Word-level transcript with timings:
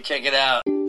Check 0.00 0.24
it 0.24 0.34
out. 0.34 0.81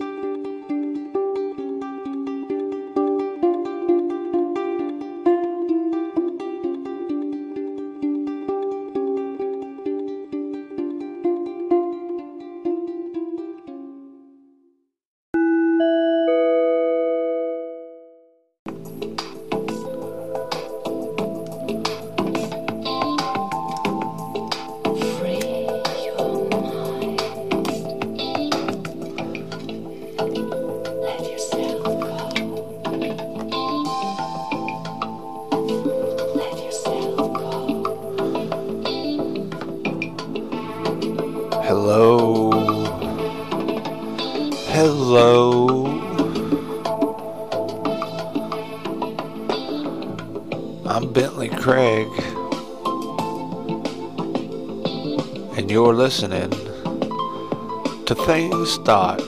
Thought 58.84 59.22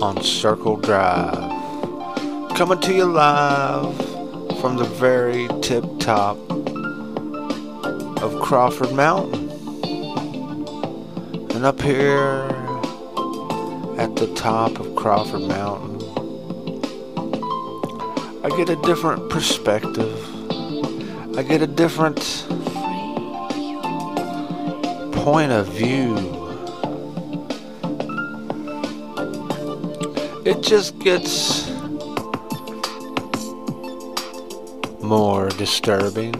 on 0.00 0.22
Circle 0.22 0.76
Drive. 0.76 1.34
Coming 2.54 2.78
to 2.80 2.94
you 2.94 3.06
live 3.06 3.96
from 4.60 4.76
the 4.76 4.84
very 4.84 5.48
tip 5.62 5.84
top 5.98 6.36
of 8.22 8.40
Crawford 8.40 8.92
Mountain. 8.92 9.50
And 11.50 11.64
up 11.64 11.82
here 11.82 12.46
at 13.98 14.14
the 14.14 14.32
top 14.36 14.78
of 14.78 14.94
Crawford 14.94 15.42
Mountain, 15.42 16.02
I 18.44 18.56
get 18.56 18.68
a 18.68 18.76
different 18.82 19.28
perspective. 19.28 20.24
I 21.36 21.42
get 21.42 21.62
a 21.62 21.66
different 21.66 22.46
point 25.24 25.50
of 25.50 25.66
view. 25.66 26.41
It 30.52 30.60
just 30.60 30.98
gets 30.98 31.70
more 35.00 35.48
disturbing. 35.48 36.34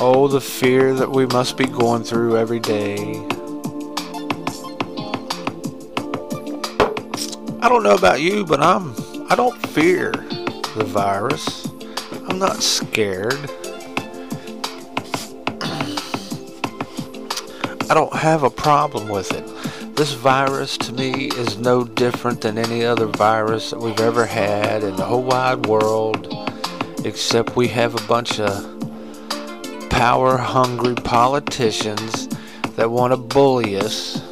Oh, 0.00 0.28
the 0.28 0.40
fear 0.40 0.94
that 0.94 1.10
we 1.10 1.26
must 1.26 1.58
be 1.58 1.66
going 1.66 2.04
through 2.04 2.38
every 2.38 2.58
day. 2.58 3.16
I 7.60 7.68
don't 7.68 7.82
know 7.82 7.94
about 7.94 8.22
you, 8.22 8.46
but 8.46 8.62
I'm 8.62 8.94
I 9.28 9.34
don't 9.36 9.60
fear 9.68 10.10
the 10.74 10.84
virus. 10.86 11.68
I'm 12.28 12.38
not 12.38 12.62
scared. 12.62 13.50
I 17.92 17.94
don't 17.94 18.14
have 18.14 18.42
a 18.42 18.48
problem 18.48 19.10
with 19.10 19.30
it. 19.32 19.96
This 19.96 20.14
virus 20.14 20.78
to 20.78 20.94
me 20.94 21.26
is 21.26 21.58
no 21.58 21.84
different 21.84 22.40
than 22.40 22.56
any 22.56 22.86
other 22.86 23.04
virus 23.04 23.68
that 23.68 23.80
we've 23.80 24.00
ever 24.00 24.24
had 24.24 24.82
in 24.82 24.96
the 24.96 25.04
whole 25.04 25.22
wide 25.22 25.66
world, 25.66 26.26
except 27.04 27.54
we 27.54 27.68
have 27.68 27.94
a 27.94 28.06
bunch 28.08 28.40
of 28.40 28.50
power 29.90 30.38
hungry 30.38 30.94
politicians 30.94 32.28
that 32.76 32.90
want 32.90 33.12
to 33.12 33.18
bully 33.18 33.76
us 33.76 34.22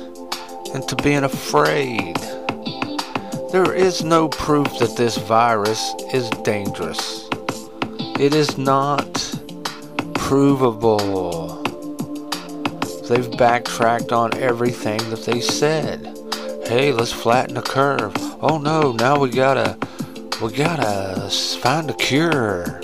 into 0.74 0.96
being 1.02 1.24
afraid. 1.24 2.16
There 3.52 3.74
is 3.74 4.02
no 4.02 4.30
proof 4.30 4.68
that 4.78 4.96
this 4.96 5.18
virus 5.18 5.94
is 6.14 6.30
dangerous. 6.44 7.28
It 8.18 8.32
is 8.32 8.56
not 8.56 9.38
provable. 10.14 11.39
They've 13.10 13.36
backtracked 13.36 14.12
on 14.12 14.32
everything 14.38 14.98
that 15.10 15.24
they 15.24 15.40
said. 15.40 16.16
Hey, 16.64 16.92
let's 16.92 17.12
flatten 17.12 17.56
the 17.56 17.60
curve. 17.60 18.14
Oh 18.40 18.58
no, 18.58 18.92
now 18.92 19.18
we 19.18 19.30
gotta, 19.30 19.76
we 20.40 20.52
gotta 20.52 21.28
find 21.60 21.90
a 21.90 21.94
cure. 21.94 22.80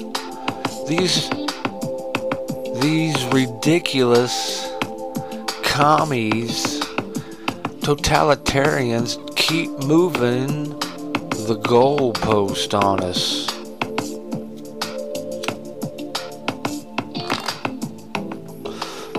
These 0.88 1.30
these 2.80 3.24
ridiculous 3.26 4.68
commies, 5.62 6.80
totalitarians 7.86 9.36
keep 9.36 9.70
moving 9.84 10.70
the 11.46 11.56
goalpost 11.62 12.76
on 12.76 12.98
us. 13.04 13.45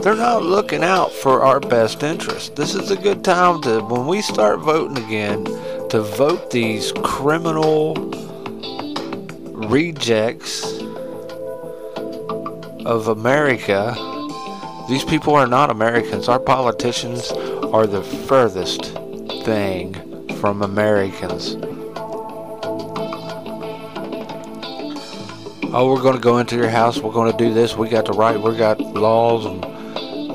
They're 0.07 0.15
not 0.15 0.41
looking 0.41 0.85
out 0.85 1.11
for 1.11 1.41
our 1.41 1.59
best 1.59 2.01
interest. 2.01 2.55
This 2.55 2.75
is 2.75 2.91
a 2.91 2.95
good 2.95 3.25
time 3.25 3.61
to, 3.63 3.81
when 3.81 4.07
we 4.07 4.21
start 4.21 4.61
voting 4.61 5.03
again, 5.03 5.43
to 5.89 5.99
vote 5.99 6.49
these 6.49 6.93
criminal 7.03 7.93
rejects 9.51 10.63
of 12.85 13.09
America. 13.09 13.93
These 14.87 15.03
people 15.03 15.35
are 15.35 15.45
not 15.45 15.69
Americans. 15.69 16.29
Our 16.29 16.39
politicians 16.39 17.29
are 17.73 17.85
the 17.85 18.01
furthest 18.01 18.85
thing 19.43 19.93
from 20.37 20.61
Americans. 20.61 21.57
Oh, 25.73 25.93
we're 25.93 26.01
going 26.01 26.15
to 26.15 26.21
go 26.21 26.37
into 26.37 26.55
your 26.55 26.69
house. 26.69 26.97
We're 26.97 27.11
going 27.11 27.29
to 27.29 27.37
do 27.37 27.53
this. 27.53 27.75
We 27.75 27.89
got 27.89 28.05
the 28.05 28.13
right. 28.13 28.41
We 28.41 28.55
got 28.55 28.79
laws, 28.79 29.45
and 29.45 29.76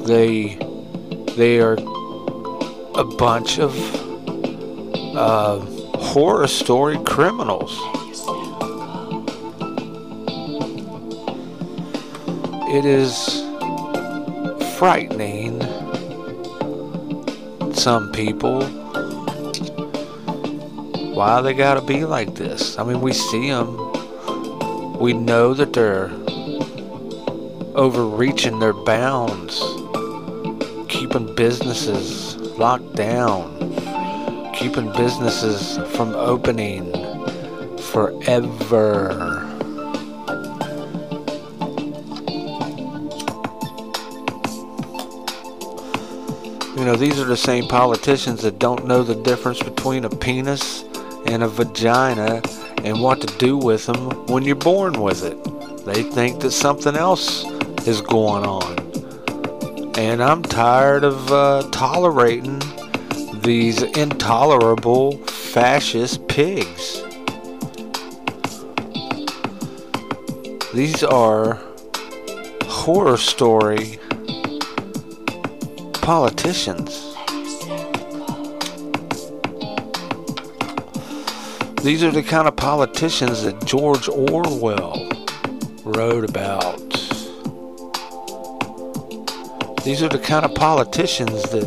they 0.07 0.57
they 1.37 1.61
are 1.61 1.77
a 2.95 3.05
bunch 3.05 3.59
of 3.59 3.75
uh, 5.17 5.59
horror 5.99 6.47
story 6.47 6.99
criminals. 7.05 7.79
It 12.75 12.85
is 12.85 13.43
frightening 14.79 15.61
some 17.75 18.11
people 18.13 18.63
why 21.15 21.41
they 21.43 21.53
gotta 21.53 21.83
be 21.83 22.05
like 22.05 22.35
this. 22.35 22.79
I 22.79 22.85
mean, 22.85 23.01
we 23.01 23.13
see 23.13 23.49
them. 23.49 23.77
We 24.99 25.13
know 25.13 25.53
that 25.55 25.73
they're 25.73 26.11
overreaching 27.75 28.59
their 28.59 28.73
bounds, 28.73 29.61
keeping 31.13 31.35
businesses 31.35 32.37
locked 32.57 32.95
down, 32.95 33.59
keeping 34.55 34.91
businesses 34.93 35.77
from 35.95 36.15
opening 36.15 36.91
forever. 37.77 39.11
You 46.79 46.87
know, 46.87 46.97
these 46.97 47.21
are 47.21 47.27
the 47.27 47.37
same 47.37 47.69
politicians 47.69 48.41
that 48.41 48.59
don't 48.59 48.87
know 48.87 49.03
the 49.03 49.15
difference 49.15 49.63
between 49.63 50.07
a 50.07 50.11
penis 50.11 50.83
and 51.27 51.43
a 51.43 51.49
vagina 51.49 52.41
and 52.85 53.03
what 53.03 53.21
to 53.21 53.27
do 53.37 53.59
with 53.59 53.85
them 53.85 54.13
when 54.29 54.45
you're 54.45 54.57
born 54.57 54.95
with 54.95 55.25
it. 55.25 55.37
They 55.85 56.05
think 56.05 56.41
that 56.41 56.53
something 56.53 56.97
else 56.97 57.45
is 57.87 58.01
going 58.01 58.47
on. 58.47 58.82
And 59.97 60.23
I'm 60.23 60.43
tired 60.43 61.05
of 61.05 61.31
uh, 61.31 61.69
tolerating 61.71 62.61
these 63.43 63.83
intolerable 63.83 65.19
fascist 65.27 66.27
pigs. 66.29 67.03
These 70.75 71.05
are 71.05 71.61
horror 72.65 73.17
story 73.17 73.99
politicians. 76.01 77.15
These 81.83 82.03
are 82.03 82.11
the 82.11 82.25
kind 82.27 82.49
of 82.49 82.57
politicians 82.57 83.43
that 83.43 83.65
George 83.65 84.09
Orwell 84.09 85.09
wrote 85.85 86.29
about. 86.29 86.82
These 89.85 90.01
are 90.03 90.09
the 90.09 90.21
kind 90.21 90.45
of 90.45 90.55
politicians 90.55 91.43
that 91.51 91.67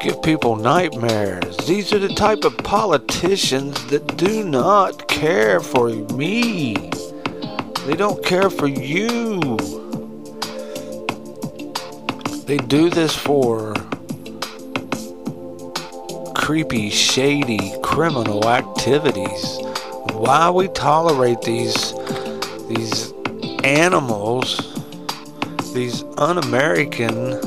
give 0.00 0.22
people 0.22 0.54
nightmares. 0.54 1.56
These 1.66 1.92
are 1.92 1.98
the 1.98 2.14
type 2.14 2.44
of 2.44 2.56
politicians 2.58 3.84
that 3.86 4.16
do 4.16 4.44
not 4.44 5.08
care 5.08 5.58
for 5.58 5.88
me. 5.88 6.74
They 7.86 7.96
don't 7.96 8.24
care 8.24 8.48
for 8.48 8.68
you. 8.68 9.40
They 12.46 12.58
do 12.58 12.90
this 12.90 13.14
for 13.14 13.74
creepy, 16.36 16.90
shady, 16.90 17.72
criminal 17.82 18.48
activities. 18.48 19.58
Why 20.12 20.48
we 20.50 20.68
tolerate 20.68 21.40
these 21.42 21.92
these 22.68 23.12
animals, 23.64 24.69
these 25.72 26.02
un-American 26.18 27.40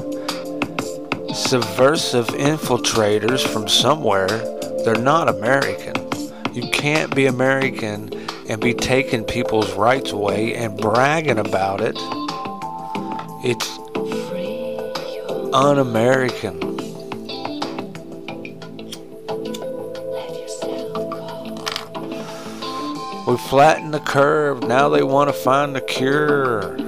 subversive 1.34 2.28
infiltrators 2.28 3.46
from 3.46 3.68
somewhere, 3.68 4.28
they're 4.86 4.96
not 4.96 5.28
American. 5.28 5.94
You 6.54 6.70
can't 6.70 7.14
be 7.16 7.25
American 7.25 8.14
and 8.48 8.62
be 8.62 8.74
taking 8.74 9.24
people's 9.24 9.74
rights 9.74 10.12
away 10.12 10.56
and 10.56 10.78
bragging 10.78 11.40
about 11.40 11.81
it. 11.81 11.96
It's 13.44 13.68
un 15.54 15.80
American. 15.80 16.60
We 23.26 23.38
flattened 23.50 23.94
the 23.94 24.02
curve. 24.06 24.64
Now 24.64 24.90
they 24.90 25.04
want 25.04 25.30
to 25.30 25.34
find 25.34 25.76
the 25.76 25.81
cure. 25.81 26.82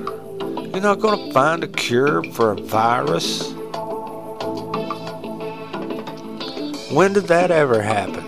You're 0.75 0.83
not 0.83 1.00
going 1.00 1.27
to 1.27 1.31
find 1.31 1.63
a 1.63 1.69
cure 1.69 2.22
for 2.33 2.51
a 2.51 2.56
virus. 2.57 3.54
When 6.92 7.13
did 7.13 7.27
that 7.27 7.50
ever 7.50 7.81
happen? 7.81 8.25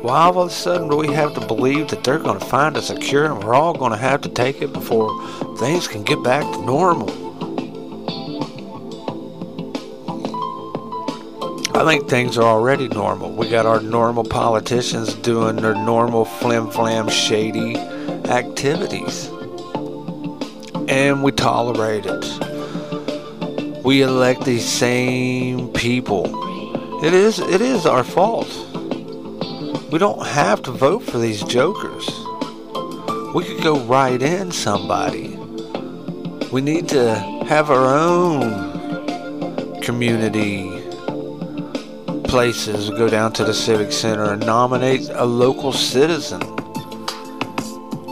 Why 0.00 0.20
all 0.20 0.40
of 0.40 0.48
a 0.48 0.50
sudden 0.50 0.88
do 0.88 0.96
we 0.96 1.12
have 1.12 1.34
to 1.34 1.46
believe 1.46 1.88
that 1.88 2.02
they're 2.02 2.18
going 2.18 2.38
to 2.40 2.46
find 2.46 2.78
us 2.78 2.88
a 2.88 2.96
cure 2.96 3.26
and 3.26 3.44
we're 3.44 3.52
all 3.52 3.74
going 3.74 3.92
to 3.92 3.98
have 3.98 4.22
to 4.22 4.30
take 4.30 4.62
it 4.62 4.72
before 4.72 5.10
things 5.58 5.86
can 5.86 6.02
get 6.02 6.24
back 6.24 6.50
to 6.50 6.64
normal? 6.64 7.10
I 11.76 11.84
think 11.84 12.08
things 12.08 12.38
are 12.38 12.44
already 12.44 12.88
normal. 12.88 13.32
We 13.32 13.50
got 13.50 13.66
our 13.66 13.82
normal 13.82 14.24
politicians 14.24 15.12
doing 15.12 15.56
their 15.56 15.74
normal 15.74 16.24
flim 16.24 16.70
flam 16.70 17.10
shady 17.10 17.76
activities. 17.76 19.30
And 20.88 21.22
we 21.22 21.32
tolerate 21.32 22.06
it. 22.06 23.84
We 23.84 24.02
elect 24.02 24.44
these 24.44 24.64
same 24.64 25.68
people. 25.72 26.24
It 27.04 27.12
is 27.12 27.38
it 27.38 27.60
is 27.60 27.86
our 27.86 28.02
fault. 28.02 28.48
We 29.92 29.98
don't 29.98 30.26
have 30.26 30.62
to 30.62 30.72
vote 30.72 31.02
for 31.02 31.18
these 31.18 31.42
jokers. 31.42 32.08
We 33.34 33.44
could 33.44 33.62
go 33.62 33.78
write 33.80 34.22
in 34.22 34.50
somebody. 34.50 35.36
We 36.50 36.60
need 36.62 36.88
to 36.88 37.14
have 37.46 37.70
our 37.70 37.94
own 37.94 39.80
community 39.82 40.82
places, 42.24 42.90
go 42.90 43.08
down 43.08 43.32
to 43.34 43.44
the 43.44 43.54
Civic 43.54 43.92
Center 43.92 44.32
and 44.32 44.44
nominate 44.44 45.08
a 45.10 45.24
local 45.24 45.72
citizen 45.72 46.55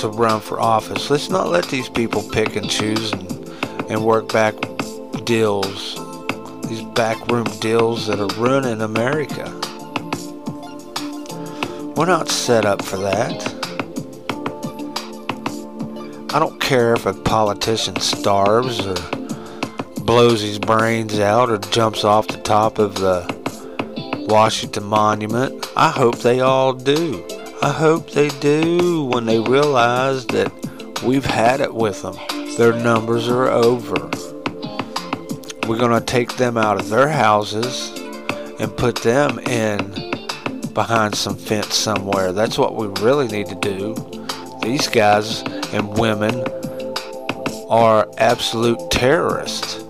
to 0.04 0.10
run 0.10 0.38
for 0.38 0.60
office. 0.60 1.08
Let's 1.08 1.30
not 1.30 1.48
let 1.48 1.64
these 1.68 1.88
people 1.88 2.22
pick 2.22 2.56
and 2.56 2.68
choose 2.68 3.10
and, 3.12 3.48
and 3.88 4.04
work 4.04 4.30
back 4.30 4.54
deals, 5.24 5.94
these 6.68 6.82
backroom 6.94 7.46
deals 7.60 8.06
that 8.06 8.20
are 8.20 8.28
ruining 8.38 8.82
America. 8.82 9.44
We're 11.96 12.04
not 12.04 12.28
set 12.28 12.66
up 12.66 12.84
for 12.84 12.98
that. 12.98 13.32
I 16.34 16.38
don't 16.38 16.60
care 16.60 16.92
if 16.92 17.06
a 17.06 17.14
politician 17.14 17.98
starves 17.98 18.86
or 18.86 18.96
blows 20.02 20.42
his 20.42 20.58
brains 20.58 21.18
out 21.18 21.48
or 21.48 21.56
jumps 21.56 22.04
off 22.04 22.26
the 22.26 22.42
top 22.42 22.78
of 22.78 22.96
the 22.96 23.24
Washington 24.28 24.84
Monument. 24.84 25.66
I 25.78 25.88
hope 25.88 26.18
they 26.18 26.40
all 26.40 26.74
do. 26.74 27.24
I 27.64 27.72
hope 27.72 28.10
they 28.10 28.28
do 28.28 29.06
when 29.06 29.24
they 29.24 29.40
realize 29.40 30.26
that 30.26 30.52
we've 31.02 31.24
had 31.24 31.62
it 31.62 31.74
with 31.74 32.02
them. 32.02 32.14
Their 32.58 32.74
numbers 32.74 33.26
are 33.26 33.48
over. 33.48 34.10
We're 35.66 35.78
going 35.78 35.98
to 35.98 36.04
take 36.04 36.36
them 36.36 36.58
out 36.58 36.78
of 36.78 36.90
their 36.90 37.08
houses 37.08 37.90
and 38.60 38.76
put 38.76 38.96
them 38.96 39.38
in 39.38 39.78
behind 40.74 41.14
some 41.14 41.36
fence 41.36 41.74
somewhere. 41.74 42.32
That's 42.34 42.58
what 42.58 42.76
we 42.76 42.88
really 43.02 43.28
need 43.28 43.46
to 43.46 43.54
do. 43.54 43.94
These 44.62 44.88
guys 44.88 45.40
and 45.72 45.96
women 45.96 46.44
are 47.70 48.06
absolute 48.18 48.90
terrorists. 48.90 49.82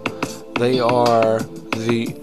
They 0.60 0.78
are 0.78 1.40
the 1.40 2.14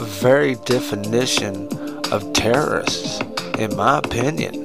very 0.00 0.54
definition 0.64 1.68
of 2.10 2.32
terrorists, 2.32 3.20
in 3.58 3.76
my 3.76 3.98
opinion. 3.98 4.61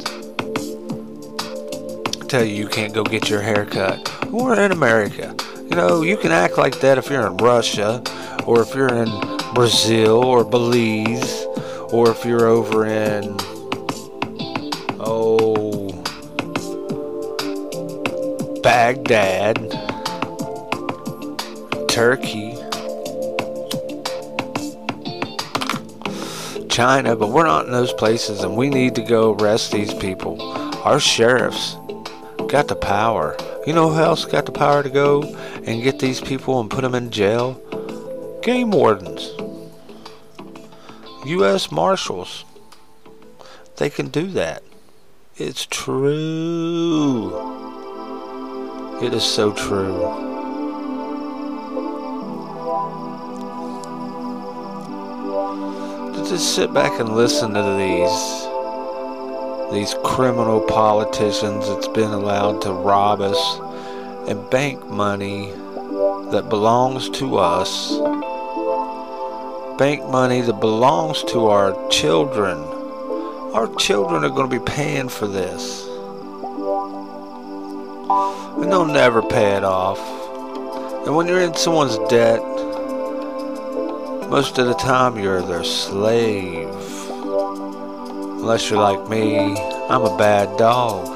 Tell 2.28 2.44
you, 2.44 2.56
you 2.56 2.68
can't 2.68 2.94
go 2.94 3.04
get 3.06 3.30
your 3.30 3.40
hair 3.40 3.66
cut. 3.66 4.26
We're 4.30 4.60
in 4.60 4.74
America. 4.74 5.34
You 5.62 5.78
know, 5.78 6.02
you 6.02 6.18
can 6.18 6.34
act 6.34 6.58
like 6.58 6.82
that 6.82 6.98
if 6.98 7.10
you're 7.10 7.26
in 7.26 7.38
Russia, 7.38 8.04
or 8.46 8.62
if 8.62 8.76
you're 8.76 8.94
in 8.94 9.08
Brazil, 9.54 10.26
or 10.26 10.44
Belize, 10.44 11.46
or 11.94 12.12
if 12.12 12.26
you're 12.26 12.46
over 12.46 12.86
in, 12.86 13.38
oh, 15.00 15.88
Baghdad, 18.62 19.56
Turkey. 21.88 22.56
China, 26.68 27.16
but 27.16 27.30
we're 27.30 27.46
not 27.46 27.68
in 27.68 27.72
those 27.72 27.94
places, 27.94 28.44
and 28.44 28.58
we 28.58 28.70
need 28.70 28.96
to 28.96 29.02
go 29.02 29.34
arrest 29.34 29.72
these 29.72 29.94
people. 29.94 30.42
Our 30.84 31.00
sheriffs 31.00 31.78
got 32.48 32.68
the 32.68 32.76
power. 32.76 33.36
You 33.66 33.74
know 33.74 33.90
who 33.90 34.00
else 34.00 34.26
got 34.26 34.46
the 34.46 34.52
power 34.52 34.82
to 34.84 34.90
go 34.90 35.24
and 35.66 35.84
get 35.84 36.00
these 36.00 36.22
people 36.22 36.60
and 36.60 36.70
put 36.70 36.82
them 36.82 36.96
in 36.96 37.12
jail? 37.12 37.62
Game 38.42 38.72
wardens, 38.72 39.32
U.S. 41.26 41.72
Marshals. 41.72 42.46
They 43.76 43.90
can 43.90 44.08
do 44.08 44.28
that. 44.28 44.64
It's 45.36 45.66
true. 45.66 47.30
It 49.02 49.14
is 49.14 49.24
so 49.24 49.52
true. 49.52 50.28
just 56.30 56.56
sit 56.56 56.74
back 56.74 57.00
and 57.00 57.16
listen 57.16 57.54
to 57.54 57.64
these 57.78 58.47
these 59.72 59.96
criminal 60.04 60.62
politicians 60.62 61.68
that's 61.68 61.88
been 61.90 62.12
allowed 62.12 62.62
to 62.62 62.72
rob 62.72 63.22
us 63.22 63.60
and 64.30 64.50
bank 64.50 64.86
money 64.88 65.52
that 66.32 66.48
belongs 66.50 67.10
to 67.10 67.38
us. 67.38 67.92
Bank 69.78 70.10
money 70.10 70.42
that 70.42 70.60
belongs 70.60 71.24
to 71.26 71.48
our 71.48 71.90
children. 71.90 72.58
Our 73.54 73.74
children 73.76 74.24
are 74.24 74.30
going 74.30 74.50
to 74.50 74.60
be 74.60 74.66
paying 74.66 75.10
for 75.10 75.28
this. 75.28 75.86
And 78.58 78.72
they'll 78.72 78.86
never 78.86 79.22
pay 79.22 79.56
it 79.56 79.64
off. 79.64 80.00
And 81.06 81.16
when 81.16 81.28
you're 81.28 81.42
in 81.42 81.54
someone's 81.56 81.98
debt 82.10 82.42
most 84.30 84.58
of 84.58 84.68
the 84.68 84.76
time, 84.76 85.18
you're 85.18 85.42
their 85.42 85.64
slave. 85.64 86.77
Unless 88.40 88.70
you're 88.70 88.80
like 88.80 89.10
me, 89.10 89.38
I'm 89.90 90.04
a 90.04 90.18
bad 90.18 90.58
dog. 90.58 91.08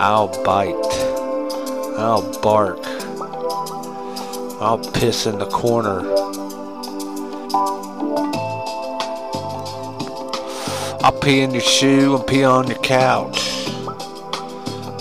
I'll 0.00 0.28
bite. 0.44 0.74
I'll 1.98 2.40
bark. 2.40 2.80
I'll 4.60 4.78
piss 4.94 5.26
in 5.26 5.38
the 5.38 5.46
corner. 5.46 6.00
I'll 11.04 11.18
pee 11.20 11.42
in 11.42 11.52
your 11.52 11.60
shoe 11.60 12.16
and 12.16 12.26
pee 12.26 12.44
on 12.44 12.66
your 12.66 12.78
couch. 12.78 13.40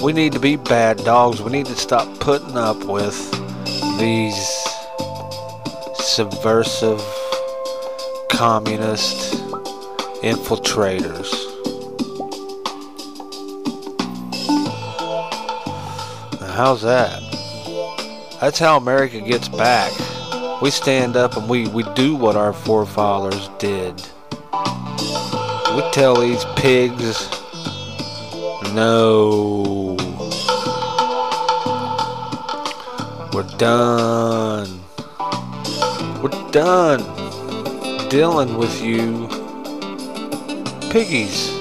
We 0.03 0.13
need 0.13 0.33
to 0.33 0.39
be 0.39 0.57
bad 0.57 0.97
dogs. 1.03 1.41
We 1.41 1.51
need 1.51 1.65
to 1.67 1.75
stop 1.75 2.07
putting 2.19 2.57
up 2.57 2.83
with 2.83 3.17
these 3.97 4.37
subversive 5.95 7.01
communist 8.29 9.26
infiltrators. 10.27 11.31
Now, 16.41 16.51
how's 16.51 16.81
that? 16.81 17.21
That's 18.41 18.59
how 18.59 18.77
America 18.77 19.21
gets 19.21 19.47
back. 19.47 19.91
We 20.61 20.69
stand 20.69 21.15
up 21.15 21.37
and 21.37 21.47
we, 21.47 21.67
we 21.69 21.83
do 21.93 22.15
what 22.15 22.35
our 22.35 22.51
forefathers 22.51 23.49
did. 23.57 23.95
We 25.75 25.81
tell 25.91 26.19
these 26.19 26.43
pigs, 26.55 27.29
no. 28.73 29.95
We're 33.33 33.57
done. 33.57 34.81
We're 36.21 36.51
done 36.51 38.09
dealing 38.09 38.57
with 38.57 38.81
you 38.81 39.27
piggies. 40.89 41.51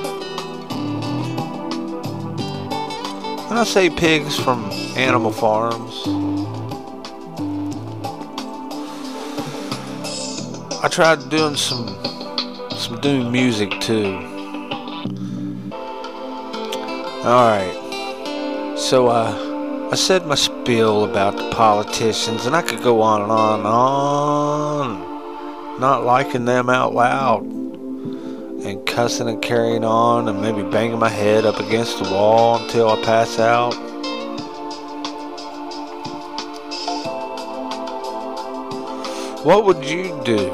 When 3.48 3.58
I 3.58 3.64
say 3.64 3.90
pigs 3.90 4.38
from 4.38 4.64
animal 4.96 5.32
farms, 5.32 6.02
I 10.82 10.88
tried 10.88 11.28
doing 11.28 11.56
some 11.56 11.88
some 12.70 13.00
doing 13.00 13.32
music 13.32 13.70
too. 13.80 14.14
Alright. 17.24 18.78
So 18.78 19.08
uh 19.08 19.88
I 19.90 19.94
said 19.96 20.26
my 20.26 20.34
spiel 20.34 21.04
about 21.04 21.36
the 21.36 21.50
politicians 21.50 22.46
and 22.46 22.54
I 22.54 22.62
could 22.62 22.82
go 22.82 23.00
on 23.02 23.22
and 23.22 23.32
on 23.32 23.60
and 23.60 23.68
on 23.68 25.16
not 25.80 26.04
liking 26.04 26.44
them 26.44 26.68
out 26.68 26.94
loud 26.94 27.65
cussing 28.96 29.28
and 29.28 29.42
carrying 29.42 29.84
on 29.84 30.26
and 30.26 30.40
maybe 30.40 30.62
banging 30.70 30.98
my 30.98 31.10
head 31.10 31.44
up 31.44 31.60
against 31.60 32.02
the 32.02 32.10
wall 32.10 32.56
until 32.62 32.88
I 32.88 33.02
pass 33.04 33.38
out. 33.38 33.74
What 39.44 39.66
would 39.66 39.84
you 39.84 40.18
do? 40.24 40.48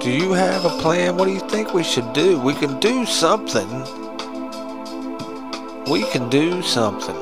Do 0.00 0.10
you 0.10 0.32
have 0.32 0.64
a 0.64 0.70
plan? 0.80 1.18
What 1.18 1.26
do 1.26 1.32
you 1.32 1.46
think 1.50 1.74
we 1.74 1.84
should 1.84 2.14
do? 2.14 2.40
We 2.40 2.54
can 2.54 2.80
do 2.80 3.04
something. 3.04 3.68
We 5.92 6.02
can 6.12 6.30
do 6.30 6.62
something. 6.62 7.18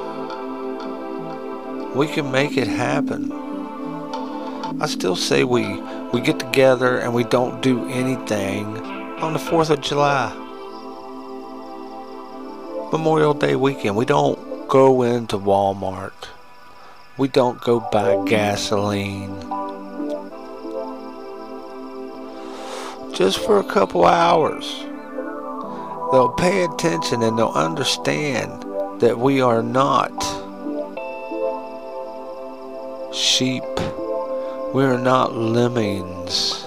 We 1.96 2.06
can 2.06 2.30
make 2.30 2.56
it 2.56 2.68
happen. 2.68 3.32
I 4.80 4.86
still 4.86 5.16
say 5.16 5.42
we 5.42 5.82
we 6.12 6.20
get 6.20 6.38
together 6.38 6.98
and 6.98 7.12
we 7.12 7.24
don't 7.24 7.60
do 7.60 7.88
anything 7.88 8.91
on 9.22 9.32
the 9.32 9.38
4th 9.38 9.70
of 9.70 9.80
July. 9.80 10.32
Memorial 12.90 13.34
Day 13.34 13.54
weekend. 13.54 13.94
We 13.94 14.04
don't 14.04 14.68
go 14.68 15.02
into 15.02 15.38
Walmart. 15.38 16.28
We 17.16 17.28
don't 17.28 17.60
go 17.60 17.78
buy 17.92 18.22
gasoline. 18.26 19.40
Just 23.14 23.38
for 23.38 23.60
a 23.60 23.64
couple 23.64 24.04
hours. 24.04 24.66
They'll 26.10 26.34
pay 26.36 26.64
attention 26.64 27.22
and 27.22 27.38
they'll 27.38 27.48
understand 27.48 28.64
that 29.00 29.18
we 29.18 29.40
are 29.40 29.62
not 29.62 30.10
sheep. 33.14 33.62
We 34.74 34.82
are 34.82 34.98
not 34.98 35.36
lemmings. 35.36 36.61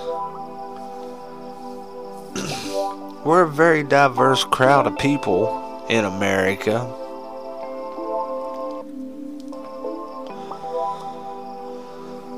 We're 3.25 3.41
a 3.41 3.49
very 3.49 3.81
diverse 3.81 4.43
crowd 4.43 4.85
of 4.85 4.99
people 4.99 5.83
in 5.89 6.05
America. 6.05 6.85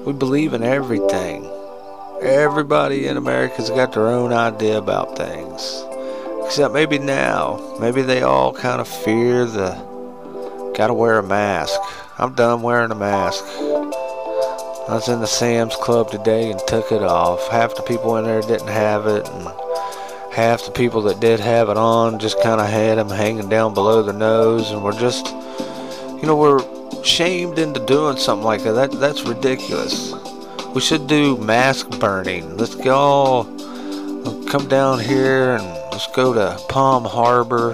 We 0.06 0.14
believe 0.14 0.54
in 0.54 0.64
everything. 0.64 1.52
Everybody 2.22 3.06
in 3.06 3.18
America's 3.18 3.70
got 3.70 3.92
their 3.92 4.08
own 4.08 4.32
idea 4.32 4.78
about 4.78 5.18
things. 5.18 5.84
Except 6.46 6.74
maybe 6.74 7.00
now. 7.00 7.76
Maybe 7.82 8.02
they 8.02 8.22
all 8.22 8.54
kind 8.54 8.80
of 8.80 8.88
fear 8.88 9.44
the 9.44 9.72
gotta 10.74 10.94
wear 10.94 11.20
a 11.20 11.24
mask. 11.24 11.82
I'm 12.18 12.34
done 12.34 12.62
wearing 12.62 12.92
a 12.92 12.96
mask. 12.96 13.44
I 14.88 14.94
was 14.94 15.10
in 15.10 15.20
the 15.20 15.28
Sam's 15.28 15.76
Club 15.76 16.12
today 16.12 16.50
and 16.50 16.62
took 16.66 16.94
it 16.94 17.04
off. 17.04 17.46
Half 17.50 17.76
the 17.76 17.82
people 17.82 18.16
in 18.16 18.24
there 18.24 18.40
didn't 18.40 18.70
have 18.70 19.06
it, 19.06 19.28
and 19.28 19.67
half 20.38 20.66
the 20.66 20.72
people 20.72 21.02
that 21.02 21.20
did 21.20 21.40
have 21.40 21.68
it 21.68 21.78
on 21.78 22.20
just 22.20 22.40
kind 22.44 22.62
of 22.62 22.68
had 22.68 23.00
them 23.00 23.10
hanging 23.10 23.50
down 23.50 23.74
below 23.74 24.04
their 24.04 24.14
nose, 24.14 24.70
and 24.70 24.84
we're 24.84 25.00
just, 25.00 25.26
you 26.22 26.28
know, 26.28 26.36
we're 26.36 26.62
shamed 27.04 27.58
into 27.58 27.84
doing 27.88 28.16
something 28.18 28.46
like 28.46 28.62
that. 28.62 28.74
that 28.74 28.92
that's 29.00 29.24
ridiculous. 29.24 30.14
We 30.76 30.82
should 30.82 31.08
do 31.08 31.38
mask 31.38 31.90
burning. 32.00 32.56
Let's 32.56 32.76
go 32.76 33.46
come 34.48 34.68
down 34.68 35.00
here 35.00 35.56
and 35.56 35.66
let's 35.92 36.06
go 36.16 36.34
to 36.34 36.64
Palm 36.70 37.04
Harbor 37.04 37.74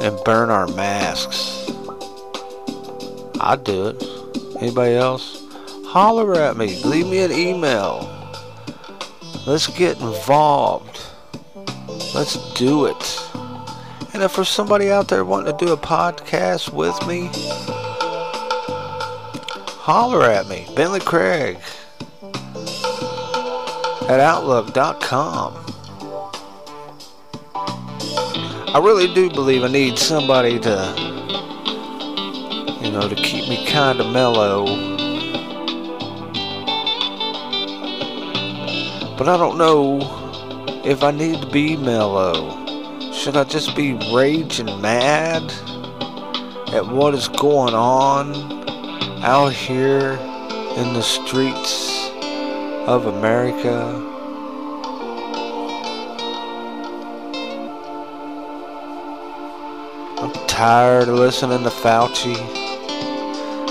and 0.00 0.18
burn 0.24 0.50
our 0.50 0.66
masks. 0.66 1.70
I'd 3.40 3.62
do 3.62 3.86
it. 3.86 4.02
Anybody 4.60 4.94
else? 4.94 5.46
Holler 5.84 6.34
at 6.34 6.56
me. 6.56 6.82
Leave 6.82 7.06
me 7.06 7.20
an 7.20 7.30
email. 7.30 8.12
Let's 9.46 9.68
get 9.68 10.00
involved. 10.00 10.95
Let's 12.14 12.36
do 12.54 12.86
it. 12.86 13.20
And 14.14 14.22
if 14.22 14.36
there's 14.36 14.48
somebody 14.48 14.90
out 14.90 15.08
there 15.08 15.24
wanting 15.24 15.56
to 15.56 15.64
do 15.64 15.72
a 15.72 15.76
podcast 15.76 16.72
with 16.72 17.06
me, 17.06 17.28
holler 19.82 20.22
at 20.22 20.48
me. 20.48 20.66
Bentley 20.74 21.00
Craig 21.00 21.58
at 24.08 24.20
Outlook.com. 24.20 25.54
I 28.74 28.80
really 28.82 29.12
do 29.12 29.28
believe 29.28 29.64
I 29.64 29.68
need 29.68 29.98
somebody 29.98 30.58
to, 30.60 30.94
you 32.82 32.90
know, 32.90 33.08
to 33.08 33.14
keep 33.14 33.48
me 33.48 33.66
kind 33.66 34.00
of 34.00 34.12
mellow. 34.12 34.64
But 39.18 39.28
I 39.28 39.36
don't 39.36 39.58
know 39.58 40.15
if 40.86 41.02
I 41.02 41.10
need 41.10 41.42
to 41.42 41.50
be 41.50 41.76
mellow. 41.76 42.64
Should 43.12 43.36
I 43.36 43.42
just 43.42 43.74
be 43.74 43.94
raging 44.14 44.80
mad 44.80 45.42
at 46.72 46.86
what 46.86 47.12
is 47.12 47.26
going 47.26 47.74
on 47.74 48.32
out 49.24 49.52
here 49.52 50.12
in 50.76 50.92
the 50.94 51.02
streets 51.02 52.08
of 52.86 53.06
America? 53.06 53.82
I'm 60.22 60.32
tired 60.46 61.08
of 61.08 61.18
listening 61.18 61.64
to 61.64 61.70
Fauci. 61.70 62.36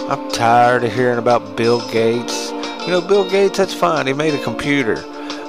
I'm 0.10 0.30
tired 0.32 0.84
of 0.84 0.94
hearing 0.94 1.20
about 1.20 1.56
Bill 1.56 1.80
Gates. 1.92 2.52
You 2.82 2.92
know, 2.92 3.02
Bill 3.02 3.28
Gates, 3.30 3.58
that's 3.58 3.74
fine. 3.74 4.06
He 4.06 4.12
made 4.12 4.34
a 4.34 4.44
computer. 4.44 5.02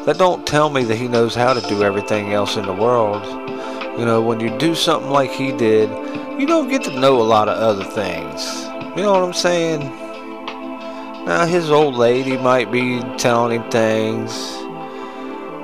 That 0.07 0.19
don't 0.19 0.47
tell 0.47 0.71
me 0.71 0.85
that 0.85 0.95
he 0.95 1.09
knows 1.09 1.35
how 1.35 1.53
to 1.53 1.61
do 1.69 1.83
everything 1.83 2.33
else 2.33 2.57
in 2.57 2.65
the 2.65 2.73
world. 2.73 3.25
You 3.99 4.05
know, 4.05 4.23
when 4.23 4.39
you 4.39 4.57
do 4.57 4.77
something 4.77 5.11
like 5.11 5.33
he 5.33 5.51
did, 5.51 5.91
you 6.39 6.47
don't 6.47 6.69
get 6.69 6.85
to 6.85 6.97
know 6.97 7.21
a 7.21 7.25
lot 7.25 7.49
of 7.49 7.59
other 7.59 7.83
things. 7.83 8.67
You 8.97 9.03
know 9.03 9.11
what 9.11 9.25
I'm 9.25 9.33
saying? 9.33 9.81
Now, 11.27 11.45
his 11.45 11.73
old 11.73 11.97
lady 11.97 12.37
might 12.37 12.71
be 12.71 13.01
telling 13.19 13.61
him 13.61 13.69
things, 13.69 14.33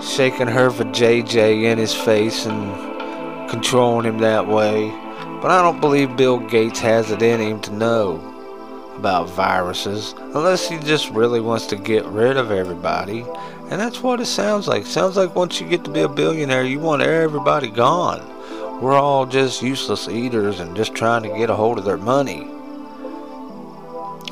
shaking 0.05 0.49
her 0.49 0.73
for 0.73 0.87
JJ 0.87 1.63
in 1.63 1.79
his 1.79 1.95
face 1.95 2.45
and 2.45 3.49
controlling 3.49 4.07
him 4.07 4.19
that 4.19 4.49
way. 4.49 4.91
But 5.41 5.53
I 5.53 5.63
don't 5.63 5.81
believe 5.81 6.17
Bill 6.17 6.41
Gates 6.41 6.81
has 6.81 7.13
it 7.13 7.23
in 7.23 7.39
him 7.39 7.61
to 7.61 7.73
know 7.73 8.32
about 9.03 9.29
viruses 9.31 10.15
unless 10.17 10.69
he 10.69 10.79
just 10.79 11.11
really 11.11 11.41
wants 11.41 11.67
to 11.67 11.75
get 11.75 12.05
rid 12.05 12.37
of 12.37 12.53
everybody. 12.53 13.27
And 13.69 13.81
that's 13.81 14.01
what 14.01 14.21
it 14.21 14.27
sounds 14.27 14.69
like. 14.69 14.87
Sounds 14.87 15.17
like 15.17 15.35
once 15.35 15.61
you 15.61 15.69
get 15.69 15.83
to 15.83 15.91
be 15.91 16.03
a 16.03 16.09
billionaire, 16.09 16.63
you 16.63 16.79
want 16.79 17.03
everybody 17.03 17.69
gone. 17.69 18.23
We're 18.81 18.95
all 18.95 19.27
just 19.27 19.61
useless 19.61 20.09
eaters 20.09 20.61
and 20.61 20.77
just 20.77 20.95
trying 20.95 21.25
to 21.25 21.37
get 21.37 21.51
a 21.51 21.57
hold 21.57 21.79
of 21.79 21.85
their 21.85 21.97
money. 21.97 22.47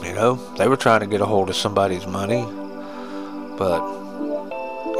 You 0.05 0.15
know, 0.15 0.37
they 0.57 0.69
were 0.69 0.77
trying 0.77 1.00
to 1.00 1.09
get 1.09 1.21
a 1.21 1.27
hold 1.27 1.50
of 1.50 1.57
somebody's 1.57 2.07
money. 2.07 2.45
But, 3.59 3.83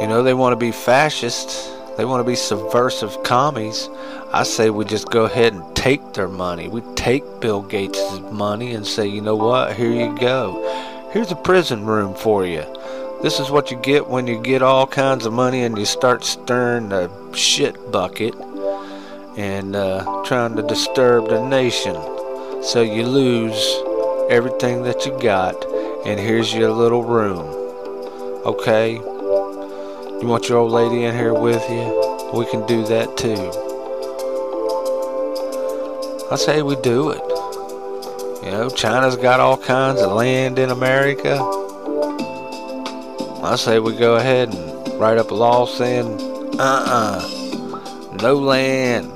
you 0.01 0.07
know, 0.07 0.21
they 0.21 0.33
want 0.33 0.51
to 0.51 0.57
be 0.57 0.73
fascists. 0.73 1.71
They 1.97 2.05
want 2.05 2.21
to 2.21 2.29
be 2.29 2.35
subversive 2.35 3.23
commies. 3.23 3.89
I 4.33 4.43
say 4.43 4.69
we 4.69 4.85
just 4.85 5.09
go 5.09 5.25
ahead 5.25 5.53
and 5.53 5.75
take 5.75 6.13
their 6.13 6.29
money. 6.29 6.67
We 6.67 6.81
take 6.95 7.23
Bill 7.41 7.61
Gates' 7.61 8.19
money 8.31 8.73
and 8.73 8.87
say, 8.87 9.07
you 9.07 9.21
know 9.21 9.35
what, 9.35 9.75
here 9.75 9.91
you 9.91 10.17
go. 10.17 11.09
Here's 11.11 11.31
a 11.31 11.35
prison 11.35 11.85
room 11.85 12.13
for 12.15 12.45
you. 12.45 12.63
This 13.21 13.39
is 13.39 13.51
what 13.51 13.69
you 13.69 13.77
get 13.77 14.07
when 14.07 14.25
you 14.25 14.41
get 14.41 14.61
all 14.61 14.87
kinds 14.87 15.25
of 15.25 15.33
money 15.33 15.63
and 15.63 15.77
you 15.77 15.85
start 15.85 16.23
stirring 16.23 16.89
the 16.89 17.11
shit 17.33 17.91
bucket 17.91 18.33
and 19.37 19.75
uh, 19.75 20.23
trying 20.25 20.55
to 20.55 20.63
disturb 20.63 21.29
the 21.29 21.45
nation. 21.47 21.95
So 22.63 22.81
you 22.81 23.05
lose 23.05 23.61
everything 24.29 24.83
that 24.83 25.05
you 25.05 25.17
got, 25.19 25.55
and 26.05 26.19
here's 26.19 26.53
your 26.53 26.71
little 26.71 27.03
room. 27.03 27.45
Okay? 28.45 28.99
You 30.21 30.27
want 30.27 30.47
your 30.47 30.59
old 30.59 30.71
lady 30.71 31.05
in 31.05 31.15
here 31.15 31.33
with 31.33 31.67
you? 31.67 32.29
We 32.31 32.45
can 32.45 32.63
do 32.67 32.83
that 32.85 33.17
too. 33.17 33.51
I 36.31 36.35
say 36.35 36.61
we 36.61 36.75
do 36.75 37.09
it. 37.09 37.21
You 38.45 38.51
know, 38.51 38.69
China's 38.69 39.15
got 39.17 39.39
all 39.39 39.57
kinds 39.57 39.99
of 39.99 40.11
land 40.11 40.59
in 40.59 40.69
America. 40.69 41.39
I 43.41 43.55
say 43.57 43.79
we 43.79 43.95
go 43.95 44.17
ahead 44.17 44.53
and 44.53 44.99
write 44.99 45.17
up 45.17 45.31
a 45.31 45.33
law 45.33 45.65
saying, 45.65 46.05
uh-uh, 46.59 48.17
no 48.21 48.35
land. 48.35 49.07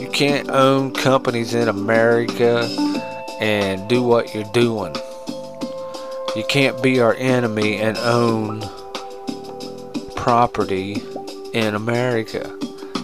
You 0.00 0.08
can't 0.12 0.48
own 0.48 0.94
companies 0.94 1.54
in 1.54 1.66
America 1.66 2.68
and 3.40 3.88
do 3.88 4.04
what 4.04 4.32
you're 4.32 4.44
doing. 4.52 4.94
You 6.36 6.44
can't 6.48 6.80
be 6.80 7.00
our 7.00 7.14
enemy 7.14 7.78
and 7.78 7.98
own 7.98 8.62
property 10.30 11.02
in 11.54 11.74
America. 11.74 12.56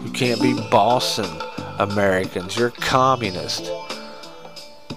You 0.04 0.10
can't 0.12 0.40
be 0.40 0.54
bossing 0.70 1.42
Americans. 1.80 2.56
You're 2.56 2.68
a 2.68 2.70
communist. 2.70 3.68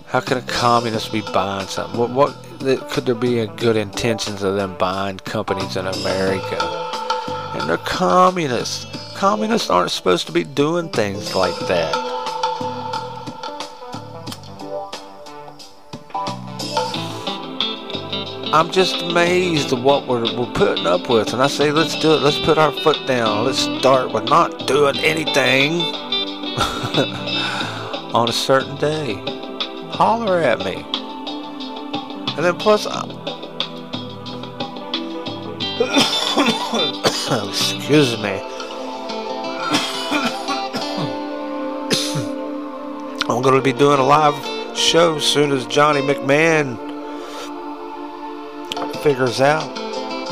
How 0.06 0.20
can 0.20 0.38
a 0.38 0.44
communist 0.44 1.12
be 1.12 1.24
buying 1.34 1.66
something? 1.66 2.00
What, 2.00 2.12
what 2.12 2.36
could 2.92 3.08
there 3.08 3.16
be 3.16 3.40
a 3.40 3.48
good 3.48 3.76
intentions 3.76 4.44
of 4.44 4.58
them 4.58 4.78
buying 4.78 5.18
companies 5.18 5.76
in 5.76 5.88
America? 5.88 6.64
And 7.56 7.68
they're 7.68 7.78
communists. 7.78 8.86
Communists 9.18 9.72
aren't 9.72 9.90
supposed 9.90 10.28
to 10.28 10.32
be 10.32 10.44
doing 10.44 10.90
things 10.90 11.34
like 11.34 11.58
that. 11.68 12.09
I'm 18.51 18.72
just 18.72 19.03
amazed 19.03 19.74
at 19.74 19.79
what 19.79 20.08
we're, 20.08 20.24
we're 20.36 20.51
putting 20.53 20.88
up 20.88 21.08
with. 21.08 21.34
And 21.34 21.44
I 21.44 21.46
say, 21.46 21.72
let's 21.72 22.00
do 22.00 22.13
it. 22.13 22.24
Let's 22.24 22.39
put 22.39 22.58
our 22.58 22.72
foot 22.72 22.98
down. 23.06 23.46
Let's 23.46 23.60
start 23.60 24.12
with 24.12 24.24
not 24.24 24.65
doing 24.65 24.98
anything 24.98 25.74
on 28.15 28.27
a 28.27 28.32
certain 28.32 28.75
day. 28.77 29.22
Holler 29.91 30.39
at 30.39 30.58
me. 30.65 30.84
And 32.36 32.44
then 32.44 32.58
plus, 32.58 32.88
excuse 37.50 38.18
me. 38.18 38.32
I'm 43.29 43.44
going 43.44 43.53
to 43.53 43.62
be 43.62 43.74
doing 43.74 44.00
a 44.00 44.03
live 44.03 44.34
show 44.75 45.18
as 45.18 45.24
soon 45.24 45.51
as 45.51 45.68
Johnny 45.68 46.01
McMahon 46.01 46.88
figures 49.01 49.39
out 49.39 49.63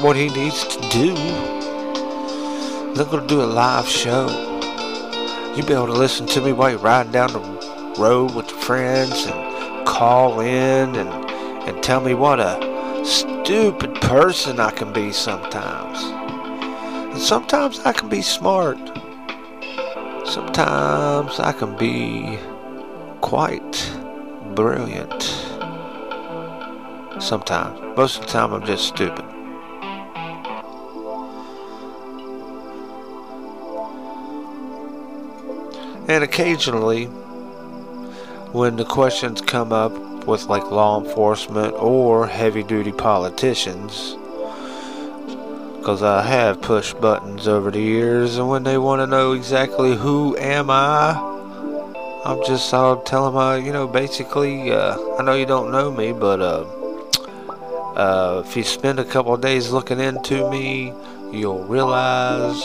what 0.02 0.16
he 0.16 0.30
needs 0.30 0.66
to 0.68 0.90
do. 0.90 1.14
They're 2.94 3.06
going 3.06 3.22
to 3.22 3.28
do 3.28 3.42
a 3.42 3.46
live 3.46 3.88
show. 3.88 4.28
You'll 5.56 5.66
be 5.66 5.74
able 5.74 5.88
to 5.88 5.94
listen 5.94 6.26
to 6.28 6.42
me 6.42 6.52
while 6.52 6.72
you're 6.72 6.80
riding 6.80 7.12
down 7.12 7.34
the 7.34 7.40
road 7.98 8.36
with 8.36 8.50
your 8.50 8.60
friends 8.60 9.26
and 9.26 9.88
call 9.88 10.42
in 10.42 10.96
and, 10.96 11.10
and 11.68 11.82
tell 11.82 12.02
me 12.02 12.14
what 12.14 12.40
a 12.40 13.04
stupid 13.06 13.96
person 13.96 14.60
I 14.60 14.72
can 14.72 14.92
be 14.92 15.12
sometimes. 15.12 16.04
And 17.14 17.22
sometimes 17.22 17.80
I 17.80 17.94
can 17.94 18.10
be 18.10 18.22
smart. 18.22 18.78
Sometimes 20.28 21.40
I 21.40 21.54
can 21.54 21.78
be 21.78 22.38
quite 23.22 23.92
brilliant. 24.54 25.37
Sometimes. 27.20 27.98
Most 27.98 28.20
of 28.20 28.26
the 28.26 28.32
time 28.32 28.54
I'm 28.54 28.66
just 28.66 28.88
stupid. 28.88 29.26
And 36.10 36.24
occasionally, 36.24 37.06
when 38.54 38.78
the 38.78 38.86
questions 38.86 39.42
come 39.42 39.74
up 39.74 39.92
with 40.26 40.46
like 40.46 40.72
law 40.72 41.04
enforcement 41.04 41.74
or 41.74 42.28
heavy 42.28 42.64
duty 42.64 42.94
politicians, 42.94 44.16
because 45.78 46.04
I 46.04 46.22
have 46.22 46.62
pushed 46.62 47.00
buttons 47.02 47.48
over 47.48 47.72
the 47.72 47.82
years, 47.82 48.38
and 48.38 48.48
when 48.48 48.64
they 48.64 48.78
want 48.78 49.02
to 49.02 49.08
know 49.08 49.34
exactly 49.34 49.96
who 49.96 50.38
am 50.38 50.70
I, 50.70 51.12
I'm 52.26 52.44
just 52.46 52.74
I'll 52.74 53.02
tell 53.02 53.26
them, 53.26 53.38
uh, 53.38 53.56
you 53.56 53.72
know, 53.72 53.88
basically, 53.88 54.72
uh, 54.72 54.98
I 55.18 55.24
know 55.24 55.34
you 55.34 55.46
don't 55.46 55.72
know 55.72 55.92
me, 55.92 56.14
but 56.14 56.42
uh, 56.42 56.66
uh, 57.98 58.44
if 58.46 58.56
you 58.56 58.64
spend 58.64 59.00
a 59.00 59.04
couple 59.04 59.36
days 59.38 59.72
looking 59.72 60.00
into 60.00 60.48
me, 60.52 60.94
you'll 61.32 61.64
realize 61.66 62.62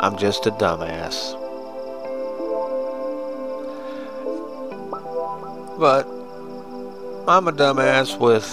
I'm 0.00 0.18
just 0.18 0.46
a 0.46 0.50
dumbass. 0.50 1.38
But 5.78 6.08
I'm 7.28 7.46
a 7.46 7.52
dumbass 7.52 8.18
with 8.18 8.44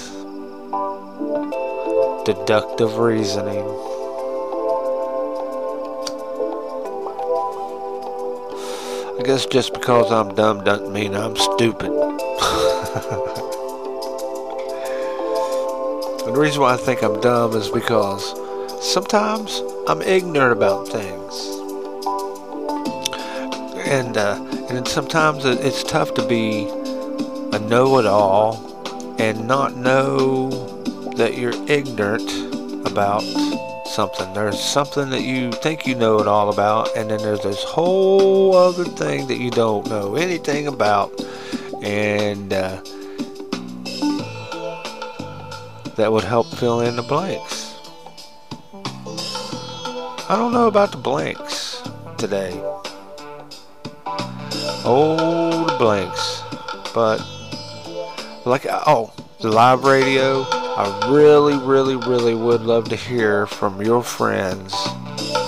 deductive 2.23 2.99
reasoning. 2.99 3.65
I 9.17 9.23
guess 9.23 9.47
just 9.47 9.73
because 9.73 10.11
I'm 10.11 10.35
dumb 10.35 10.63
doesn't 10.63 10.93
mean 10.93 11.15
I'm 11.15 11.35
stupid. 11.35 11.89
And 16.31 16.37
the 16.37 16.43
reason 16.43 16.61
why 16.61 16.75
I 16.75 16.77
think 16.77 17.03
I'm 17.03 17.19
dumb 17.19 17.57
is 17.57 17.67
because 17.67 18.23
sometimes 18.81 19.61
I'm 19.85 20.01
ignorant 20.01 20.53
about 20.53 20.87
things. 20.87 21.45
And, 23.85 24.15
uh, 24.15 24.41
and 24.69 24.87
sometimes 24.87 25.43
it's 25.43 25.83
tough 25.83 26.13
to 26.13 26.25
be 26.25 26.69
a 27.51 27.59
know-it-all 27.59 29.17
and 29.19 29.45
not 29.45 29.75
know 29.75 30.51
that 31.17 31.37
you're 31.37 31.51
ignorant 31.69 32.31
about 32.87 33.23
something. 33.87 34.33
There's 34.33 34.57
something 34.57 35.09
that 35.09 35.23
you 35.23 35.51
think 35.51 35.85
you 35.85 35.95
know 35.95 36.21
it 36.21 36.29
all 36.29 36.49
about, 36.49 36.95
and 36.95 37.11
then 37.11 37.19
there's 37.19 37.43
this 37.43 37.61
whole 37.61 38.55
other 38.55 38.85
thing 38.85 39.27
that 39.27 39.37
you 39.37 39.51
don't 39.51 39.85
know 39.89 40.15
anything 40.15 40.67
about. 40.67 41.11
And 41.83 42.53
uh, 42.53 42.81
that 46.01 46.11
would 46.11 46.23
help 46.23 46.47
fill 46.47 46.81
in 46.81 46.95
the 46.95 47.03
blanks. 47.03 47.75
I 50.27 50.35
don't 50.35 50.51
know 50.51 50.65
about 50.65 50.91
the 50.91 50.97
blanks 50.97 51.83
today. 52.17 52.59
Oh, 54.83 55.63
the 55.69 55.77
blanks. 55.77 56.41
But, 56.95 57.19
like, 58.47 58.65
oh, 58.67 59.13
the 59.41 59.49
live 59.49 59.83
radio, 59.83 60.41
I 60.41 61.07
really, 61.07 61.55
really, 61.59 61.97
really 61.97 62.33
would 62.33 62.61
love 62.61 62.89
to 62.89 62.95
hear 62.95 63.45
from 63.45 63.79
your 63.83 64.01
friends 64.01 64.73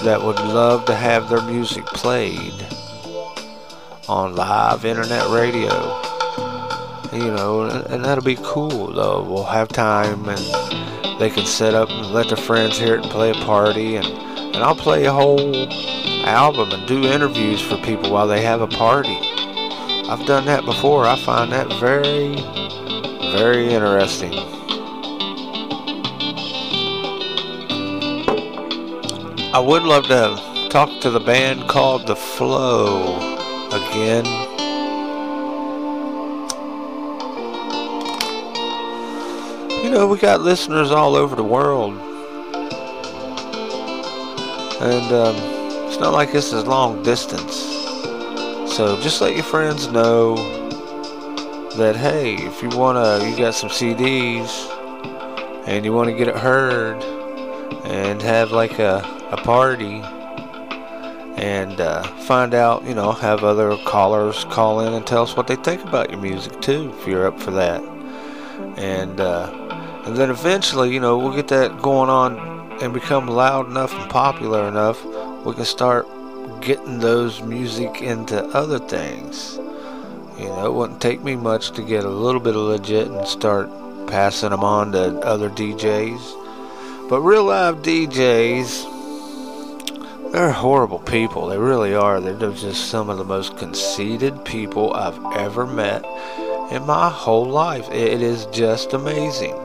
that 0.04 0.22
would 0.24 0.38
love 0.38 0.86
to 0.86 0.94
have 0.94 1.30
their 1.30 1.42
music 1.42 1.84
played 1.88 2.68
on 4.08 4.36
live 4.36 4.86
internet 4.86 5.28
radio 5.30 6.13
you 7.16 7.32
know, 7.32 7.64
and 7.64 8.04
that'll 8.04 8.24
be 8.24 8.38
cool 8.42 8.94
though. 8.94 9.24
We'll 9.24 9.44
have 9.44 9.70
time 9.70 10.28
and 10.28 11.20
they 11.20 11.30
can 11.30 11.46
set 11.46 11.74
up 11.74 11.90
and 11.90 12.14
let 12.14 12.28
their 12.28 12.38
friends 12.38 12.78
hear 12.78 12.96
it 12.96 13.04
and 13.04 13.12
play 13.12 13.32
a 13.32 13.46
party 13.46 13.96
and, 13.96 14.08
and 14.08 14.58
I'll 14.58 14.76
play 14.76 15.06
a 15.06 15.12
whole 15.12 15.56
album 16.26 16.72
and 16.72 16.88
do 16.88 17.06
interviews 17.06 17.62
for 17.62 17.78
people 17.78 18.12
while 18.12 18.28
they 18.28 18.42
have 18.42 18.62
a 18.62 18.68
party. 18.68 19.18
I've 20.10 20.26
done 20.26 20.46
that 20.46 20.66
before. 20.66 21.06
I 21.06 21.18
find 21.18 21.52
that 21.52 21.68
very, 21.80 22.36
very 23.36 23.74
interesting. 23.74 24.34
I 29.54 29.60
would 29.60 29.84
love 29.84 30.08
to 30.08 30.70
talk 30.70 31.02
to 31.02 31.10
the 31.10 31.20
band 31.20 31.70
called 31.70 32.08
The 32.08 32.16
Flow 32.16 33.18
again. 33.68 34.43
Know, 39.94 40.08
we 40.08 40.18
got 40.18 40.42
listeners 40.42 40.90
all 40.90 41.16
over 41.16 41.36
the 41.36 41.44
world. 41.44 41.94
And 44.82 45.14
um, 45.14 45.36
it's 45.88 46.00
not 46.00 46.14
like 46.14 46.32
this 46.32 46.52
is 46.52 46.66
long 46.66 47.04
distance. 47.04 47.56
So 48.76 49.00
just 49.02 49.22
let 49.22 49.36
your 49.36 49.44
friends 49.44 49.88
know 49.88 50.36
that, 51.78 51.96
hey, 51.96 52.36
if 52.36 52.64
you 52.64 52.70
want 52.70 52.98
to, 52.98 53.30
you 53.30 53.38
got 53.38 53.54
some 53.54 53.70
CDs 53.70 54.50
and 55.68 55.86
you 55.86 55.94
want 55.94 56.10
to 56.10 56.16
get 56.16 56.28
it 56.28 56.36
heard 56.36 57.02
and 57.86 58.22
have 58.22 58.52
like 58.52 58.80
a, 58.80 58.98
a 59.32 59.38
party 59.38 60.02
and 61.38 61.80
uh, 61.80 62.02
find 62.26 62.56
out, 62.56 62.84
you 62.84 62.96
know, 62.96 63.12
have 63.12 63.44
other 63.44 63.78
callers 63.86 64.44
call 64.46 64.80
in 64.80 64.94
and 64.94 65.06
tell 65.06 65.22
us 65.22 65.38
what 65.38 65.46
they 65.46 65.56
think 65.58 65.84
about 65.84 66.10
your 66.10 66.20
music 66.20 66.60
too, 66.62 66.92
if 66.98 67.08
you're 67.08 67.28
up 67.28 67.40
for 67.40 67.52
that. 67.52 67.82
And, 68.78 69.20
uh, 69.20 69.63
and 70.06 70.18
then 70.18 70.30
eventually, 70.30 70.94
you 70.94 71.00
know, 71.00 71.18
we'll 71.18 71.36
get 71.36 71.48
that 71.50 71.82
going 71.82 72.10
on 72.10 72.38
and 72.82 72.94
become 72.94 73.28
loud 73.28 73.68
enough 73.68 73.94
and 73.94 74.10
popular 74.10 74.68
enough, 74.68 75.04
we 75.46 75.54
can 75.54 75.64
start 75.66 76.06
getting 76.62 77.00
those 77.00 77.42
music 77.42 78.02
into 78.02 78.44
other 78.48 78.80
things. 78.80 79.58
You 80.38 80.46
know, 80.46 80.66
it 80.66 80.74
wouldn't 80.74 81.02
take 81.02 81.24
me 81.24 81.36
much 81.36 81.72
to 81.72 81.82
get 81.82 82.04
a 82.04 82.10
little 82.10 82.42
bit 82.42 82.56
of 82.56 82.64
legit 82.64 83.08
and 83.08 83.26
start 83.28 83.70
passing 84.08 84.50
them 84.50 84.64
on 84.64 84.92
to 84.92 85.20
other 85.20 85.50
DJs. 85.50 87.10
But 87.10 87.22
real 87.22 87.46
live 87.46 87.78
DJs, 87.78 88.92
they're 90.34 90.52
horrible 90.52 91.00
people. 91.00 91.48
They 91.48 91.58
really 91.58 91.94
are. 91.94 92.20
They're 92.20 92.52
just 92.52 92.90
some 92.90 93.10
of 93.10 93.18
the 93.18 93.24
most 93.24 93.58
conceited 93.58 94.44
people 94.44 94.94
I've 94.94 95.24
ever 95.38 95.66
met 95.68 96.04
in 96.72 96.86
my 96.86 97.10
whole 97.10 97.46
life. 97.46 97.90
It 97.92 98.22
is 98.22 98.46
just 98.48 98.94
amazing. 98.94 99.63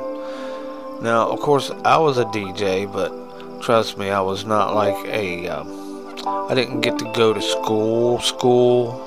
Now, 1.00 1.28
of 1.30 1.38
course, 1.38 1.70
I 1.84 1.96
was 1.96 2.18
a 2.18 2.24
DJ, 2.24 2.92
but 2.92 3.62
trust 3.62 3.98
me, 3.98 4.10
I 4.10 4.20
was 4.20 4.44
not 4.44 4.74
like 4.74 4.96
a. 5.06 5.46
Um, 5.46 6.16
I 6.50 6.54
didn't 6.54 6.80
get 6.80 6.98
to 6.98 7.12
go 7.12 7.32
to 7.32 7.40
school, 7.40 8.18
school, 8.18 9.04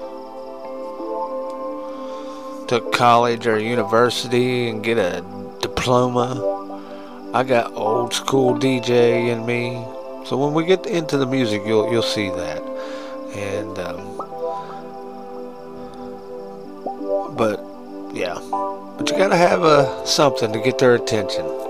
to 2.70 2.80
college 2.92 3.46
or 3.46 3.60
university 3.60 4.70
and 4.70 4.82
get 4.82 4.98
a 4.98 5.22
diploma. 5.60 6.48
I 7.34 7.44
got 7.44 7.74
old 7.74 8.14
school 8.14 8.56
DJ 8.56 9.28
in 9.28 9.46
me. 9.46 9.86
So 10.26 10.38
when 10.38 10.54
we 10.54 10.64
get 10.64 10.86
into 10.86 11.18
the 11.18 11.26
music, 11.26 11.64
you'll 11.66 11.92
you'll 11.92 12.04
see 12.04 12.30
that. 12.30 12.64
And 13.36 13.78
um, 13.80 14.16
but 17.36 17.60
yeah, 18.14 18.40
but 18.98 19.10
you 19.10 19.18
gotta 19.18 19.36
have 19.36 19.64
a 19.64 20.08
something 20.08 20.54
to 20.54 20.60
get 20.60 20.78
their 20.78 20.96
attention. 20.96 21.61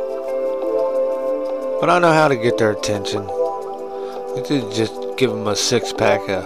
But 1.82 1.89
I 1.89 1.98
know 1.98 2.13
how 2.13 2.28
to 2.28 2.36
get 2.36 2.60
their 2.60 2.70
attention. 2.70 3.24
You 3.24 4.44
could 4.46 4.72
just 4.72 4.94
give 5.17 5.32
them 5.32 5.48
a 5.48 5.56
six 5.56 5.91
pack 5.91 6.22
of 6.30 6.46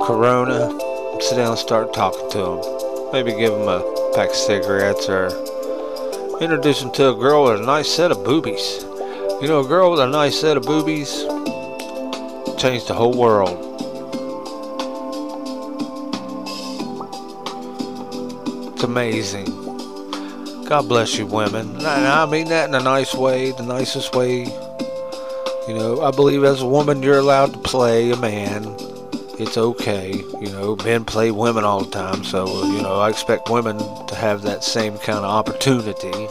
Corona, 0.00 0.70
sit 1.20 1.36
down 1.36 1.50
and 1.50 1.58
start 1.58 1.92
talking 1.92 2.30
to 2.30 2.38
them. 2.38 3.12
Maybe 3.12 3.32
give 3.32 3.52
them 3.52 3.68
a 3.68 3.82
pack 4.14 4.30
of 4.30 4.34
cigarettes 4.34 5.06
or 5.06 5.26
introduce 6.40 6.80
them 6.80 6.90
to 6.92 7.10
a 7.10 7.14
girl 7.14 7.44
with 7.44 7.60
a 7.60 7.62
nice 7.62 7.90
set 7.90 8.10
of 8.10 8.24
boobies. 8.24 8.82
You 9.42 9.48
know, 9.48 9.60
a 9.60 9.68
girl 9.68 9.90
with 9.90 10.00
a 10.00 10.08
nice 10.08 10.40
set 10.40 10.56
of 10.56 10.62
boobies 10.62 11.12
changed 12.58 12.88
the 12.88 12.94
whole 12.94 13.12
world. 13.12 13.58
It's 18.72 18.82
amazing. 18.82 19.61
God 20.72 20.88
bless 20.88 21.18
you, 21.18 21.26
women. 21.26 21.76
And 21.76 21.86
I 21.86 22.24
mean 22.24 22.48
that 22.48 22.66
in 22.66 22.74
a 22.74 22.80
nice 22.80 23.12
way, 23.12 23.50
the 23.50 23.62
nicest 23.62 24.14
way. 24.14 24.44
You 25.68 25.74
know, 25.74 26.00
I 26.00 26.10
believe 26.10 26.44
as 26.44 26.62
a 26.62 26.66
woman, 26.66 27.02
you're 27.02 27.18
allowed 27.18 27.52
to 27.52 27.58
play 27.58 28.10
a 28.10 28.16
man. 28.16 28.64
It's 29.38 29.58
okay. 29.58 30.14
You 30.14 30.48
know, 30.48 30.76
men 30.76 31.04
play 31.04 31.30
women 31.30 31.64
all 31.64 31.84
the 31.84 31.90
time, 31.90 32.24
so, 32.24 32.46
you 32.72 32.80
know, 32.80 33.00
I 33.00 33.10
expect 33.10 33.50
women 33.50 33.76
to 34.06 34.14
have 34.14 34.40
that 34.44 34.64
same 34.64 34.96
kind 34.96 35.18
of 35.18 35.24
opportunity. 35.24 36.10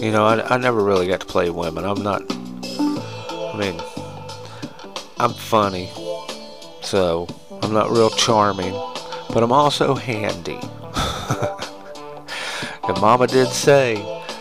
You 0.00 0.10
know, 0.10 0.24
I, 0.24 0.54
I 0.54 0.56
never 0.56 0.82
really 0.82 1.06
got 1.06 1.20
to 1.20 1.26
play 1.26 1.48
women. 1.50 1.84
I'm 1.84 2.02
not. 2.02 2.22
I 2.28 3.56
mean, 3.56 3.80
I'm 5.18 5.32
funny, 5.32 5.90
so 6.80 7.28
I'm 7.62 7.72
not 7.72 7.90
real 7.90 8.10
charming, 8.10 8.74
but 9.32 9.42
I'm 9.42 9.52
also 9.52 9.94
handy. 9.94 10.58
and 12.88 13.00
Mama 13.00 13.26
did 13.26 13.48
say, 13.48 13.94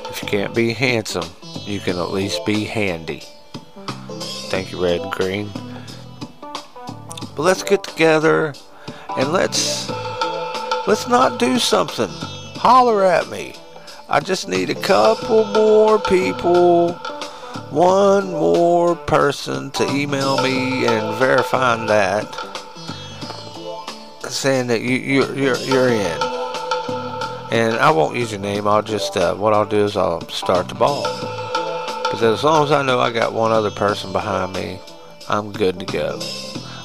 if 0.10 0.21
you 0.21 0.27
can't 0.27 0.54
be 0.54 0.73
handsome, 0.73 1.30
you 1.65 1.80
can 1.80 1.97
at 1.97 2.12
least 2.12 2.45
be 2.45 2.65
handy. 2.65 3.23
Thank 4.49 4.71
you, 4.71 4.84
Red 4.84 4.99
and 4.99 5.12
Green. 5.12 5.49
But 6.41 7.39
let's 7.39 7.63
get 7.63 7.84
together 7.84 8.54
and 9.17 9.32
let's 9.32 9.89
let's 10.88 11.08
not 11.08 11.39
do 11.39 11.58
something. 11.58 12.10
Holler 12.10 13.06
at 13.06 13.30
me. 13.30 13.56
I 14.10 14.19
just 14.19 14.49
need 14.49 14.69
a 14.69 14.75
couple 14.75 15.45
more 15.45 15.97
people, 15.97 16.91
one 17.69 18.32
more 18.32 18.97
person 18.97 19.71
to 19.71 19.89
email 19.89 20.43
me 20.43 20.86
and 20.86 21.17
verifying 21.17 21.86
that, 21.86 22.25
saying 24.31 24.67
that 24.67 24.81
you, 24.81 24.95
you're 24.97 25.35
you're 25.35 25.57
you're 25.57 25.89
in. 25.89 26.21
And 27.51 27.75
I 27.75 27.91
won't 27.91 28.15
use 28.15 28.31
your 28.31 28.39
name. 28.39 28.67
I'll 28.67 28.81
just 28.81 29.17
uh, 29.17 29.35
what 29.35 29.53
I'll 29.53 29.65
do 29.65 29.83
is 29.83 29.97
I'll 29.97 30.21
start 30.29 30.69
the 30.69 30.75
ball. 30.75 31.03
Because 32.03 32.23
as 32.23 32.43
long 32.43 32.63
as 32.63 32.71
I 32.71 32.81
know 32.83 32.99
I 32.99 33.11
got 33.11 33.33
one 33.33 33.51
other 33.51 33.71
person 33.71 34.11
behind 34.11 34.53
me, 34.53 34.79
I'm 35.29 35.51
good 35.51 35.79
to 35.79 35.85
go. 35.85 36.19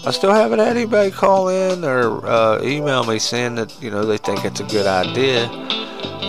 I 0.04 0.11
still 0.12 0.32
haven't 0.32 0.61
had 0.61 0.76
anybody 0.76 1.11
call 1.11 1.48
in 1.48 1.85
or 1.85 2.26
uh, 2.26 2.62
email 2.62 3.04
me 3.04 3.18
saying 3.18 3.56
that 3.56 3.80
you 3.82 3.90
know 3.90 4.04
they 4.04 4.18
think 4.18 4.44
it's 4.44 4.61
a 4.61 4.64
good 4.64 4.87
idea, 4.87 5.46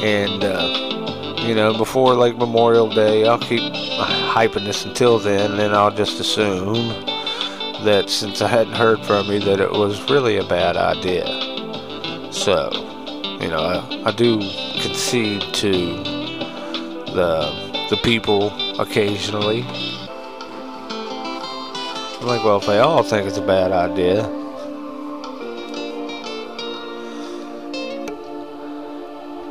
and. 0.02 0.44
Uh, 0.44 0.84
you 1.48 1.56
know, 1.56 1.78
before 1.78 2.14
like 2.14 2.36
Memorial 2.36 2.90
Day. 2.94 3.26
I'll 3.26 3.40
keep 3.40 3.62
hyping 3.62 4.66
this 4.66 4.84
until 4.84 5.18
then, 5.18 5.52
and 5.52 5.60
then 5.60 5.74
I'll 5.74 5.96
just 5.96 6.20
assume 6.20 6.76
that 7.84 8.10
since 8.10 8.42
I 8.42 8.48
hadn't 8.48 8.74
heard 8.74 9.00
from 9.02 9.28
you, 9.28 9.40
that 9.42 9.60
it 9.60 9.72
was 9.72 10.10
really 10.10 10.38
a 10.38 10.44
bad 10.44 10.78
idea. 10.78 11.26
So, 12.32 12.70
you 13.42 13.48
know, 13.48 13.60
I, 13.60 14.04
I 14.06 14.12
do 14.12 14.40
concede 14.82 15.42
to 15.56 15.72
the 17.14 17.68
the 17.90 17.98
people 17.98 18.52
occasionally. 18.80 19.64
I'm 22.20 22.26
like, 22.26 22.44
well, 22.44 22.58
if 22.58 22.66
they 22.66 22.80
all 22.80 23.04
think 23.04 23.28
it's 23.28 23.38
a 23.38 23.42
bad 23.42 23.72
idea, 23.72 24.24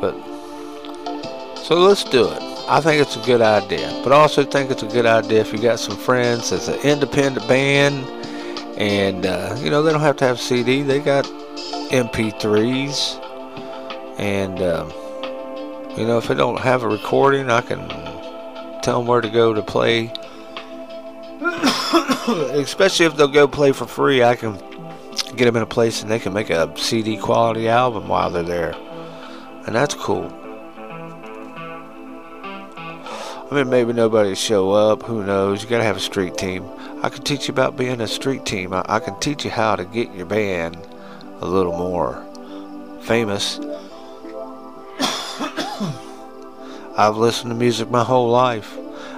but 0.01 0.15
so 1.65 1.77
let's 1.77 2.05
do 2.05 2.29
it. 2.29 2.43
I 2.69 2.81
think 2.81 3.01
it's 3.01 3.17
a 3.17 3.21
good 3.21 3.41
idea. 3.41 4.01
But 4.03 4.12
I 4.12 4.17
also 4.17 4.43
think 4.43 4.71
it's 4.71 4.83
a 4.83 4.89
good 4.89 5.07
idea 5.07 5.41
if 5.41 5.53
you 5.53 5.61
got 5.61 5.79
some 5.79 5.97
friends 5.97 6.51
that's 6.51 6.67
an 6.69 6.81
independent 6.81 7.47
band 7.47 8.05
and, 8.77 9.25
uh, 9.25 9.57
you 9.59 9.71
know, 9.71 9.83
they 9.83 9.91
don't 9.91 10.03
have 10.03 10.17
to 10.19 10.27
have 10.27 10.39
CD. 10.41 10.83
They 10.83 11.01
got 11.01 11.25
MP3s. 11.91 13.23
And, 14.19 14.61
um, 14.62 14.91
you 15.97 16.07
know, 16.07 16.19
if 16.19 16.29
they 16.29 16.35
don't 16.35 16.61
have 16.61 16.83
a 16.83 16.89
recording, 16.89 17.51
I 17.51 17.62
can 17.62 17.89
tell 18.83 18.99
them 18.99 19.07
where 19.07 19.23
to 19.23 19.31
go 19.31 19.55
to 19.55 19.62
play. 19.62 20.12
Especially 22.61 23.07
if 23.07 23.17
they'll 23.17 23.29
go 23.29 23.49
play 23.49 23.73
for 23.73 23.87
free, 23.87 24.23
I 24.23 24.37
can 24.37 24.59
get 25.37 25.47
them 25.47 25.57
in 25.57 25.62
a 25.62 25.67
place 25.67 26.03
and 26.03 26.11
they 26.11 26.19
can 26.19 26.33
make 26.33 26.51
a 26.51 26.77
CD 26.77 27.17
quality 27.17 27.69
album 27.69 28.09
while 28.09 28.31
they're 28.31 28.43
there. 28.43 28.75
And 29.67 29.75
that's 29.75 29.95
cool. 29.95 30.31
I 33.49 33.55
mean, 33.55 33.71
maybe 33.71 33.93
nobody 33.93 34.35
show 34.35 34.73
up. 34.73 35.03
Who 35.05 35.25
knows? 35.25 35.62
You 35.62 35.69
gotta 35.69 35.85
have 35.85 35.97
a 35.97 36.01
street 36.01 36.37
team. 36.37 36.69
I 37.03 37.09
can 37.11 37.23
teach 37.23 37.49
you 37.49 37.53
about 37.53 37.77
being 37.77 38.01
a 38.01 38.09
street 38.09 38.47
team. 38.47 38.73
I, 38.73 38.85
I 38.89 38.99
can 39.01 39.19
teach 39.21 39.45
you 39.45 39.51
how 39.51 39.77
to 39.77 39.85
get 39.85 40.15
your 40.15 40.27
band 40.27 40.77
a 41.41 41.47
little 41.47 41.77
more 41.77 42.25
famous. 43.03 43.59
I've 46.99 47.17
listened 47.17 47.51
to 47.51 47.57
music 47.57 47.91
my 47.91 48.03
whole 48.03 48.31
life 48.31 48.77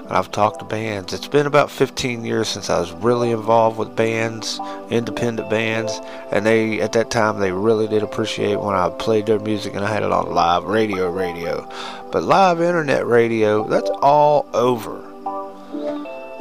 and 0.08 0.16
I've 0.16 0.30
talked 0.30 0.60
to 0.60 0.64
bands. 0.64 1.12
It's 1.12 1.28
been 1.28 1.46
about 1.46 1.70
15 1.70 2.24
years 2.24 2.48
since 2.48 2.70
I 2.70 2.80
was 2.80 2.92
really 2.92 3.30
involved 3.30 3.78
with 3.78 3.94
bands, 3.94 4.58
independent 4.90 5.50
bands, 5.50 6.00
and 6.32 6.46
they 6.46 6.80
at 6.80 6.92
that 6.92 7.10
time 7.10 7.38
they 7.38 7.52
really 7.52 7.86
did 7.86 8.02
appreciate 8.02 8.56
when 8.56 8.74
I 8.74 8.88
played 8.88 9.26
their 9.26 9.38
music 9.38 9.74
and 9.74 9.84
I 9.84 9.92
had 9.92 10.02
it 10.02 10.10
on 10.10 10.32
live 10.32 10.64
radio 10.64 11.10
radio. 11.10 11.68
But 12.10 12.22
live 12.22 12.60
internet 12.62 13.06
radio, 13.06 13.68
that's 13.68 13.90
all 14.00 14.48
over. 14.54 15.07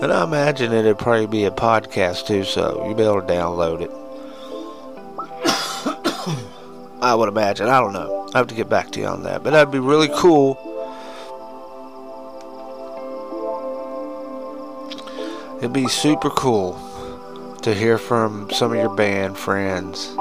And 0.01 0.13
I 0.13 0.23
imagine 0.23 0.71
it'd 0.73 0.99
probably 0.99 1.27
be 1.27 1.45
a 1.45 1.51
podcast 1.51 2.27
too, 2.27 2.43
so 2.43 2.85
you'll 2.85 2.95
be 2.95 3.03
able 3.03 3.21
to 3.21 3.27
download 3.27 3.81
it. 3.81 3.91
I 7.01 7.15
would 7.15 7.29
imagine. 7.29 7.67
I 7.67 7.79
don't 7.79 7.93
know. 7.93 8.29
I 8.33 8.37
have 8.37 8.47
to 8.47 8.55
get 8.55 8.69
back 8.69 8.91
to 8.91 8.99
you 8.99 9.07
on 9.07 9.23
that. 9.23 9.43
But 9.43 9.51
that'd 9.51 9.71
be 9.71 9.79
really 9.79 10.09
cool 10.09 10.57
It'd 15.57 15.73
be 15.73 15.87
super 15.87 16.29
cool 16.29 16.79
to 17.63 17.73
hear 17.73 17.97
from 17.97 18.47
some 18.51 18.71
of 18.73 18.77
your 18.77 18.93
band 18.93 19.39
friends. 19.39 20.13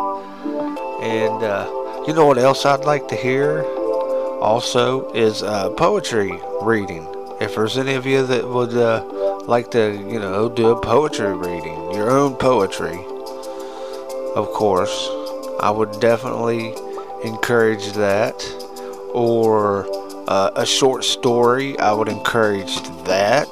And 1.02 1.42
uh, 1.42 1.70
you 2.06 2.14
know 2.14 2.24
what 2.24 2.38
else 2.38 2.64
I'd 2.64 2.86
like 2.86 3.06
to 3.08 3.16
hear? 3.16 3.62
Also, 4.40 5.12
is 5.12 5.42
uh, 5.42 5.68
poetry 5.70 6.40
reading. 6.62 7.06
If 7.38 7.54
there's 7.54 7.76
any 7.76 7.92
of 7.94 8.06
you 8.06 8.24
that 8.26 8.48
would 8.48 8.74
uh, 8.74 9.04
like 9.46 9.70
to, 9.70 9.92
you 9.92 10.18
know, 10.18 10.48
do 10.48 10.70
a 10.70 10.80
poetry 10.80 11.32
reading, 11.32 11.92
your 11.92 12.10
own 12.10 12.34
poetry, 12.34 12.98
of 14.34 14.48
course, 14.52 15.08
I 15.60 15.70
would 15.70 16.00
definitely 16.00 16.74
encourage 17.24 17.92
that. 17.92 18.34
Or 19.14 19.86
uh, 20.28 20.50
a 20.56 20.66
short 20.66 21.04
story, 21.04 21.78
I 21.78 21.92
would 21.92 22.08
encourage 22.08 22.82
that. 23.04 23.48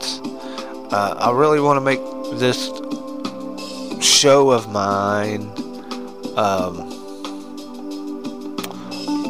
Uh, 0.92 1.14
I 1.18 1.30
really 1.32 1.60
want 1.60 1.76
to 1.76 1.80
make 1.80 2.00
this 2.38 2.66
show 4.04 4.50
of 4.50 4.70
mine, 4.70 5.52
um, 6.36 6.90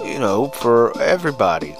you 0.05 0.19
know, 0.19 0.51
for 0.55 0.99
everybody. 1.01 1.77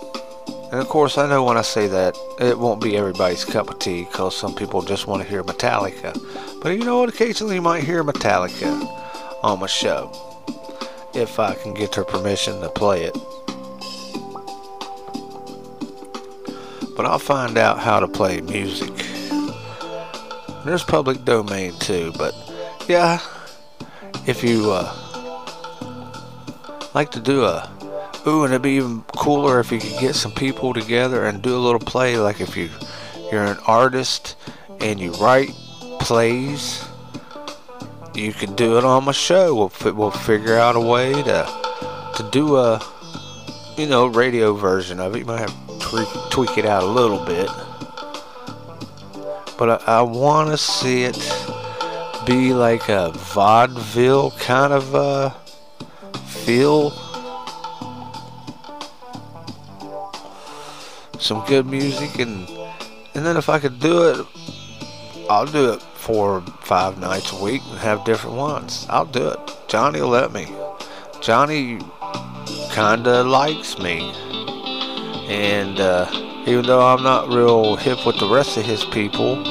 And 0.75 0.83
of 0.83 0.89
course, 0.89 1.19
I 1.19 1.29
know 1.29 1.45
when 1.45 1.57
I 1.57 1.63
say 1.63 1.87
that, 1.87 2.19
it 2.41 2.59
won't 2.59 2.83
be 2.83 2.97
everybody's 2.97 3.45
cup 3.45 3.71
of 3.71 3.79
tea 3.79 4.03
because 4.11 4.37
some 4.37 4.57
people 4.57 4.83
just 4.83 5.07
want 5.07 5.23
to 5.23 5.29
hear 5.29 5.45
Metallica. 5.45 6.13
But 6.61 6.71
you 6.71 6.85
know 6.85 6.99
what? 6.99 7.09
Occasionally 7.09 7.55
you 7.55 7.63
might 7.63 7.85
hear 7.85 8.03
Metallica 8.03 8.85
on 9.45 9.61
my 9.61 9.69
show 9.69 10.11
if 11.15 11.39
I 11.39 11.55
can 11.55 11.75
get 11.75 11.93
their 11.93 12.03
permission 12.03 12.61
to 12.61 12.69
play 12.71 13.05
it. 13.05 13.15
But 16.97 17.07
I'll 17.07 17.21
find 17.21 17.57
out 17.57 17.79
how 17.79 18.01
to 18.01 18.09
play 18.09 18.41
music. 18.41 18.91
There's 20.65 20.83
public 20.83 21.25
domain 21.25 21.75
too, 21.79 22.13
but 22.19 22.35
yeah, 22.89 23.21
if 24.27 24.43
you 24.43 24.73
uh, 24.73 24.93
like 26.95 27.13
to 27.13 27.21
do 27.21 27.45
a 27.45 27.74
ooh, 28.27 28.45
and 28.45 28.53
it'd 28.53 28.63
be 28.63 28.73
even 28.73 29.03
cooler 29.17 29.61
if 29.61 29.71
you 29.71 29.79
could 29.79 29.99
get 30.01 30.15
some 30.15 30.33
people 30.33 30.73
together 30.73 31.25
and 31.27 31.43
do 31.43 31.57
a 31.57 31.59
little 31.59 31.81
play. 31.81 32.17
Like 32.17 32.41
if 32.41 32.57
you 32.57 32.71
you're 33.31 33.45
an 33.45 33.59
artist 33.67 34.37
and 34.81 34.99
you 35.01 35.13
write 35.13 35.51
plays, 36.01 36.85
you 38.15 38.33
can 38.33 38.55
do 38.55 38.79
it 38.79 38.85
on 38.85 39.05
my 39.05 39.13
show. 39.13 39.55
We'll 39.55 39.95
we'll 39.95 40.11
figure 40.11 40.57
out 40.57 40.77
a 40.77 40.81
way 40.81 41.13
to 41.13 41.49
to 42.17 42.29
do 42.31 42.57
a 42.57 42.81
you 43.77 43.87
know 43.87 44.07
radio 44.07 44.55
version 44.55 45.01
of 45.01 45.15
it. 45.15 45.21
You 45.21 45.25
might 45.25 45.41
have 45.41 45.67
to 45.69 45.79
tweak, 45.79 46.09
tweak 46.31 46.59
it 46.59 46.67
out 46.67 46.83
a 46.83 46.87
little 46.87 47.25
bit, 47.25 47.49
but 49.59 49.83
I, 49.89 49.99
I 49.99 50.03
want 50.03 50.51
to 50.51 50.57
see 50.57 51.05
it 51.05 51.19
be 52.27 52.55
like 52.55 52.89
a 52.89 53.11
vaudeville 53.11 54.31
kind 54.33 54.73
of 54.73 54.95
uh, 54.95 55.31
feel 56.27 56.91
some 61.25 61.43
good 61.47 61.65
music 61.65 62.19
and 62.19 62.47
and 63.15 63.25
then 63.25 63.39
if 63.39 63.49
I 63.49 63.59
could 63.59 63.81
do 63.81 64.11
it 64.11 64.27
I'll 65.31 65.47
do 65.47 65.73
it 65.73 65.81
four 65.81 66.35
or 66.35 66.41
five 66.61 66.99
nights 66.99 67.33
a 67.33 67.43
week 67.43 67.63
and 67.71 67.79
have 67.79 68.05
different 68.05 68.37
ones. 68.37 68.87
I'll 68.91 69.07
do 69.07 69.29
it. 69.29 69.39
Johnny 69.69 70.03
will 70.03 70.09
let 70.09 70.33
me. 70.33 70.47
Johnny 71.23 71.79
kinda 72.71 73.25
likes 73.25 73.79
me. 73.79 74.13
And 75.27 75.81
uh, 75.81 76.11
even 76.47 76.67
though 76.67 76.87
I'm 76.87 77.03
not 77.03 77.29
real 77.29 77.77
hip 77.77 78.05
with 78.05 78.19
the 78.19 78.29
rest 78.29 78.59
of 78.59 78.67
his 78.67 78.85
people, 78.85 79.43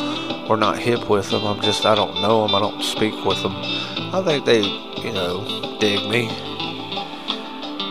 or 0.47 0.57
not 0.57 0.77
hip 0.77 1.09
with 1.09 1.31
them, 1.31 1.43
I'm 1.43 1.59
just, 1.61 1.87
I 1.87 1.95
don't 1.95 2.21
know 2.21 2.45
them, 2.45 2.53
I 2.53 2.59
don't 2.59 2.83
speak 2.83 3.25
with 3.25 3.41
them. 3.41 3.53
I 3.55 4.21
think 4.23 4.45
they, 4.45 4.61
you 4.61 5.11
know, 5.11 5.77
dig 5.79 6.07
me. 6.07 6.25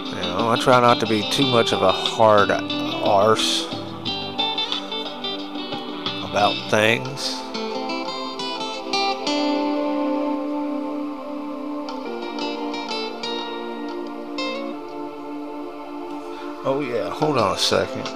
You 0.07 0.23
know, 0.23 0.51
I 0.51 0.59
try 0.61 0.81
not 0.81 1.01
to 1.01 1.07
be 1.07 1.29
too 1.33 1.47
much 1.47 1.73
of 1.73 1.83
a 1.83 1.91
hard 1.91 2.51
arse 3.03 3.67
about 6.25 6.55
things. 6.71 7.39
Oh 16.65 16.81
yeah, 16.81 17.11
hold 17.11 17.39
on 17.39 17.55
a 17.55 17.59
second. 17.59 18.07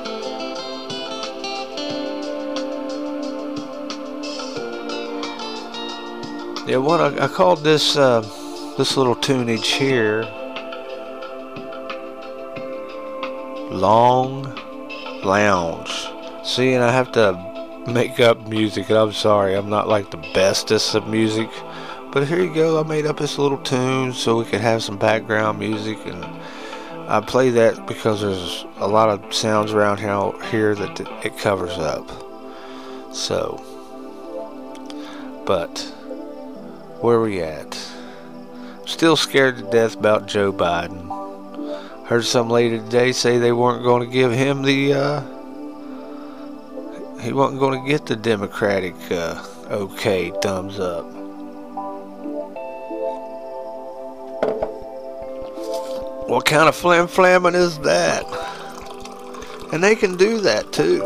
Yeah, 6.68 6.78
what 6.78 7.00
I, 7.00 7.24
I 7.24 7.28
called 7.28 7.62
this 7.62 7.96
uh, 7.96 8.20
this 8.76 8.96
little 8.96 9.16
tunage 9.16 9.76
here 9.76 10.22
Long 13.70 14.45
Lounge. 15.26 16.06
See, 16.44 16.72
and 16.74 16.84
I 16.84 16.92
have 16.92 17.10
to 17.12 17.82
make 17.88 18.20
up 18.20 18.46
music, 18.46 18.88
and 18.88 18.96
I'm 18.96 19.12
sorry, 19.12 19.54
I'm 19.54 19.68
not 19.68 19.88
like 19.88 20.12
the 20.12 20.30
bestest 20.32 20.94
of 20.94 21.08
music. 21.08 21.50
But 22.12 22.28
here 22.28 22.40
you 22.40 22.54
go, 22.54 22.80
I 22.80 22.84
made 22.86 23.06
up 23.06 23.18
this 23.18 23.36
little 23.36 23.58
tune 23.58 24.12
so 24.12 24.38
we 24.38 24.44
could 24.44 24.60
have 24.60 24.84
some 24.84 24.96
background 24.96 25.58
music, 25.58 25.98
and 26.06 26.24
I 27.08 27.20
play 27.20 27.50
that 27.50 27.86
because 27.86 28.20
there's 28.20 28.64
a 28.76 28.86
lot 28.86 29.08
of 29.08 29.34
sounds 29.34 29.72
around 29.72 29.98
here 29.98 30.74
that 30.76 31.00
it 31.24 31.36
covers 31.38 31.76
up. 31.76 32.08
So, 33.12 33.60
but 35.44 35.80
where 37.00 37.20
we 37.20 37.40
at? 37.42 37.76
Still 38.86 39.16
scared 39.16 39.56
to 39.56 39.64
death 39.64 39.96
about 39.96 40.26
Joe 40.26 40.52
Biden. 40.52 41.25
Heard 42.06 42.24
some 42.24 42.48
lady 42.48 42.78
today 42.78 43.10
say 43.10 43.38
they 43.38 43.50
weren't 43.50 43.82
going 43.82 44.06
to 44.06 44.12
give 44.12 44.30
him 44.30 44.62
the 44.62 44.94
uh, 44.94 45.20
he 47.20 47.32
wasn't 47.32 47.58
going 47.58 47.82
to 47.82 47.88
get 47.88 48.06
the 48.06 48.14
Democratic 48.14 48.94
uh, 49.10 49.44
okay 49.70 50.30
thumbs 50.40 50.78
up. 50.78 51.04
What 56.28 56.44
kind 56.44 56.68
of 56.68 56.76
flim 56.76 57.08
flamming 57.08 57.56
is 57.56 57.76
that? 57.80 58.24
And 59.72 59.82
they 59.82 59.96
can 59.96 60.16
do 60.16 60.40
that 60.42 60.72
too. 60.72 61.00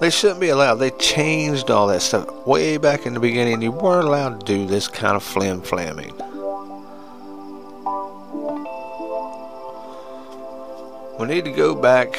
They 0.00 0.10
shouldn't 0.10 0.40
be 0.40 0.48
allowed. 0.48 0.74
They 0.76 0.90
changed 0.90 1.70
all 1.70 1.86
that 1.86 2.02
stuff 2.02 2.28
way 2.44 2.76
back 2.76 3.06
in 3.06 3.14
the 3.14 3.20
beginning. 3.20 3.62
You 3.62 3.70
weren't 3.70 4.08
allowed 4.08 4.40
to 4.40 4.46
do 4.46 4.66
this 4.66 4.88
kind 4.88 5.14
of 5.14 5.22
flim 5.22 5.62
flamming. 5.62 6.31
We 11.22 11.28
need 11.28 11.44
to 11.44 11.52
go 11.52 11.76
back 11.76 12.18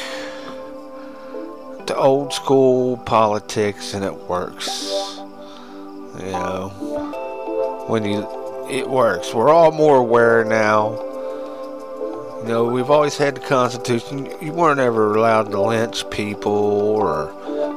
to 1.88 1.94
old 1.94 2.32
school 2.32 2.96
politics 2.96 3.94
and 3.94 4.02
it 4.02 4.16
works. 4.30 4.94
You 6.20 6.32
know, 6.32 6.70
when 7.88 8.06
you, 8.06 8.26
it 8.72 8.90
works. 8.90 9.34
We're 9.34 9.50
all 9.50 9.74
more 9.74 9.98
aware 9.98 10.46
now. 10.46 10.92
You 12.44 12.48
know, 12.48 12.64
we've 12.64 12.90
always 12.90 13.18
had 13.18 13.36
the 13.36 13.42
Constitution. 13.42 14.30
You 14.42 14.54
weren't 14.54 14.80
ever 14.80 15.14
allowed 15.14 15.52
to 15.52 15.62
lynch 15.62 16.10
people 16.10 16.54
or, 16.54 17.30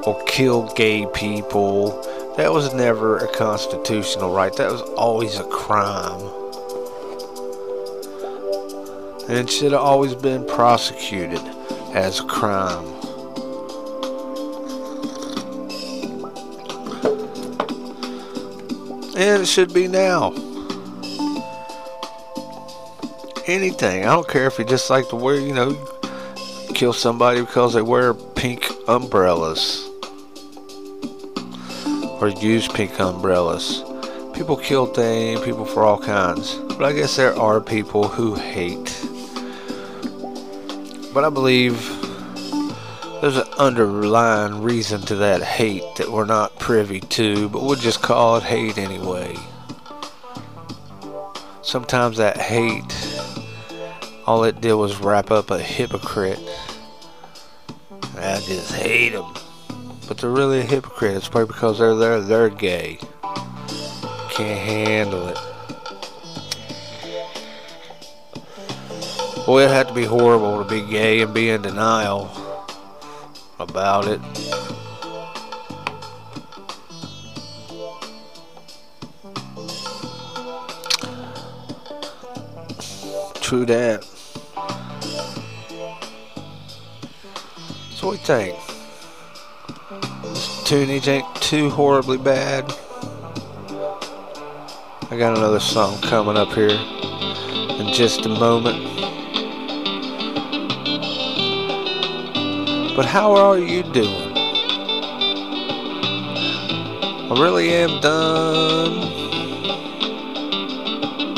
or 0.06 0.22
kill 0.26 0.72
gay 0.74 1.06
people. 1.12 1.90
That 2.36 2.52
was 2.52 2.72
never 2.72 3.18
a 3.18 3.26
constitutional 3.34 4.32
right. 4.32 4.54
That 4.54 4.70
was 4.70 4.82
always 4.82 5.40
a 5.40 5.44
crime 5.48 6.20
and 9.28 9.50
should 9.50 9.72
have 9.72 9.80
always 9.80 10.14
been 10.14 10.46
prosecuted 10.46 11.40
as 11.94 12.20
a 12.20 12.24
crime. 12.24 12.84
And 19.16 19.42
it 19.42 19.46
should 19.46 19.72
be 19.72 19.88
now. 19.88 20.32
Anything. 23.46 24.04
I 24.04 24.10
don't 24.12 24.28
care 24.28 24.46
if 24.46 24.58
you 24.58 24.64
just 24.64 24.90
like 24.90 25.08
to 25.08 25.16
wear, 25.16 25.40
you 25.40 25.54
know, 25.54 25.74
kill 26.74 26.92
somebody 26.92 27.40
because 27.40 27.72
they 27.72 27.82
wear 27.82 28.12
pink 28.12 28.70
umbrellas 28.86 29.88
or 32.20 32.28
use 32.28 32.68
pink 32.68 33.00
umbrellas. 33.00 33.82
People 34.34 34.56
kill 34.56 34.86
things, 34.86 35.40
people 35.40 35.64
for 35.64 35.82
all 35.82 35.98
kinds. 35.98 36.54
But 36.54 36.82
I 36.82 36.92
guess 36.92 37.16
there 37.16 37.34
are 37.34 37.58
people 37.60 38.06
who 38.06 38.34
hate 38.34 38.85
but 41.16 41.24
I 41.24 41.30
believe 41.30 41.80
there's 43.22 43.38
an 43.38 43.48
underlying 43.56 44.60
reason 44.60 45.00
to 45.06 45.14
that 45.16 45.42
hate 45.42 45.82
that 45.96 46.12
we're 46.12 46.26
not 46.26 46.58
privy 46.58 47.00
to, 47.00 47.48
but 47.48 47.62
we'll 47.62 47.74
just 47.74 48.02
call 48.02 48.36
it 48.36 48.42
hate 48.42 48.76
anyway. 48.76 49.34
Sometimes 51.62 52.18
that 52.18 52.36
hate, 52.36 52.94
all 54.26 54.44
it 54.44 54.60
did 54.60 54.74
was 54.74 55.00
wrap 55.00 55.30
up 55.30 55.50
a 55.50 55.58
hypocrite. 55.58 56.38
I 58.18 58.38
just 58.40 58.74
hate 58.74 59.14
them. 59.14 59.32
But 60.06 60.18
they're 60.18 60.28
really 60.28 60.60
a 60.60 60.64
hypocrite. 60.64 61.16
It's 61.16 61.28
probably 61.28 61.46
because 61.46 61.78
they're 61.78 61.94
there, 61.94 62.20
they're 62.20 62.50
gay. 62.50 62.98
Can't 64.32 64.60
handle 64.60 65.28
it. 65.28 65.38
Boy, 69.46 69.62
it 69.62 69.70
had 69.70 69.86
to 69.86 69.94
be 69.94 70.04
horrible 70.04 70.60
to 70.60 70.68
be 70.68 70.82
gay 70.82 71.20
and 71.22 71.32
be 71.32 71.50
in 71.50 71.62
denial 71.62 72.28
about 73.60 74.08
it. 74.08 74.20
True 83.40 83.64
that. 83.66 84.02
So 87.92 88.08
what 88.08 88.14
do 88.14 88.18
you 88.18 88.26
think? 88.26 88.58
This 90.88 91.06
ain't 91.06 91.36
too 91.36 91.70
horribly 91.70 92.18
bad. 92.18 92.64
I 95.08 95.16
got 95.16 95.38
another 95.38 95.60
song 95.60 96.00
coming 96.00 96.36
up 96.36 96.48
here 96.48 96.70
in 96.70 97.92
just 97.92 98.26
a 98.26 98.28
moment. 98.28 98.95
But 102.96 103.04
how 103.04 103.36
are 103.36 103.58
you 103.58 103.82
doing? 103.82 104.32
I 107.30 107.36
really 107.38 107.74
am 107.74 108.00
done 108.00 109.00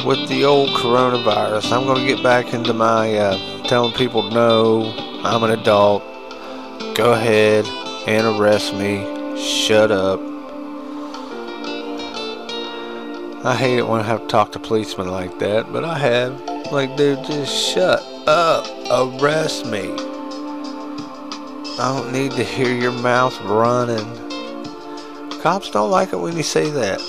with 0.06 0.28
the 0.28 0.44
old 0.44 0.70
coronavirus. 0.70 1.72
I'm 1.72 1.84
going 1.84 1.98
to 1.98 2.06
get 2.06 2.22
back 2.22 2.54
into 2.54 2.72
my 2.72 3.12
uh, 3.12 3.62
telling 3.64 3.92
people 3.94 4.30
no, 4.30 4.94
I'm 5.24 5.42
an 5.42 5.50
adult. 5.50 6.04
Go 6.94 7.12
ahead 7.14 7.66
and 8.06 8.38
arrest 8.38 8.72
me. 8.74 9.04
Shut 9.36 9.90
up. 9.90 10.20
I 13.44 13.56
hate 13.58 13.78
it 13.78 13.88
when 13.88 14.00
I 14.00 14.04
have 14.04 14.20
to 14.20 14.26
talk 14.28 14.52
to 14.52 14.60
policemen 14.60 15.08
like 15.08 15.40
that, 15.40 15.72
but 15.72 15.84
I 15.84 15.98
have. 15.98 16.40
Like, 16.70 16.96
dude, 16.96 17.24
just 17.24 17.52
shut 17.52 18.00
up. 18.28 18.64
Arrest 18.92 19.66
me. 19.66 20.07
I 21.80 21.96
don't 21.96 22.12
need 22.12 22.32
to 22.32 22.42
hear 22.42 22.74
your 22.74 22.90
mouth 22.90 23.40
running. 23.42 24.04
Cops 25.40 25.70
don't 25.70 25.92
like 25.92 26.12
it 26.12 26.16
when 26.16 26.36
you 26.36 26.42
say 26.42 26.70
that. 26.70 27.00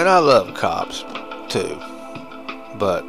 And 0.00 0.08
I 0.08 0.18
love 0.18 0.52
cops, 0.54 1.04
too. 1.48 1.78
But, 2.76 3.04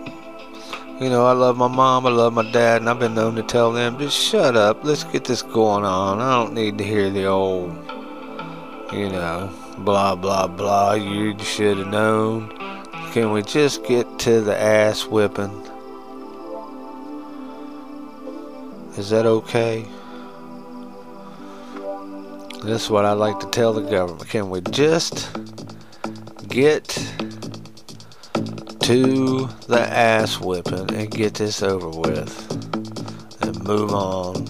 you 1.02 1.10
know, 1.10 1.26
I 1.26 1.32
love 1.32 1.58
my 1.58 1.68
mom, 1.68 2.06
I 2.06 2.12
love 2.12 2.34
my 2.34 2.52
dad, 2.52 2.82
and 2.82 2.90
I've 2.90 3.00
been 3.00 3.16
known 3.16 3.34
to 3.38 3.42
tell 3.42 3.72
them, 3.72 3.98
just 3.98 4.16
shut 4.16 4.56
up, 4.56 4.84
let's 4.84 5.04
get 5.06 5.26
this 5.26 5.42
going 5.42 5.86
on. 5.86 6.20
I 6.20 6.36
don't 6.36 6.54
need 6.54 6.78
to 6.78 6.84
hear 6.84 7.10
the 7.10 7.26
old, 7.26 7.72
you 8.94 9.10
know, 9.10 9.50
blah, 9.80 10.14
blah, 10.14 10.46
blah, 10.46 10.94
you 10.94 11.36
should 11.40 11.80
have 11.80 11.88
known. 11.88 12.56
Can 13.12 13.32
we 13.32 13.42
just 13.42 13.84
get 13.86 14.20
to 14.20 14.42
the 14.42 14.56
ass 14.56 15.08
whipping? 15.08 15.73
Is 18.96 19.10
that 19.10 19.26
okay? 19.26 19.88
This 22.64 22.84
is 22.84 22.90
what 22.92 23.06
I'd 23.06 23.14
like 23.14 23.40
to 23.40 23.50
tell 23.50 23.74
the 23.74 23.82
government. 23.82 24.30
Can 24.30 24.52
we 24.52 24.62
just 24.62 25.36
get 26.48 26.88
to 28.82 29.50
the 29.68 29.80
ass 29.82 30.40
whipping 30.40 30.94
and 30.94 31.10
get 31.10 31.34
this 31.34 31.64
over 31.64 31.90
with 31.90 33.42
and 33.42 33.64
move 33.64 33.96
on? 33.96 34.46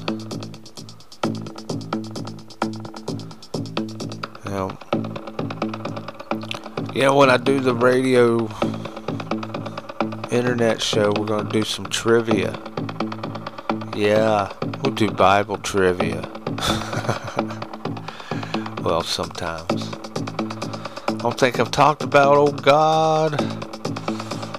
You 4.44 4.52
know, 4.52 4.78
you 6.94 7.02
know 7.04 7.16
when 7.16 7.30
I 7.30 7.38
do 7.38 7.62
the 7.62 7.74
radio 7.74 8.50
internet 10.32 10.82
show, 10.82 11.14
we're 11.18 11.28
going 11.28 11.46
to 11.46 11.52
do 11.52 11.64
some 11.64 11.86
trivia. 11.86 12.73
Yeah, 13.96 14.52
we'll 14.82 14.96
do 14.96 15.12
Bible 15.12 15.58
trivia. 15.58 16.22
well, 18.82 19.04
sometimes. 19.04 19.94
I 21.08 21.14
don't 21.18 21.40
think 21.40 21.60
I've 21.60 21.70
talked 21.70 22.02
about, 22.02 22.36
old 22.36 22.64
God, 22.64 23.40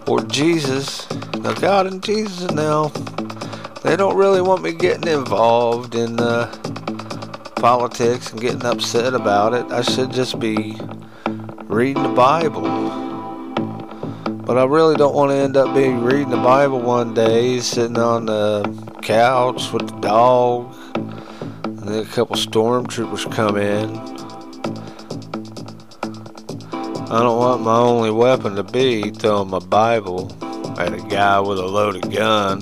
or 0.09 0.21
Jesus. 0.21 1.11
Now, 1.41 1.53
God 1.55 1.89
and 1.89 2.01
Jesus 2.01 2.53
now, 2.53 2.93
they 3.83 3.97
don't 3.97 4.17
really 4.17 4.41
want 4.41 4.63
me 4.63 4.71
getting 4.71 5.13
involved 5.13 5.97
in 5.97 6.21
uh, 6.21 6.47
politics 7.57 8.31
and 8.31 8.41
getting 8.41 8.65
upset 8.65 9.15
about 9.15 9.53
it. 9.53 9.67
I 9.73 9.83
should 9.83 10.13
just 10.13 10.39
be 10.39 10.79
reading 11.65 12.05
the 12.05 12.15
Bible. 12.15 12.63
But 14.47 14.59
I 14.59 14.65
really 14.65 14.95
don't 14.95 15.15
want 15.17 15.33
to 15.33 15.37
end 15.37 15.57
up 15.57 15.75
being 15.75 16.05
reading 16.05 16.31
the 16.31 16.37
Bible 16.37 16.81
one 16.81 17.15
day, 17.15 17.59
sitting 17.59 17.99
on 17.99 18.27
the 18.27 18.84
couch 19.05 19.71
with 19.71 19.87
the 19.87 20.01
dog, 20.01 20.75
and 20.95 21.79
then 21.81 22.03
a 22.03 22.07
couple 22.07 22.37
stormtroopers 22.37 23.31
come 23.31 23.59
in. 23.59 23.91
I 27.13 27.19
don't 27.19 27.39
want 27.39 27.61
my 27.61 27.77
only 27.77 28.11
weapon 28.11 28.57
to 28.57 28.63
be 28.63 29.11
throwing 29.11 29.51
my 29.51 29.59
Bible 29.59 30.33
at 30.79 30.95
a 30.95 31.01
guy 31.07 31.39
with 31.39 31.59
a 31.59 31.67
loaded 31.67 32.11
gun. 32.11 32.61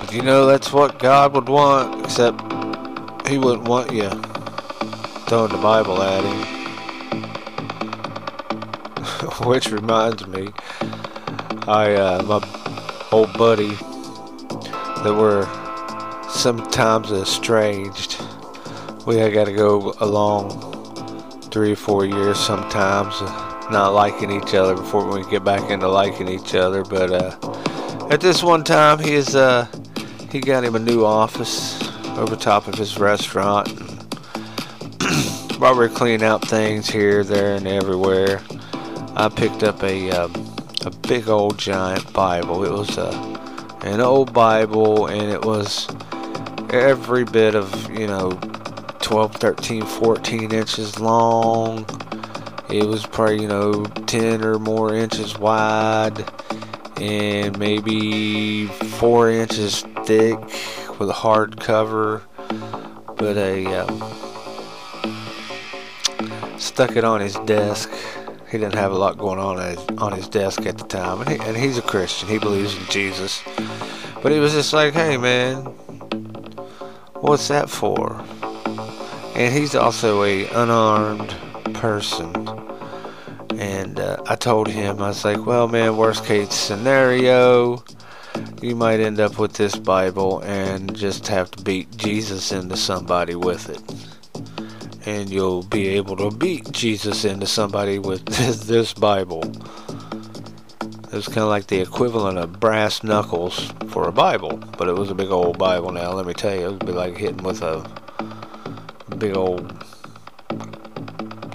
But 0.00 0.14
you 0.14 0.22
know, 0.22 0.46
that's 0.46 0.72
what 0.72 0.98
God 0.98 1.34
would 1.34 1.50
want, 1.50 2.06
except 2.06 2.40
He 3.28 3.36
wouldn't 3.36 3.68
want 3.68 3.92
you 3.92 4.08
throwing 5.28 5.52
the 5.52 5.58
Bible 5.60 6.02
at 6.02 6.24
him. 6.24 6.55
Which 9.44 9.70
reminds 9.70 10.26
me, 10.26 10.48
I 11.68 11.94
uh, 11.94 12.22
my 12.22 13.06
old 13.12 13.32
buddy 13.34 13.74
that 15.02 15.14
were 15.14 15.44
sometimes 16.30 17.12
estranged. 17.12 18.18
We 19.06 19.16
had 19.16 19.34
got 19.34 19.44
to 19.44 19.52
go 19.52 19.94
along 20.00 20.62
three 21.50 21.72
or 21.72 21.76
four 21.76 22.06
years 22.06 22.38
sometimes, 22.38 23.14
uh, 23.20 23.68
not 23.70 23.92
liking 23.92 24.30
each 24.30 24.54
other 24.54 24.74
before 24.74 25.06
we 25.06 25.22
get 25.30 25.44
back 25.44 25.70
into 25.70 25.86
liking 25.86 26.28
each 26.28 26.54
other. 26.54 26.82
But 26.82 27.10
uh, 27.10 28.08
at 28.10 28.22
this 28.22 28.42
one 28.42 28.64
time, 28.64 28.98
he 28.98 29.12
is 29.12 29.36
uh, 29.36 29.66
he 30.30 30.40
got 30.40 30.64
him 30.64 30.76
a 30.76 30.80
new 30.80 31.04
office 31.04 31.82
over 32.16 32.36
top 32.36 32.68
of 32.68 32.74
his 32.74 32.98
restaurant 32.98 33.68
while 35.58 35.76
we 35.78 35.84
are 35.84 35.90
cleaning 35.90 36.26
out 36.26 36.42
things 36.48 36.88
here, 36.88 37.22
there, 37.22 37.54
and 37.54 37.66
everywhere, 37.66 38.40
I 39.18 39.30
picked 39.30 39.62
up 39.62 39.82
a 39.82 40.10
um, 40.10 40.32
a 40.84 40.90
big 40.90 41.26
old 41.26 41.56
giant 41.56 42.12
Bible. 42.12 42.64
It 42.64 42.70
was 42.70 42.98
a 42.98 43.08
an 43.82 44.02
old 44.02 44.34
Bible, 44.34 45.06
and 45.06 45.32
it 45.32 45.42
was 45.42 45.88
every 46.68 47.24
bit 47.24 47.54
of 47.54 47.90
you 47.90 48.06
know 48.06 48.32
12, 49.00 49.36
13, 49.36 49.86
14 49.86 50.52
inches 50.52 51.00
long. 51.00 51.86
It 52.68 52.84
was 52.84 53.06
probably 53.06 53.40
you 53.40 53.48
know 53.48 53.84
10 53.84 54.44
or 54.44 54.58
more 54.58 54.94
inches 54.94 55.38
wide, 55.38 56.22
and 57.00 57.58
maybe 57.58 58.66
four 58.66 59.30
inches 59.30 59.80
thick 60.04 60.38
with 60.98 61.08
a 61.08 61.14
hard 61.14 61.58
cover, 61.58 62.22
but 63.16 63.38
a 63.38 63.64
um, 63.76 64.16
stuck 66.58 66.96
it 66.96 67.04
on 67.04 67.22
his 67.22 67.36
desk. 67.46 67.90
He 68.56 68.62
didn't 68.62 68.76
have 68.76 68.92
a 68.92 68.96
lot 68.96 69.18
going 69.18 69.38
on 69.38 69.58
his, 69.58 69.78
on 69.98 70.12
his 70.12 70.28
desk 70.28 70.64
at 70.64 70.78
the 70.78 70.84
time, 70.84 71.20
and, 71.20 71.28
he, 71.28 71.46
and 71.46 71.54
he's 71.54 71.76
a 71.76 71.82
Christian. 71.82 72.26
He 72.26 72.38
believes 72.38 72.74
in 72.74 72.86
Jesus, 72.86 73.42
but 74.22 74.32
he 74.32 74.38
was 74.38 74.54
just 74.54 74.72
like, 74.72 74.94
"Hey, 74.94 75.18
man, 75.18 75.56
what's 77.20 77.48
that 77.48 77.68
for?" 77.68 78.18
And 79.34 79.52
he's 79.52 79.74
also 79.74 80.22
a 80.22 80.46
unarmed 80.46 81.36
person, 81.74 82.34
and 83.58 84.00
uh, 84.00 84.22
I 84.26 84.36
told 84.36 84.68
him, 84.68 85.02
I 85.02 85.08
was 85.08 85.22
like, 85.22 85.44
"Well, 85.44 85.68
man, 85.68 85.98
worst 85.98 86.24
case 86.24 86.54
scenario." 86.54 87.84
You 88.62 88.74
might 88.74 89.00
end 89.00 89.20
up 89.20 89.38
with 89.38 89.52
this 89.52 89.76
Bible 89.76 90.40
and 90.44 90.96
just 90.96 91.28
have 91.28 91.50
to 91.50 91.62
beat 91.62 91.94
Jesus 91.98 92.52
into 92.52 92.78
somebody 92.78 93.34
with 93.34 93.68
it 93.68 94.15
and 95.06 95.30
you'll 95.30 95.62
be 95.62 95.86
able 95.86 96.16
to 96.16 96.36
beat 96.36 96.70
Jesus 96.72 97.24
into 97.24 97.46
somebody 97.46 98.00
with 98.00 98.26
this, 98.26 98.64
this 98.64 98.92
Bible. 98.92 99.40
It's 101.12 101.28
kind 101.28 101.38
of 101.38 101.48
like 101.48 101.68
the 101.68 101.80
equivalent 101.80 102.38
of 102.38 102.58
brass 102.58 103.04
knuckles 103.04 103.72
for 103.88 104.08
a 104.08 104.12
Bible, 104.12 104.56
but 104.76 104.88
it 104.88 104.94
was 104.94 105.10
a 105.10 105.14
big 105.14 105.30
old 105.30 105.56
Bible 105.56 105.92
now, 105.92 106.12
let 106.12 106.26
me 106.26 106.34
tell 106.34 106.54
you. 106.54 106.66
It 106.66 106.72
would 106.72 106.86
be 106.86 106.92
like 106.92 107.16
hitting 107.16 107.44
with 107.44 107.62
a 107.62 107.88
big 109.16 109.36
old 109.36 109.72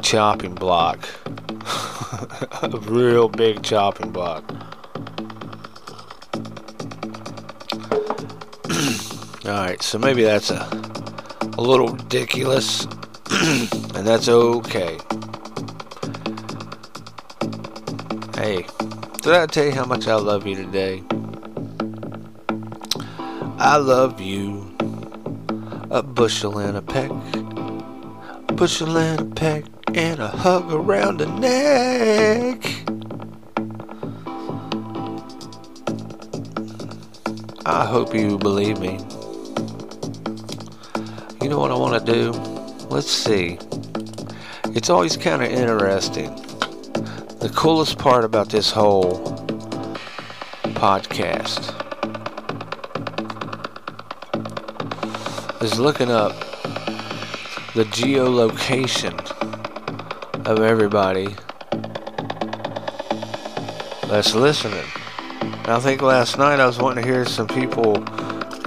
chopping 0.01 0.55
block. 0.55 1.07
a 2.63 2.69
real 2.83 3.27
big 3.27 3.61
chopping 3.61 4.11
block. 4.11 4.45
Alright, 9.45 9.83
so 9.83 9.99
maybe 9.99 10.23
that's 10.23 10.49
a, 10.49 10.65
a 11.57 11.61
little 11.61 11.89
ridiculous 11.89 12.87
and 13.95 14.05
that's 14.05 14.27
okay. 14.27 14.97
Hey, 18.35 18.65
did 19.21 19.33
I 19.33 19.45
tell 19.45 19.65
you 19.65 19.71
how 19.71 19.85
much 19.85 20.07
I 20.07 20.15
love 20.15 20.45
you 20.45 20.55
today? 20.55 21.01
I 23.57 23.77
love 23.77 24.19
you 24.19 24.75
a 25.89 26.03
bushel 26.03 26.57
and 26.57 26.75
a 26.75 26.81
peck, 26.81 27.09
a 27.09 28.53
and 28.83 29.21
a 29.21 29.25
peck 29.35 29.65
and 29.93 30.19
a 30.19 30.27
hug 30.27 30.73
around 30.73 31.19
the 31.19 31.27
neck. 31.27 32.65
I 37.65 37.85
hope 37.85 38.13
you 38.13 38.37
believe 38.37 38.79
me. 38.79 38.99
You 41.41 41.47
know 41.47 41.59
what 41.59 41.71
I 41.71 41.75
want 41.75 42.05
to 42.05 42.11
do? 42.13 42.50
Let's 42.91 43.09
see. 43.09 43.57
It's 44.75 44.89
always 44.89 45.15
kind 45.15 45.41
of 45.41 45.49
interesting. 45.49 46.35
The 47.39 47.49
coolest 47.55 47.97
part 47.97 48.25
about 48.25 48.49
this 48.49 48.69
whole 48.69 49.23
podcast 50.75 51.71
is 55.63 55.79
looking 55.79 56.11
up 56.11 56.33
the 57.75 57.85
geolocation 57.85 59.17
of 60.45 60.59
everybody 60.59 61.33
that's 64.09 64.35
listening. 64.35 64.85
I 65.63 65.79
think 65.79 66.01
last 66.01 66.37
night 66.37 66.59
I 66.59 66.65
was 66.65 66.77
wanting 66.77 67.05
to 67.05 67.09
hear 67.09 67.23
some 67.23 67.47
people 67.47 68.03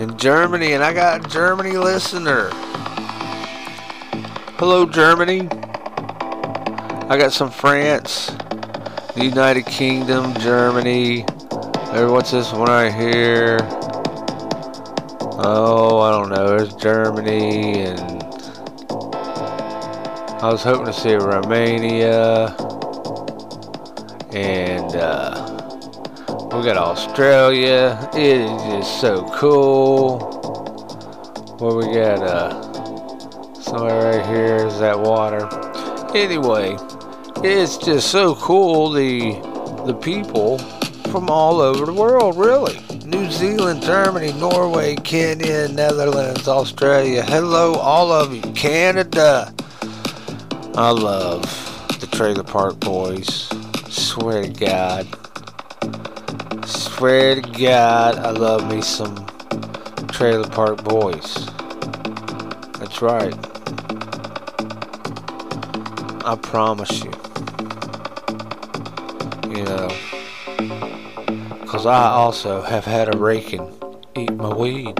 in 0.01 0.17
Germany, 0.17 0.73
and 0.73 0.83
I 0.83 0.95
got 0.95 1.29
Germany 1.29 1.73
listener. 1.73 2.51
Hello, 4.57 4.87
Germany. 4.87 5.49
I 7.11 7.19
got 7.19 7.33
some 7.33 7.51
France, 7.51 8.27
the 9.17 9.25
United 9.25 9.67
Kingdom, 9.67 10.33
Germany. 10.35 11.23
What's 11.93 12.31
this 12.31 12.53
one 12.53 12.69
right 12.69 12.95
here? 12.95 13.59
Oh, 15.43 15.99
I 15.99 16.13
don't 16.13 16.29
know. 16.29 16.57
There's 16.57 16.73
Germany, 16.77 17.81
and 17.81 18.23
I 20.41 20.49
was 20.53 20.63
hoping 20.63 20.87
to 20.87 20.93
see 20.93 21.17
Romania, 21.17 22.55
and 24.33 24.95
uh, 24.95 25.51
we 26.57 26.65
got 26.65 26.77
Australia. 26.77 28.09
It 28.15 28.39
is 28.41 28.63
just 28.63 29.01
so 29.01 29.25
cool. 29.35 30.21
What 31.59 31.77
we 31.77 31.93
got? 31.93 32.23
Uh, 32.23 32.64
somewhere 33.75 34.19
right 34.19 34.27
here 34.27 34.67
is 34.67 34.79
that 34.79 34.99
water. 34.99 35.49
Anyway, 36.17 36.77
it's 37.43 37.77
just 37.77 38.09
so 38.09 38.35
cool. 38.37 38.91
The 38.91 39.33
the 39.85 39.95
people 39.95 40.59
from 41.11 41.29
all 41.29 41.61
over 41.61 41.87
the 41.87 41.93
world, 41.93 42.37
really. 42.37 42.79
New 43.05 43.29
Zealand, 43.31 43.83
Germany, 43.83 44.33
Norway, 44.35 44.95
Kenya, 44.97 45.69
Netherlands, 45.69 46.47
Australia. 46.47 47.23
Hello, 47.23 47.75
all 47.75 48.13
of 48.13 48.33
you. 48.33 48.43
Canada. 48.53 49.53
I 50.77 50.91
love 50.91 51.43
the 52.01 52.07
Trailer 52.07 52.45
Park 52.45 52.79
Boys. 52.79 53.49
Swear 53.89 54.43
to 54.43 54.51
God. 54.51 55.07
Swear 56.67 57.41
to 57.41 57.51
God, 57.51 58.19
I 58.19 58.31
love 58.31 58.71
me 58.71 58.83
some 58.83 59.27
Trailer 60.13 60.49
Park 60.49 60.85
Boys. 60.85 61.47
That's 62.79 63.03
right. 63.03 63.54
I 66.27 66.37
promise 66.37 67.05
you. 67.05 67.13
You 69.55 69.65
know. 69.65 69.89
Because 71.61 71.85
I 71.85 72.07
also 72.07 72.63
have 72.63 72.87
had 72.87 73.15
a 73.15 73.19
rake 73.19 73.53
and 73.53 73.71
eat 74.17 74.33
my 74.33 74.49
weed. 74.49 74.97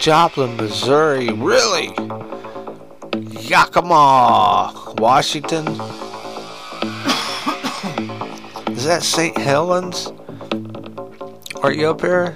Joplin, 0.00 0.56
Missouri. 0.56 1.30
Really? 1.30 1.88
Yakima, 3.40 4.94
Washington. 4.98 5.66
Is 8.70 8.84
that 8.84 9.00
St. 9.02 9.36
Helens? 9.36 10.12
Are 11.64 11.72
you 11.72 11.88
up 11.88 12.02
here? 12.02 12.32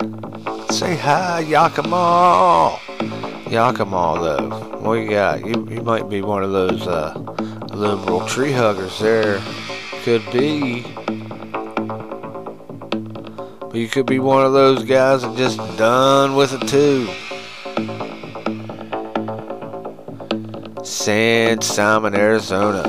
Say 0.70 0.96
hi, 0.96 1.44
Yakima. 1.46 2.89
Yakima, 3.50 4.18
though. 4.20 4.48
What 4.78 4.94
you 4.94 5.10
got? 5.10 5.44
You, 5.44 5.66
you 5.68 5.82
might 5.82 6.08
be 6.08 6.22
one 6.22 6.44
of 6.44 6.52
those 6.52 6.86
uh, 6.86 7.18
liberal 7.74 8.24
tree 8.26 8.52
huggers 8.52 9.00
there. 9.00 9.42
Could 10.04 10.22
be. 10.30 10.82
But 13.60 13.74
you 13.74 13.88
could 13.88 14.06
be 14.06 14.20
one 14.20 14.46
of 14.46 14.52
those 14.52 14.84
guys 14.84 15.22
that 15.22 15.36
just 15.36 15.58
done 15.76 16.36
with 16.36 16.52
it 16.52 16.68
too. 16.68 17.08
San 20.84 21.60
Simon, 21.60 22.14
Arizona. 22.14 22.84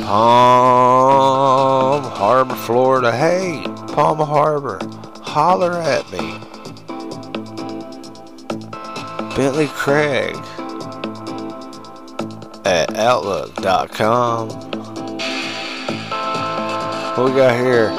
Palm 0.00 2.02
Harbor, 2.02 2.54
Florida. 2.54 3.12
Hey, 3.12 3.62
Palm 3.94 4.18
Harbor, 4.18 4.80
holler 5.22 5.72
at 5.72 6.10
me. 6.10 6.40
Bentley 9.36 9.66
Craig 9.66 10.34
at 12.64 12.96
Outlook.com. 12.96 14.48
What 17.16 17.24
we 17.26 17.36
got 17.36 17.54
here? 17.54 17.90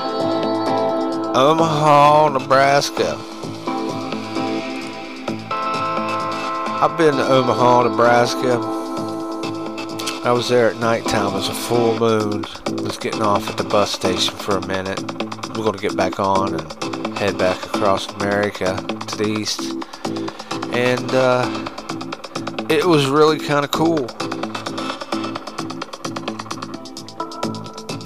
Omaha, 1.36 2.30
Nebraska. 2.30 3.16
I've 6.82 6.98
been 6.98 7.16
to 7.18 7.28
Omaha, 7.28 7.84
Nebraska. 7.84 8.60
I 10.28 10.32
was 10.32 10.50
there 10.50 10.72
at 10.72 10.78
nighttime. 10.78 11.28
It 11.28 11.34
was 11.34 11.50
a 11.50 11.54
full 11.54 12.00
moon. 12.00 12.46
I 12.66 12.82
was 12.82 12.98
getting 12.98 13.22
off 13.22 13.48
at 13.48 13.58
the 13.58 13.64
bus 13.64 13.92
station 13.92 14.36
for 14.36 14.58
a 14.58 14.66
minute. 14.66 15.00
We're 15.50 15.64
going 15.64 15.74
to 15.74 15.82
get 15.82 15.96
back 15.96 16.20
on 16.20 16.56
and 16.56 17.18
head 17.20 17.38
back 17.38 17.64
across 17.64 18.12
America 18.16 18.76
to 19.08 19.18
the 19.18 19.28
east. 19.40 19.87
And 20.78 21.12
uh, 21.12 21.44
it 22.70 22.86
was 22.86 23.08
really 23.08 23.40
kind 23.40 23.66
of 23.66 23.72
cool. 23.72 24.06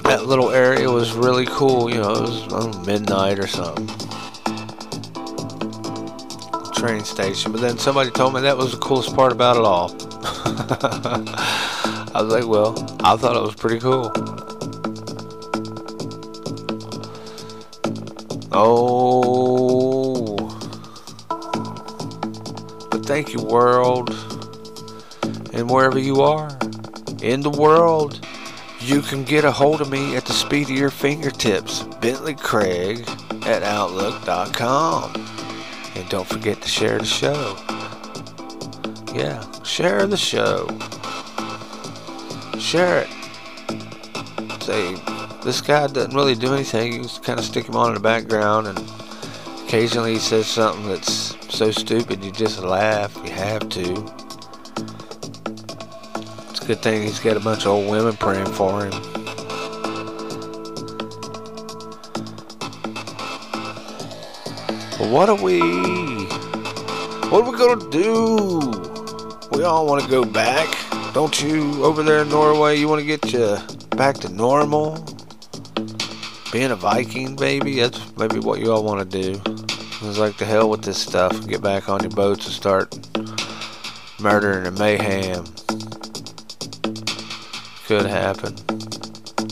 That 0.04 0.24
little 0.26 0.50
area 0.50 0.90
was 0.90 1.12
really 1.12 1.44
cool. 1.44 1.90
You 1.90 2.00
know, 2.00 2.14
it 2.14 2.22
was 2.22 2.48
know, 2.48 2.72
midnight 2.84 3.38
or 3.38 3.46
something. 3.46 3.86
Train 6.72 7.04
station. 7.04 7.52
But 7.52 7.60
then 7.60 7.76
somebody 7.76 8.10
told 8.10 8.32
me 8.32 8.40
that 8.40 8.56
was 8.56 8.72
the 8.72 8.78
coolest 8.78 9.14
part 9.14 9.32
about 9.32 9.56
it 9.56 9.64
all. 9.64 9.90
I 12.14 12.22
was 12.22 12.32
like, 12.32 12.46
well, 12.46 12.72
I 13.04 13.18
thought 13.18 13.36
it 13.36 13.42
was 13.42 13.54
pretty 13.54 13.80
cool. 13.80 14.10
Oh. 18.50 19.51
Thank 23.12 23.34
you, 23.34 23.42
world. 23.42 24.08
And 25.52 25.68
wherever 25.68 25.98
you 25.98 26.22
are 26.22 26.48
in 27.20 27.42
the 27.42 27.50
world, 27.50 28.26
you 28.80 29.02
can 29.02 29.22
get 29.22 29.44
a 29.44 29.52
hold 29.52 29.82
of 29.82 29.90
me 29.90 30.16
at 30.16 30.24
the 30.24 30.32
speed 30.32 30.70
of 30.70 30.76
your 30.76 30.88
fingertips. 30.88 31.82
Bentley 32.00 32.34
Craig 32.34 33.06
at 33.44 33.62
Outlook.com. 33.62 35.12
And 35.94 36.08
don't 36.08 36.26
forget 36.26 36.62
to 36.62 36.68
share 36.68 36.98
the 36.98 37.04
show. 37.04 37.58
Yeah, 39.14 39.44
share 39.62 40.06
the 40.06 40.16
show 40.16 40.66
share 42.58 43.02
it. 43.02 43.08
Say, 44.62 44.94
this 45.44 45.60
guy 45.60 45.86
doesn't 45.88 46.14
really 46.14 46.34
do 46.34 46.54
anything. 46.54 46.94
You 46.94 47.02
just 47.02 47.22
kind 47.22 47.38
of 47.38 47.44
stick 47.44 47.68
him 47.68 47.76
on 47.76 47.88
in 47.88 47.94
the 47.94 48.00
background, 48.00 48.68
and 48.68 48.78
occasionally 49.66 50.14
he 50.14 50.18
says 50.18 50.46
something 50.46 50.86
that's 50.86 51.41
so 51.62 51.70
stupid 51.70 52.24
you 52.24 52.32
just 52.32 52.60
laugh. 52.60 53.16
You 53.24 53.30
have 53.30 53.68
to. 53.68 53.82
It's 56.50 56.60
a 56.60 56.66
good 56.66 56.82
thing 56.82 57.02
he's 57.02 57.20
got 57.20 57.36
a 57.36 57.40
bunch 57.40 57.60
of 57.60 57.68
old 57.68 57.88
women 57.88 58.16
praying 58.16 58.46
for 58.46 58.86
him. 58.86 58.90
But 64.98 65.08
what 65.08 65.28
are 65.28 65.40
we? 65.40 65.60
What 67.30 67.44
are 67.44 67.52
we 67.52 67.56
gonna 67.56 67.90
do? 67.90 68.58
We 69.52 69.62
all 69.62 69.86
want 69.86 70.02
to 70.02 70.10
go 70.10 70.24
back. 70.24 70.66
Don't 71.14 71.40
you 71.40 71.84
over 71.84 72.02
there 72.02 72.22
in 72.22 72.28
Norway, 72.28 72.76
you 72.76 72.88
want 72.88 73.02
to 73.02 73.06
get 73.06 73.32
you 73.32 73.56
back 73.90 74.16
to 74.16 74.28
normal? 74.28 75.06
Being 76.50 76.72
a 76.72 76.76
Viking, 76.76 77.36
baby, 77.36 77.78
that's 77.78 78.00
maybe 78.16 78.40
what 78.40 78.58
you 78.58 78.72
all 78.72 78.82
want 78.82 79.08
to 79.08 79.22
do. 79.22 79.71
It's 80.04 80.18
like 80.18 80.36
the 80.36 80.44
hell 80.44 80.68
with 80.68 80.82
this 80.82 80.98
stuff 80.98 81.46
get 81.46 81.62
back 81.62 81.88
on 81.88 82.02
your 82.02 82.10
boats 82.10 82.44
and 82.46 82.54
start 82.54 82.98
murdering 84.20 84.66
and 84.66 84.78
mayhem. 84.78 85.44
Could 87.86 88.06
happen. 88.06 88.56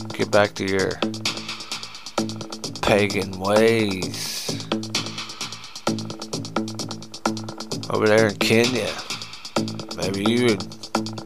Get 0.09 0.29
back 0.29 0.53
to 0.55 0.65
your 0.65 0.91
pagan 2.81 3.39
ways. 3.39 4.67
Over 7.89 8.07
there 8.07 8.27
in 8.27 8.35
Kenya. 8.35 8.93
Maybe 9.95 10.29
you 10.29 10.57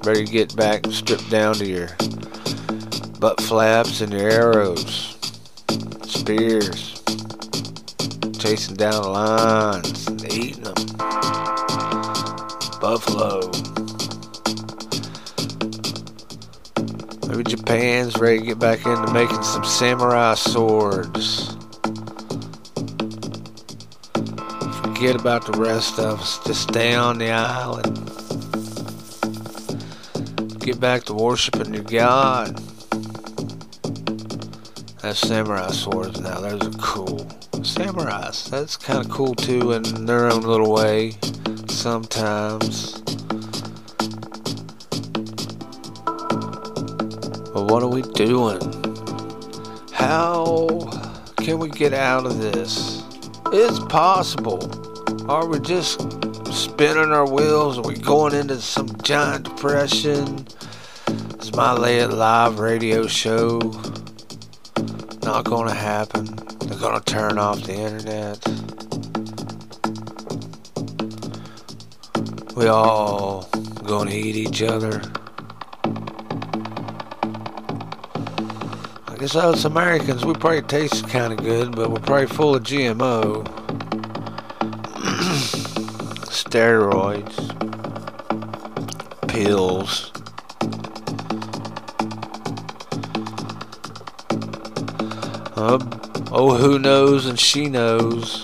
ready 0.04 0.24
to 0.26 0.32
get 0.32 0.56
back 0.56 0.86
stripped 0.92 1.32
down 1.32 1.56
to 1.56 1.66
your 1.66 1.90
butt 3.20 3.42
flaps 3.42 4.02
and 4.02 4.14
your 4.14 4.30
arrows, 4.30 5.18
spears, 6.04 6.95
chasing 8.46 8.76
down 8.76 9.02
lions 9.12 10.06
and 10.06 10.24
eating 10.32 10.62
them. 10.62 10.76
Buffalo. 12.80 13.50
Maybe 17.28 17.44
Japan's 17.44 18.16
ready 18.20 18.42
to 18.42 18.46
get 18.46 18.60
back 18.60 18.86
into 18.86 19.12
making 19.12 19.42
some 19.42 19.66
samurai 19.66 20.36
swords. 20.36 21.56
Forget 24.84 25.16
about 25.16 25.48
the 25.48 25.58
rest 25.58 25.98
of 25.98 26.22
us. 26.22 26.38
Just 26.46 26.70
stay 26.70 26.94
on 26.94 27.18
the 27.18 27.32
island. 27.32 27.98
Get 30.60 30.80
back 30.80 31.04
to 31.06 31.16
worshiping 31.16 31.74
your 31.74 31.84
God. 31.84 32.62
That's 35.02 35.18
samurai 35.18 35.72
swords 35.72 36.20
now. 36.20 36.42
Those 36.42 36.62
are 36.62 36.80
cool. 36.80 37.28
Samurais. 37.76 38.50
That's 38.50 38.78
kind 38.78 39.04
of 39.04 39.12
cool 39.12 39.36
too 39.36 39.74
in 39.74 40.06
their 40.06 40.32
own 40.32 40.44
little 40.44 40.72
way. 40.72 41.12
Sometimes. 41.68 43.02
But 47.52 47.66
what 47.66 47.84
are 47.84 47.90
we 47.90 48.04
doing? 48.14 48.62
How 49.92 50.90
can 51.36 51.60
we 51.60 51.68
get 51.68 51.94
out 51.94 52.26
of 52.26 52.40
this? 52.40 53.04
It's 53.52 53.80
possible. 53.80 54.72
Are 55.30 55.46
we 55.46 55.60
just 55.60 56.00
spinning 56.54 57.12
our 57.12 57.30
wheels? 57.30 57.78
Are 57.78 57.86
we 57.86 57.96
going 57.96 58.34
into 58.36 58.62
some 58.62 58.88
giant 59.02 59.44
depression? 59.44 60.48
Is 61.42 61.54
my 61.54 61.74
late 61.74 62.08
live 62.08 62.58
radio 62.58 63.06
show 63.06 63.60
not 65.24 65.44
going 65.44 65.68
to 65.68 65.74
happen? 65.74 66.45
Going 66.80 67.02
to 67.02 67.06
turn 67.06 67.40
off 67.40 67.64
the 67.64 67.74
internet. 67.74 68.38
We 72.56 72.68
all 72.68 73.50
to 74.10 74.16
eat 74.16 74.36
each 74.36 74.62
other. 74.62 75.02
I 79.08 79.16
guess 79.18 79.36
us 79.36 79.66
Americans, 79.66 80.26
we 80.26 80.34
probably 80.34 80.62
taste 80.64 81.08
kind 81.10 81.34
of 81.34 81.40
good, 81.40 81.76
but 81.76 81.90
we're 81.90 82.00
probably 82.00 82.28
full 82.28 82.56
of 82.56 82.64
GMO, 82.64 83.46
steroids, 86.30 87.36
pills. 89.28 90.12
Uh, 95.56 95.95
oh, 96.38 96.54
who 96.58 96.78
knows 96.78 97.26
and 97.28 97.40
she 97.40 97.70
knows. 97.70 98.44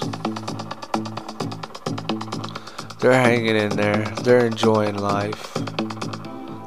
They're 3.00 3.12
hanging 3.12 3.58
in 3.58 3.76
there. 3.76 4.06
They're 4.24 4.46
enjoying 4.46 4.98
life. 4.98 5.54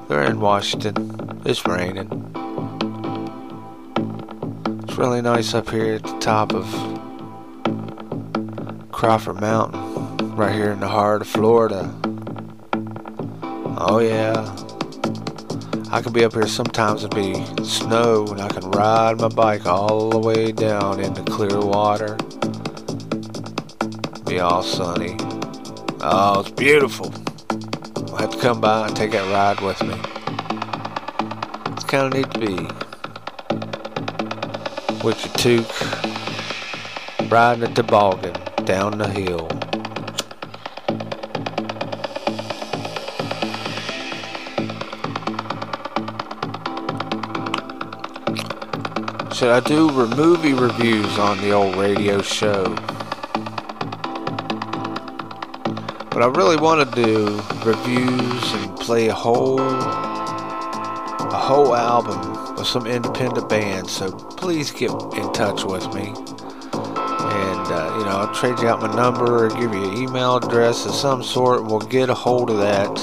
They're 0.08 0.24
in 0.24 0.38
Washington. 0.38 1.42
It's 1.46 1.66
raining. 1.66 2.10
It's 4.82 4.98
really 4.98 5.22
nice 5.22 5.54
up 5.54 5.70
here 5.70 5.94
at 5.94 6.02
the 6.02 6.18
top 6.18 6.52
of 6.52 6.66
Crawford 8.92 9.40
Mountain, 9.40 10.36
right 10.36 10.54
here 10.54 10.72
in 10.72 10.80
the 10.80 10.88
heart 10.88 11.22
of 11.22 11.28
Florida. 11.28 11.94
Oh 13.78 13.98
yeah. 13.98 14.63
I 15.94 16.02
can 16.02 16.12
be 16.12 16.24
up 16.24 16.34
here 16.34 16.48
sometimes 16.48 17.04
and 17.04 17.14
be 17.14 17.34
snow 17.64 18.26
and 18.26 18.40
I 18.40 18.48
can 18.48 18.68
ride 18.72 19.20
my 19.20 19.28
bike 19.28 19.64
all 19.64 20.10
the 20.10 20.18
way 20.18 20.50
down 20.50 20.98
into 20.98 21.22
Clearwater. 21.22 22.16
Be 24.26 24.40
all 24.40 24.64
sunny. 24.64 25.16
Oh, 26.00 26.40
it's 26.40 26.50
beautiful. 26.50 27.14
I'll 28.08 28.16
have 28.16 28.32
to 28.32 28.38
come 28.38 28.60
by 28.60 28.88
and 28.88 28.96
take 28.96 29.12
that 29.12 29.24
ride 29.32 29.60
with 29.60 29.80
me. 29.84 29.94
It's 31.74 31.84
kind 31.84 32.12
of 32.12 32.12
neat 32.12 32.28
to 32.32 32.40
be 32.40 32.56
with 35.04 35.24
your 35.24 35.62
toque, 35.62 37.30
riding 37.30 37.70
a 37.70 37.72
toboggan 37.72 38.34
down 38.64 38.98
the 38.98 39.08
hill. 39.08 39.48
Should 49.34 49.50
I 49.50 49.58
do 49.58 49.90
movie 49.90 50.52
reviews 50.54 51.18
on 51.18 51.38
the 51.38 51.50
old 51.50 51.74
radio 51.74 52.22
show? 52.22 52.72
But 56.12 56.22
I 56.22 56.26
really 56.26 56.56
want 56.56 56.88
to 56.88 57.02
do 57.04 57.42
reviews 57.68 58.52
and 58.54 58.76
play 58.76 59.08
a 59.08 59.12
whole 59.12 59.58
a 59.58 61.36
whole 61.36 61.74
album 61.74 62.20
of 62.56 62.64
some 62.64 62.86
independent 62.86 63.48
bands. 63.48 63.90
So 63.90 64.12
please 64.12 64.70
get 64.70 64.92
in 64.92 65.32
touch 65.32 65.64
with 65.64 65.92
me. 65.92 66.10
And, 66.10 67.66
uh, 67.72 67.96
you 67.98 68.04
know, 68.04 68.18
I'll 68.18 68.34
trade 68.34 68.60
you 68.60 68.68
out 68.68 68.80
my 68.80 68.94
number 68.94 69.46
or 69.46 69.48
give 69.48 69.74
you 69.74 69.90
an 69.90 69.96
email 69.96 70.36
address 70.36 70.86
of 70.86 70.94
some 70.94 71.24
sort, 71.24 71.62
and 71.62 71.68
we'll 71.68 71.80
get 71.80 72.08
a 72.08 72.14
hold 72.14 72.50
of 72.50 72.58
that. 72.58 72.96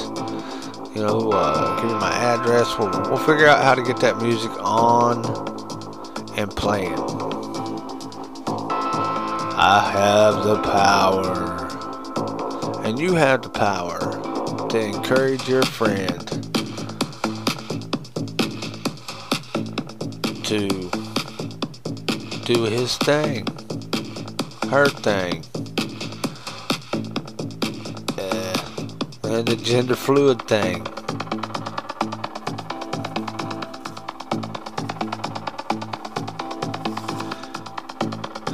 You 0.96 1.02
know, 1.02 1.30
uh, 1.34 1.82
give 1.82 1.92
you 1.92 1.98
my 1.98 2.14
address. 2.14 2.78
We'll, 2.80 2.90
we'll 3.10 3.18
figure 3.18 3.48
out 3.48 3.62
how 3.62 3.76
to 3.76 3.84
get 3.84 3.98
that 3.98 4.22
music 4.22 4.52
on 4.62 5.51
and. 6.50 6.88
I 9.64 9.92
have 9.94 10.44
the 10.44 10.60
power. 10.64 11.68
And 12.84 12.98
you 12.98 13.14
have 13.14 13.44
the 13.44 13.50
power 13.50 14.00
to 14.70 14.80
encourage 14.80 15.48
your 15.48 15.64
friend 15.64 16.28
to 20.46 20.68
do 22.44 22.64
his 22.64 22.98
thing, 22.98 23.48
her 24.70 24.88
thing, 24.90 25.44
uh, 28.18 28.58
and 29.26 29.48
the 29.48 29.60
gender 29.64 29.96
fluid 29.96 30.42
thing. 30.48 30.86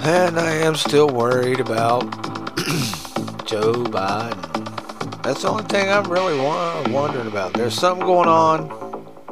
And 0.07 0.39
I 0.39 0.51
am 0.51 0.75
still 0.75 1.09
worried 1.09 1.59
about 1.59 2.01
Joe 3.45 3.83
Biden. 3.83 5.21
That's 5.21 5.41
the 5.41 5.49
only 5.49 5.65
thing 5.65 5.89
I'm 5.89 6.09
really 6.09 6.39
wondering 6.93 7.27
about. 7.27 7.53
There's 7.53 7.75
something 7.75 8.05
going 8.05 8.29
on 8.29 8.69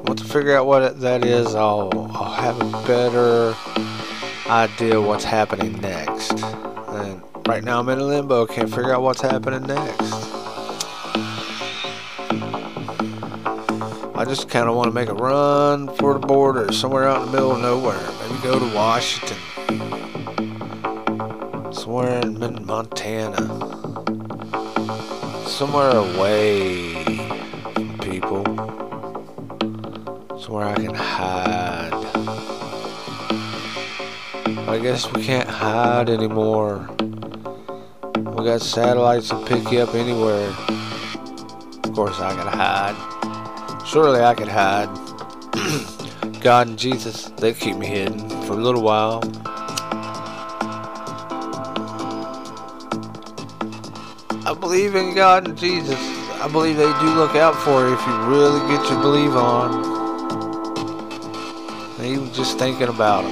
once 0.07 0.21
I 0.21 0.25
figure 0.25 0.55
out 0.55 0.67
what 0.67 0.99
that 0.99 1.25
is, 1.25 1.55
I'll, 1.55 1.89
I'll 2.13 2.33
have 2.33 2.61
a 2.61 2.87
better 2.87 3.55
idea 4.47 5.01
what's 5.01 5.23
happening 5.23 5.79
next. 5.81 6.43
And 6.89 7.23
right 7.47 7.63
now 7.63 7.79
I'm 7.79 7.89
in 7.89 7.97
a 7.97 8.03
limbo, 8.03 8.45
can't 8.45 8.69
figure 8.69 8.93
out 8.93 9.01
what's 9.01 9.21
happening 9.21 9.63
next. 9.63 10.13
I 14.13 14.25
just 14.27 14.49
kind 14.49 14.69
of 14.69 14.75
want 14.75 14.89
to 14.89 14.93
make 14.93 15.09
a 15.09 15.13
run 15.13 15.87
for 15.95 16.13
the 16.13 16.19
border, 16.19 16.71
somewhere 16.71 17.07
out 17.07 17.21
in 17.21 17.27
the 17.27 17.31
middle 17.31 17.53
of 17.53 17.61
nowhere. 17.61 17.99
Maybe 18.21 18.43
go 18.43 18.59
to 18.59 18.75
Washington, 18.75 19.37
Montana, 22.75 23.37
somewhere 25.47 25.91
away 25.91 27.05
from 27.73 27.97
people 27.99 28.43
somewhere 30.37 30.65
I 30.65 30.75
can 30.75 30.93
hide. 30.93 31.93
I 34.67 34.77
guess 34.83 35.09
we 35.13 35.23
can't 35.23 35.47
hide 35.47 36.09
anymore. 36.09 36.89
We 38.35 38.43
got 38.43 38.59
satellites 38.59 39.29
that 39.29 39.45
pick 39.47 39.71
you 39.71 39.79
up 39.79 39.95
anywhere. 39.95 40.49
Of 41.85 41.93
course, 41.93 42.19
I 42.19 42.35
gotta 42.35 42.57
hide. 42.57 43.87
Surely 43.87 44.19
I 44.19 44.33
can 44.33 44.49
hide. 44.49 44.89
God 46.41 46.67
and 46.67 46.77
Jesus, 46.77 47.29
they 47.37 47.53
keep 47.53 47.77
me 47.77 47.85
hidden 47.85 48.27
for 48.41 48.51
a 48.51 48.57
little 48.57 48.81
while. 48.81 49.21
Believe 54.75 54.95
in 54.95 55.15
God 55.15 55.47
and 55.47 55.57
Jesus. 55.57 55.97
I 56.41 56.49
believe 56.51 56.75
they 56.75 56.83
do 56.83 57.15
look 57.15 57.33
out 57.37 57.55
for 57.55 57.87
you 57.87 57.93
if 57.93 58.05
you 58.05 58.13
really 58.25 58.59
get 58.67 58.91
your 58.91 58.99
belief 59.01 59.31
on 59.31 59.95
even 62.03 62.31
just 62.33 62.59
thinking 62.59 62.89
about 62.89 63.23
them. 63.23 63.31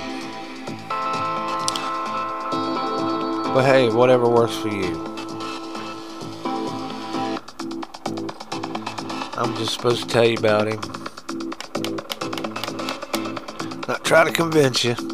But 3.54 3.66
hey, 3.66 3.90
whatever 3.90 4.30
works 4.30 4.56
for 4.56 4.70
you. 4.70 4.96
I'm 9.38 9.54
just 9.58 9.74
supposed 9.74 10.04
to 10.04 10.10
tell 10.10 10.24
you 10.26 10.38
about 10.38 10.68
him. 10.70 10.80
Not 13.90 14.06
try 14.06 14.24
to 14.24 14.32
convince 14.32 14.86
you. 14.86 15.13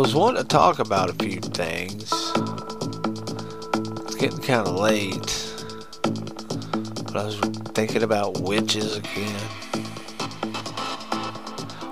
Was 0.00 0.14
wanting 0.14 0.40
to 0.40 0.48
talk 0.48 0.78
about 0.78 1.10
a 1.10 1.12
few 1.22 1.40
things. 1.40 2.10
It's 4.04 4.14
getting 4.14 4.38
kind 4.38 4.66
of 4.66 4.76
late. 4.76 5.54
But 7.04 7.16
I 7.16 7.24
was 7.26 7.38
thinking 7.74 8.02
about 8.02 8.40
witches 8.40 8.96
again. 8.96 9.40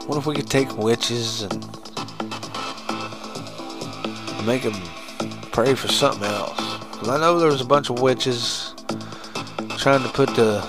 What 0.06 0.16
if 0.16 0.24
we 0.24 0.34
could 0.34 0.48
take 0.48 0.74
witches 0.78 1.42
and 1.42 1.52
make 4.46 4.62
them 4.62 4.80
pray 5.52 5.74
for 5.74 5.88
something 5.88 6.24
else? 6.24 6.78
Because 6.92 7.10
I 7.10 7.18
know 7.18 7.38
there 7.38 7.50
was 7.50 7.60
a 7.60 7.66
bunch 7.66 7.90
of 7.90 8.00
witches 8.00 8.74
trying 9.76 10.02
to 10.02 10.08
put 10.14 10.34
the 10.34 10.60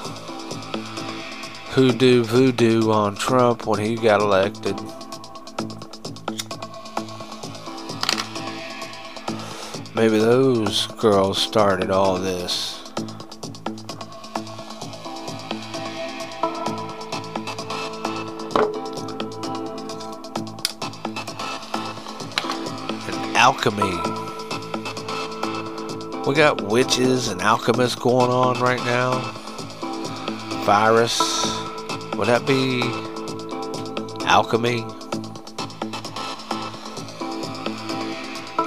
hoodoo 1.72 2.26
voodoo 2.26 2.92
on 2.92 3.16
Trump 3.16 3.66
when 3.66 3.80
he 3.80 3.96
got 3.96 4.20
elected. 4.20 4.78
Maybe 10.00 10.18
those 10.18 10.88
girls 10.88 11.38
started 11.38 11.92
all 11.92 12.16
this. 12.16 12.82
And 23.08 23.36
alchemy. 23.36 23.92
We 26.26 26.34
got 26.34 26.62
witches 26.62 27.28
and 27.28 27.42
alchemists 27.42 27.96
going 27.96 28.32
on 28.32 28.58
right 28.62 28.80
now. 28.86 29.20
Virus. 30.64 31.20
Would 32.16 32.30
that 32.30 32.46
be 32.48 32.84
alchemy? 34.26 34.86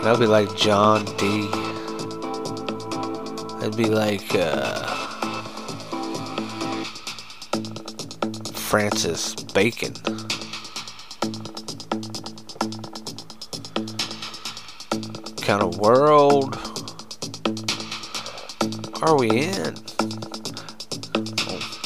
That'd 0.03 0.18
be 0.18 0.26
like 0.26 0.55
John 0.57 1.05
Dee. 1.16 1.46
That'd 3.61 3.76
be 3.76 3.84
like 3.84 4.34
uh, 4.34 4.86
Francis 8.55 9.34
Bacon. 9.34 9.94
Kind 15.40 15.62
of 15.62 15.78
world 15.78 16.59
are 19.03 19.18
we 19.18 19.30
in? 19.30 19.76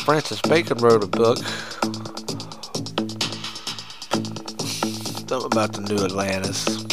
Francis 0.04 0.40
Bacon 0.42 0.78
wrote 0.78 1.02
a 1.02 1.06
book. 1.06 1.38
Something 5.28 5.44
about 5.44 5.72
the 5.72 5.80
new 5.88 6.04
Atlantis. 6.04 6.85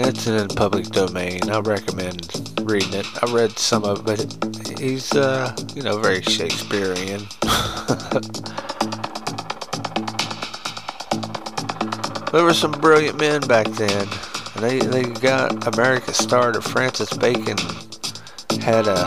It's 0.00 0.28
in 0.28 0.46
the 0.46 0.54
public 0.54 0.86
domain. 0.86 1.50
I 1.50 1.58
recommend 1.58 2.30
reading 2.62 2.94
it. 2.94 3.06
I 3.20 3.32
read 3.32 3.58
some 3.58 3.82
of 3.82 4.08
it. 4.08 4.32
He's, 4.78 5.12
uh, 5.12 5.52
you 5.74 5.82
know, 5.82 5.98
very 5.98 6.22
Shakespearean. 6.22 7.26
there 12.32 12.44
were 12.44 12.54
some 12.54 12.70
brilliant 12.72 13.18
men 13.18 13.40
back 13.48 13.66
then. 13.72 14.06
They, 14.60 14.78
they 14.78 15.02
got 15.02 15.66
America 15.74 16.14
started. 16.14 16.62
Francis 16.62 17.12
Bacon 17.14 17.58
had 18.60 18.86
a 18.86 19.04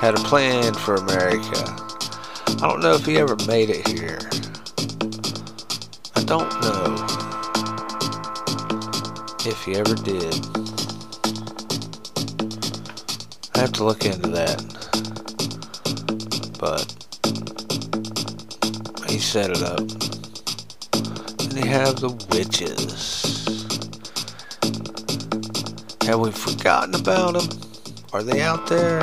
had 0.00 0.14
a 0.14 0.22
plan 0.24 0.74
for 0.74 0.96
America. 0.96 1.62
I 2.48 2.62
don't 2.62 2.80
know 2.80 2.94
if 2.94 3.06
he 3.06 3.18
ever 3.18 3.36
made 3.46 3.70
it 3.70 3.86
here. 3.86 4.18
I 6.16 6.24
don't 6.24 6.50
know 6.62 6.85
if 9.48 9.64
he 9.64 9.76
ever 9.76 9.94
did. 9.94 10.34
I 13.54 13.60
have 13.60 13.72
to 13.74 13.84
look 13.84 14.04
into 14.04 14.28
that. 14.30 14.60
But 16.58 16.92
he 19.08 19.18
set 19.18 19.50
it 19.50 19.62
up. 19.62 19.80
And 21.40 21.52
they 21.52 21.66
have 21.68 22.00
the 22.00 22.10
witches. 22.30 23.22
Have 26.06 26.20
we 26.20 26.32
forgotten 26.32 26.94
about 26.96 27.34
them? 27.34 27.48
Are 28.12 28.24
they 28.24 28.40
out 28.40 28.66
there? 28.66 29.00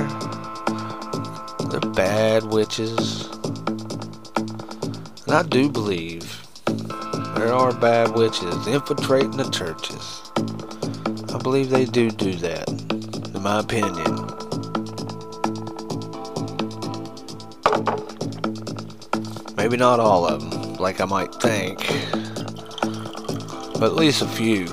They're 1.70 1.92
bad 1.94 2.44
witches. 2.44 3.30
And 5.26 5.36
I 5.36 5.44
do 5.44 5.70
believe 5.70 6.46
there 7.36 7.54
are 7.54 7.74
bad 7.74 8.14
witches 8.16 8.68
infiltrating 8.68 9.32
the 9.32 9.50
churches. 9.50 10.13
Believe 11.44 11.70
they 11.70 11.86
do 11.86 12.10
do 12.10 12.34
that, 12.36 12.68
in 13.36 13.42
my 13.44 13.60
opinion. 13.60 13.94
Maybe 19.58 19.78
not 19.78 20.00
all 20.00 20.26
of 20.26 20.42
them, 20.50 20.76
like 20.76 21.02
I 21.02 21.06
might 21.06 21.36
think, 21.36 21.80
but 23.74 23.84
at 23.84 23.96
least 23.96 24.22
a 24.22 24.28
few. 24.28 24.68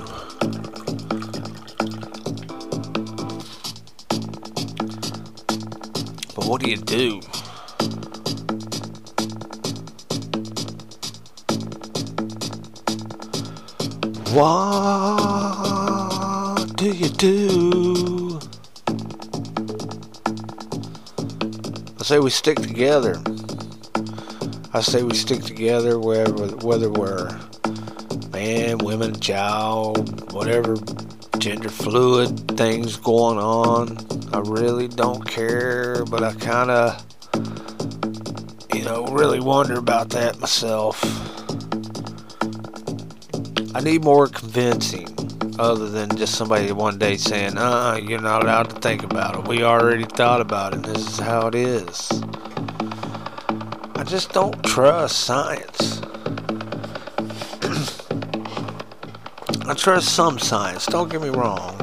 But 6.33 6.45
what 6.47 6.61
do 6.61 6.69
you 6.69 6.77
do? 6.77 7.19
What 14.33 15.20
do 16.81 16.91
you 16.93 17.09
do? 17.09 18.39
I 21.99 22.03
say 22.03 22.17
we 22.17 22.31
stick 22.31 22.57
together. 22.57 23.21
I 24.73 24.81
say 24.81 25.03
we 25.03 25.13
stick 25.13 25.43
together 25.43 25.99
wherever, 25.99 26.47
whether 26.65 26.89
we're 26.89 27.39
man, 28.31 28.79
women, 28.79 29.19
child, 29.19 30.31
whatever 30.33 30.75
gender 31.37 31.69
fluid 31.69 32.57
things 32.57 32.97
going 32.97 33.37
on. 33.37 33.99
I 34.33 34.39
really 34.39 34.87
don't 34.87 35.23
care, 35.23 36.03
but 36.05 36.23
I 36.23 36.33
kind 36.33 36.71
of, 36.71 37.05
you 38.73 38.83
know, 38.85 39.05
really 39.05 39.39
wonder 39.39 39.77
about 39.77 40.09
that 40.09 40.39
myself. 40.39 40.99
I 43.75 43.81
need 43.81 44.03
more 44.03 44.27
convincing 44.27 45.20
other 45.59 45.89
than 45.89 46.15
just 46.15 46.35
somebody 46.35 46.71
one 46.71 46.97
day 46.97 47.17
saying, 47.17 47.57
uh, 47.57 47.99
you're 48.01 48.21
not 48.21 48.43
allowed 48.43 48.69
to 48.69 48.75
think 48.77 49.03
about 49.03 49.37
it. 49.37 49.47
We 49.47 49.63
already 49.63 50.05
thought 50.05 50.41
about 50.41 50.73
it. 50.73 50.83
This 50.83 51.07
is 51.07 51.19
how 51.19 51.47
it 51.47 51.55
is. 51.55 52.09
I 53.95 54.03
just 54.03 54.31
don't 54.33 54.61
trust 54.63 55.21
science. 55.21 56.01
I 59.67 59.73
trust 59.75 60.15
some 60.15 60.39
science, 60.39 60.85
don't 60.87 61.09
get 61.09 61.21
me 61.21 61.29
wrong. 61.29 61.77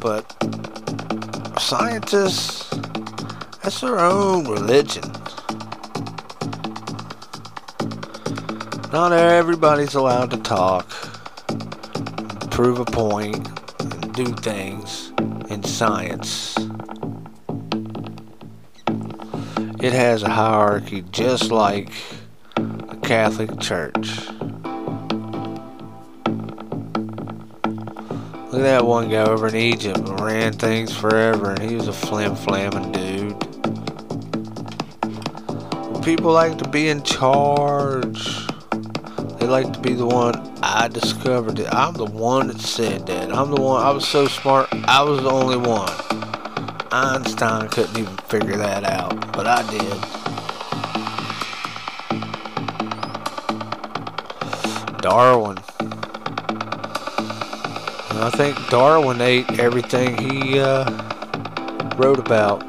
But 0.00 0.30
scientists, 1.58 2.68
that's 3.62 3.80
their 3.80 3.98
own 3.98 4.46
religion. 4.46 5.10
Not 8.92 9.12
everybody's 9.12 9.94
allowed 9.94 10.30
to 10.30 10.36
talk, 10.36 10.88
prove 12.54 12.78
a 12.78 12.84
point, 12.84 13.42
do 14.12 14.26
things 14.26 15.10
in 15.50 15.60
science. 15.64 16.56
It 19.80 19.92
has 19.92 20.22
a 20.22 20.30
hierarchy 20.30 21.02
just 21.10 21.50
like 21.50 21.90
the 22.54 22.96
Catholic 23.02 23.58
Church. 23.58 24.28
Look 28.52 28.60
at 28.60 28.68
that 28.70 28.84
one 28.86 29.08
guy 29.10 29.24
over 29.24 29.48
in 29.48 29.56
Egypt 29.56 30.08
ran 30.20 30.52
things 30.52 30.96
forever 30.96 31.50
and 31.50 31.68
he 31.68 31.74
was 31.74 31.88
a 31.88 31.92
flim 31.92 32.36
flamming 32.36 32.92
dude. 32.92 33.34
people 36.04 36.30
like 36.30 36.56
to 36.58 36.68
be 36.68 36.88
in 36.88 37.02
charge. 37.02 38.46
They 39.44 39.50
like 39.50 39.74
to 39.74 39.78
be 39.78 39.92
the 39.92 40.06
one. 40.06 40.34
I 40.62 40.88
discovered 40.88 41.58
it. 41.58 41.68
I'm 41.70 41.92
the 41.92 42.06
one 42.06 42.46
that 42.46 42.58
said 42.60 43.06
that. 43.08 43.30
I'm 43.30 43.50
the 43.50 43.60
one. 43.60 43.84
I 43.84 43.90
was 43.90 44.08
so 44.08 44.26
smart. 44.26 44.70
I 44.88 45.02
was 45.02 45.20
the 45.20 45.28
only 45.28 45.58
one. 45.58 45.92
Einstein 46.90 47.68
couldn't 47.68 47.98
even 47.98 48.16
figure 48.16 48.56
that 48.56 48.84
out, 48.84 49.32
but 49.34 49.46
I 49.46 49.62
did. 49.70 50.00
Darwin. 55.02 55.58
And 58.08 58.24
I 58.24 58.30
think 58.30 58.56
Darwin 58.70 59.20
ate 59.20 59.60
everything 59.60 60.16
he 60.16 60.58
uh, 60.58 60.90
wrote 61.98 62.18
about. 62.18 62.62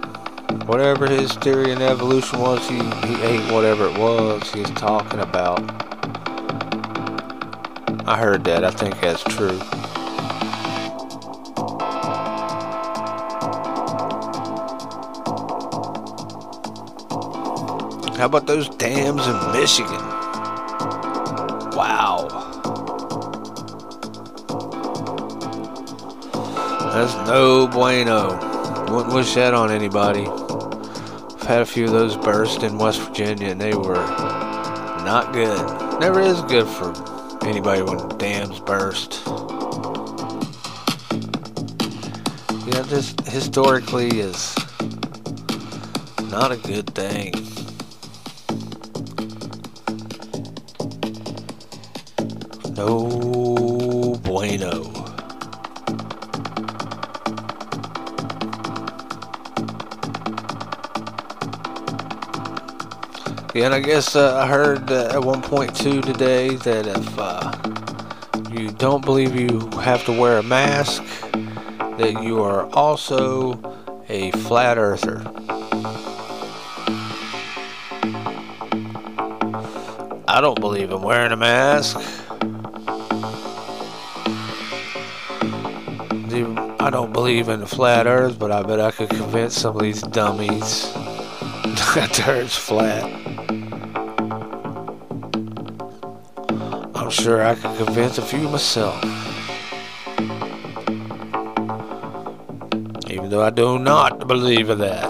Whatever 0.68 1.08
his 1.08 1.32
theory 1.36 1.72
in 1.72 1.82
evolution 1.82 2.40
was, 2.40 2.68
he, 2.68 2.76
he 3.08 3.24
ate 3.24 3.50
whatever 3.50 3.88
it 3.88 3.98
was 3.98 4.52
he 4.52 4.60
was 4.60 4.72
talking 4.72 5.22
about. 5.22 5.85
I 8.08 8.20
heard 8.20 8.44
that. 8.44 8.64
I 8.64 8.70
think 8.70 9.02
that's 9.02 9.24
true. 9.24 9.58
How 18.16 18.28
about 18.28 18.46
those 18.46 18.70
dams 18.70 19.26
in 19.26 19.52
Michigan? 19.52 19.92
Wow. 21.76 22.28
That's 26.94 27.28
no 27.28 27.68
bueno. 27.68 28.38
Wouldn't 28.94 29.16
wish 29.16 29.34
that 29.34 29.56
on 29.56 29.72
anybody. 29.72 30.28
I've 30.28 31.42
had 31.42 31.62
a 31.62 31.66
few 31.66 31.86
of 31.86 31.92
those 31.92 32.16
burst 32.16 32.62
in 32.62 32.78
West 32.78 33.02
Virginia 33.02 33.48
and 33.48 33.60
they 33.60 33.74
were 33.74 33.96
not 35.04 35.34
good. 35.34 36.00
Never 36.00 36.22
is 36.22 36.44
good 36.44 36.68
for 36.68 36.94
anybody 37.46 37.82
when 37.84 38.08
dams 38.18 38.60
burst. 38.60 39.22
Yeah, 42.66 42.82
this 42.84 43.14
historically 43.26 44.20
is 44.20 44.56
not 46.32 46.52
a 46.52 46.58
good 46.58 46.88
thing. 46.96 47.34
And 63.64 63.74
I 63.74 63.80
guess 63.80 64.18
uh, 64.18 64.36
I 64.36 64.48
heard 64.48 64.92
at 64.92 65.24
one 65.24 65.42
point 65.42 65.74
too 65.74 66.02
today 66.02 66.56
that 66.56 66.88
if 66.88 67.18
uh, 67.18 67.54
you 68.52 68.70
don't 68.72 69.04
believe 69.04 69.34
you 69.34 69.70
have 69.80 70.04
to 70.06 70.12
wear 70.12 70.40
a 70.40 70.44
mask, 70.44 71.04
that 71.32 72.22
you 72.22 72.44
are 72.44 72.66
also 72.74 73.54
a 74.10 74.32
flat 74.32 74.78
earther. 74.78 75.24
I 80.28 80.42
don't 80.42 80.60
believe 80.60 80.92
in 80.92 81.02
wearing 81.02 81.32
a 81.32 81.38
mask. 81.38 81.98
I 86.78 86.90
don't 86.90 87.14
believe 87.14 87.48
in 87.48 87.62
the 87.62 87.68
flat 87.68 88.06
earth, 88.06 88.38
but 88.38 88.52
I 88.52 88.62
bet 88.64 88.82
I 88.82 88.92
could 88.92 89.10
convince 89.10 89.56
some 89.56 89.78
of 89.78 89.82
these 89.82 90.02
dummies 90.02 90.94
that 90.94 92.12
the 92.14 92.26
earth's 92.28 92.58
flat. 92.58 93.25
Sure 97.26 97.44
I 97.44 97.56
can 97.56 97.76
convince 97.76 98.20
a 98.20 98.22
few 98.22 98.48
myself. 98.50 99.04
Even 103.10 103.32
though 103.32 103.42
I 103.42 103.50
do 103.50 103.80
not 103.80 104.28
believe 104.28 104.70
in 104.70 104.78
that. 104.78 105.10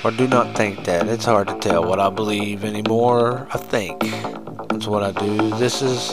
or 0.04 0.10
do 0.10 0.26
not 0.26 0.56
think 0.56 0.86
that. 0.86 1.06
It's 1.06 1.26
hard 1.26 1.48
to 1.48 1.58
tell 1.58 1.84
what 1.84 2.00
I 2.00 2.08
believe 2.08 2.64
anymore. 2.64 3.46
I 3.52 3.58
think. 3.58 4.00
That's 4.70 4.86
what 4.86 5.02
I 5.02 5.12
do. 5.12 5.50
This 5.58 5.82
is 5.82 6.12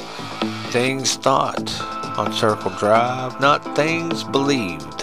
things 0.73 1.15
thought 1.15 1.71
on 2.17 2.33
Circle 2.33 2.71
Drive, 2.71 3.39
not 3.39 3.63
things 3.73 4.25
believed. 4.25 5.01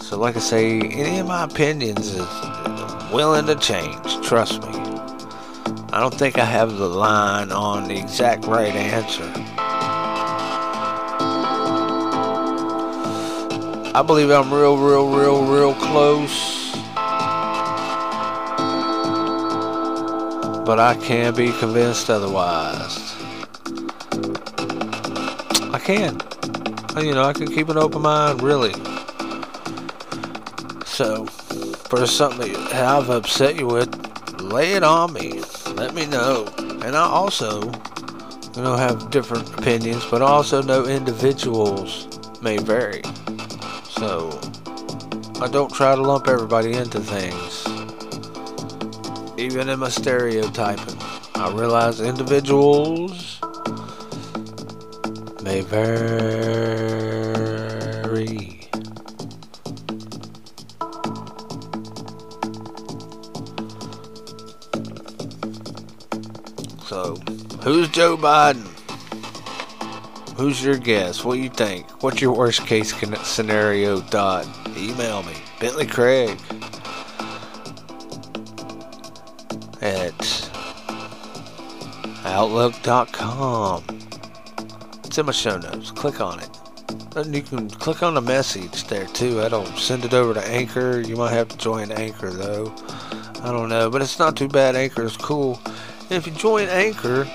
So, 0.00 0.18
like 0.18 0.36
I 0.36 0.40
say, 0.40 0.80
any 0.80 1.18
of 1.18 1.26
my 1.26 1.44
opinions 1.44 2.14
is 2.14 3.12
willing 3.12 3.44
to 3.44 3.56
change. 3.56 4.26
Trust 4.26 4.62
me. 4.62 4.67
I 5.98 6.00
don't 6.00 6.14
think 6.14 6.38
I 6.38 6.44
have 6.44 6.76
the 6.76 6.88
line 6.88 7.50
on 7.50 7.88
the 7.88 7.98
exact 7.98 8.44
right 8.44 8.72
answer. 8.72 9.28
I 13.92 14.04
believe 14.06 14.30
I'm 14.30 14.54
real, 14.54 14.76
real, 14.76 15.10
real, 15.10 15.44
real 15.44 15.74
close. 15.74 16.70
But 20.64 20.78
I 20.78 20.96
can't 21.02 21.36
be 21.36 21.50
convinced 21.58 22.08
otherwise. 22.10 23.16
I 25.74 25.80
can. 25.82 26.20
You 27.04 27.12
know, 27.12 27.24
I 27.24 27.32
can 27.32 27.48
keep 27.48 27.68
an 27.70 27.76
open 27.76 28.02
mind, 28.02 28.40
really. 28.40 28.72
So, 30.84 31.26
for 31.26 32.06
something 32.06 32.52
that 32.52 32.84
I've 32.84 33.10
upset 33.10 33.56
you 33.56 33.66
with, 33.66 33.92
lay 34.40 34.74
it 34.74 34.84
on 34.84 35.12
me. 35.12 35.37
Let 35.78 35.94
me 35.94 36.06
know. 36.06 36.44
And 36.82 36.96
I 36.96 37.06
also, 37.06 37.62
you 38.56 38.62
know, 38.62 38.76
have 38.76 39.12
different 39.12 39.48
opinions, 39.56 40.04
but 40.10 40.22
also 40.22 40.60
know 40.60 40.86
individuals 40.86 42.08
may 42.42 42.58
vary. 42.58 43.02
So, 43.84 44.40
I 45.40 45.46
don't 45.46 45.72
try 45.72 45.94
to 45.94 46.02
lump 46.02 46.26
everybody 46.26 46.72
into 46.72 46.98
things. 46.98 47.64
Even 49.38 49.68
in 49.68 49.78
my 49.78 49.88
stereotyping, 49.88 50.98
I 51.36 51.52
realize 51.52 52.00
individuals 52.00 53.40
may 55.44 55.60
vary. 55.60 56.97
Who's 67.68 67.88
Joe 67.90 68.16
Biden? 68.16 68.66
Who's 70.38 70.64
your 70.64 70.78
guess? 70.78 71.22
What 71.22 71.34
do 71.34 71.40
you 71.40 71.50
think? 71.50 72.02
What's 72.02 72.18
your 72.18 72.32
worst 72.34 72.66
case 72.66 72.94
scenario? 73.24 74.00
Dot. 74.00 74.48
Email 74.74 75.22
me. 75.22 75.34
Bentley 75.60 75.86
Craig 75.86 76.38
at 79.82 80.50
outlook.com. 82.24 83.84
It's 85.04 85.18
in 85.18 85.26
my 85.26 85.32
show 85.32 85.58
notes. 85.58 85.90
Click 85.90 86.22
on 86.22 86.40
it. 86.40 86.48
And 87.16 87.34
you 87.34 87.42
can 87.42 87.68
click 87.68 88.02
on 88.02 88.14
the 88.14 88.22
message 88.22 88.84
there 88.84 89.06
too. 89.08 89.34
That'll 89.34 89.66
send 89.76 90.06
it 90.06 90.14
over 90.14 90.32
to 90.32 90.48
Anchor. 90.48 91.02
You 91.02 91.16
might 91.16 91.32
have 91.32 91.48
to 91.48 91.58
join 91.58 91.92
Anchor 91.92 92.30
though. 92.30 92.74
I 93.42 93.52
don't 93.52 93.68
know, 93.68 93.90
but 93.90 94.00
it's 94.00 94.18
not 94.18 94.38
too 94.38 94.48
bad. 94.48 94.74
Anchor 94.74 95.04
is 95.04 95.18
cool. 95.18 95.60
And 95.66 96.12
if 96.12 96.26
you 96.26 96.32
join 96.32 96.66
Anchor, 96.68 97.28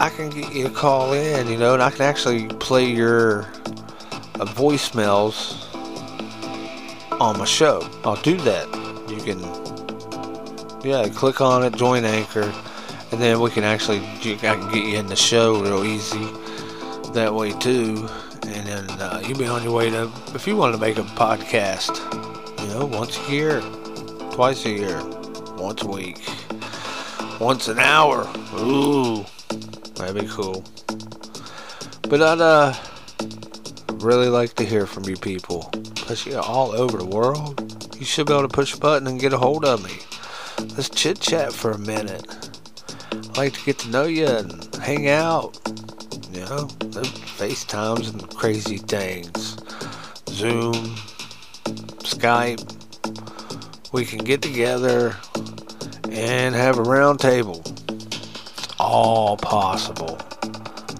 I 0.00 0.10
can 0.10 0.30
get 0.30 0.52
you 0.52 0.66
a 0.66 0.70
call 0.70 1.12
in, 1.12 1.48
you 1.48 1.58
know, 1.58 1.74
and 1.74 1.82
I 1.82 1.90
can 1.90 2.02
actually 2.02 2.46
play 2.46 2.84
your 2.84 3.42
uh, 3.42 4.46
voicemails 4.46 5.56
on 7.20 7.36
my 7.36 7.44
show. 7.44 7.88
I'll 8.04 8.22
do 8.22 8.36
that. 8.38 8.68
You 9.08 9.16
can, 9.16 9.40
yeah, 10.88 11.08
click 11.08 11.40
on 11.40 11.64
it, 11.64 11.74
join 11.74 12.04
Anchor, 12.04 12.52
and 13.10 13.20
then 13.20 13.40
we 13.40 13.50
can 13.50 13.64
actually, 13.64 13.98
I 13.98 14.36
can 14.36 14.72
get 14.72 14.84
you 14.84 14.98
in 14.98 15.08
the 15.08 15.16
show 15.16 15.60
real 15.60 15.84
easy 15.84 16.24
that 17.12 17.34
way 17.34 17.50
too. 17.52 18.08
And 18.46 18.66
then 18.66 18.90
uh, 19.00 19.20
you'll 19.26 19.38
be 19.38 19.46
on 19.46 19.64
your 19.64 19.72
way 19.72 19.90
to, 19.90 20.08
if 20.32 20.46
you 20.46 20.56
want 20.56 20.74
to 20.74 20.80
make 20.80 20.98
a 20.98 21.02
podcast, 21.02 21.98
you 22.60 22.68
know, 22.68 22.86
once 22.86 23.18
a 23.28 23.32
year, 23.32 23.60
twice 24.30 24.64
a 24.64 24.70
year, 24.70 25.02
once 25.56 25.82
a 25.82 25.88
week, 25.88 26.20
once 27.40 27.66
an 27.66 27.80
hour. 27.80 28.30
Ooh. 28.54 29.26
That'd 29.98 30.22
be 30.22 30.28
cool. 30.28 30.64
But 32.08 32.22
I'd 32.22 32.40
uh, 32.40 32.74
really 33.94 34.28
like 34.28 34.54
to 34.54 34.64
hear 34.64 34.86
from 34.86 35.04
you 35.04 35.16
people. 35.16 35.70
Plus, 35.96 36.24
you're 36.24 36.40
all 36.40 36.70
over 36.70 36.96
the 36.96 37.04
world. 37.04 37.94
You 37.98 38.06
should 38.06 38.28
be 38.28 38.32
able 38.32 38.48
to 38.48 38.48
push 38.48 38.74
a 38.74 38.78
button 38.78 39.08
and 39.08 39.20
get 39.20 39.32
a 39.32 39.38
hold 39.38 39.64
of 39.64 39.84
me. 39.84 39.92
Let's 40.76 40.88
chit 40.88 41.20
chat 41.20 41.52
for 41.52 41.72
a 41.72 41.78
minute. 41.78 42.24
I'd 43.12 43.36
like 43.36 43.52
to 43.54 43.64
get 43.64 43.78
to 43.80 43.90
know 43.90 44.04
you 44.04 44.26
and 44.26 44.74
hang 44.76 45.08
out. 45.08 45.58
You 46.32 46.40
know, 46.40 46.68
FaceTimes 47.36 48.12
and 48.12 48.34
crazy 48.36 48.78
things. 48.78 49.56
Zoom, 50.28 50.74
Skype, 52.04 52.64
we 53.92 54.04
can 54.04 54.20
get 54.20 54.42
together 54.42 55.16
and 56.10 56.54
have 56.54 56.78
a 56.78 56.82
round 56.82 57.18
table. 57.20 57.64
All 58.80 59.36
possible. 59.36 60.18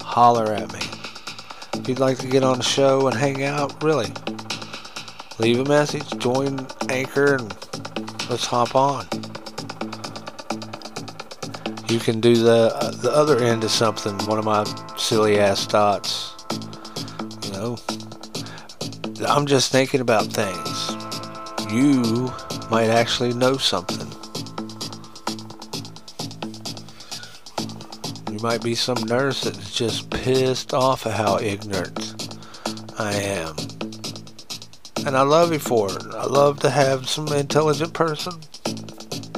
Holler 0.02 0.52
at 0.52 0.72
me. 0.72 0.80
If 1.74 1.88
you'd 1.88 2.00
like 2.00 2.18
to 2.18 2.26
get 2.26 2.42
on 2.42 2.58
the 2.58 2.64
show 2.64 3.06
and 3.06 3.16
hang 3.16 3.44
out, 3.44 3.82
really, 3.82 4.12
leave 5.38 5.60
a 5.60 5.64
message, 5.64 6.08
join 6.18 6.66
Anchor, 6.88 7.36
and 7.36 7.48
let's 8.28 8.46
hop 8.46 8.74
on. 8.74 9.06
You 11.88 11.98
can 12.00 12.20
do 12.20 12.34
the 12.36 12.72
uh, 12.74 12.90
the 12.90 13.10
other 13.10 13.38
end 13.38 13.64
of 13.64 13.70
something. 13.70 14.18
One 14.26 14.38
of 14.38 14.44
my 14.44 14.64
silly 14.96 15.38
ass 15.38 15.64
thoughts. 15.64 16.34
You 17.44 17.52
know, 17.52 17.78
I'm 19.26 19.46
just 19.46 19.70
thinking 19.72 20.00
about 20.00 20.26
things. 20.26 20.96
You 21.72 22.32
might 22.70 22.88
actually 22.88 23.32
know 23.32 23.56
something. 23.56 24.17
You 28.30 28.38
might 28.40 28.62
be 28.62 28.74
some 28.74 29.02
nurse 29.06 29.42
that's 29.42 29.74
just 29.74 30.10
pissed 30.10 30.74
off 30.74 31.06
at 31.06 31.14
how 31.14 31.38
ignorant 31.38 32.36
I 32.98 33.12
am. 33.14 33.56
And 35.06 35.16
I 35.16 35.22
love 35.22 35.52
you 35.52 35.58
for 35.58 35.90
it. 35.90 36.04
I 36.14 36.26
love 36.26 36.60
to 36.60 36.70
have 36.70 37.08
some 37.08 37.28
intelligent 37.28 37.94
person 37.94 38.34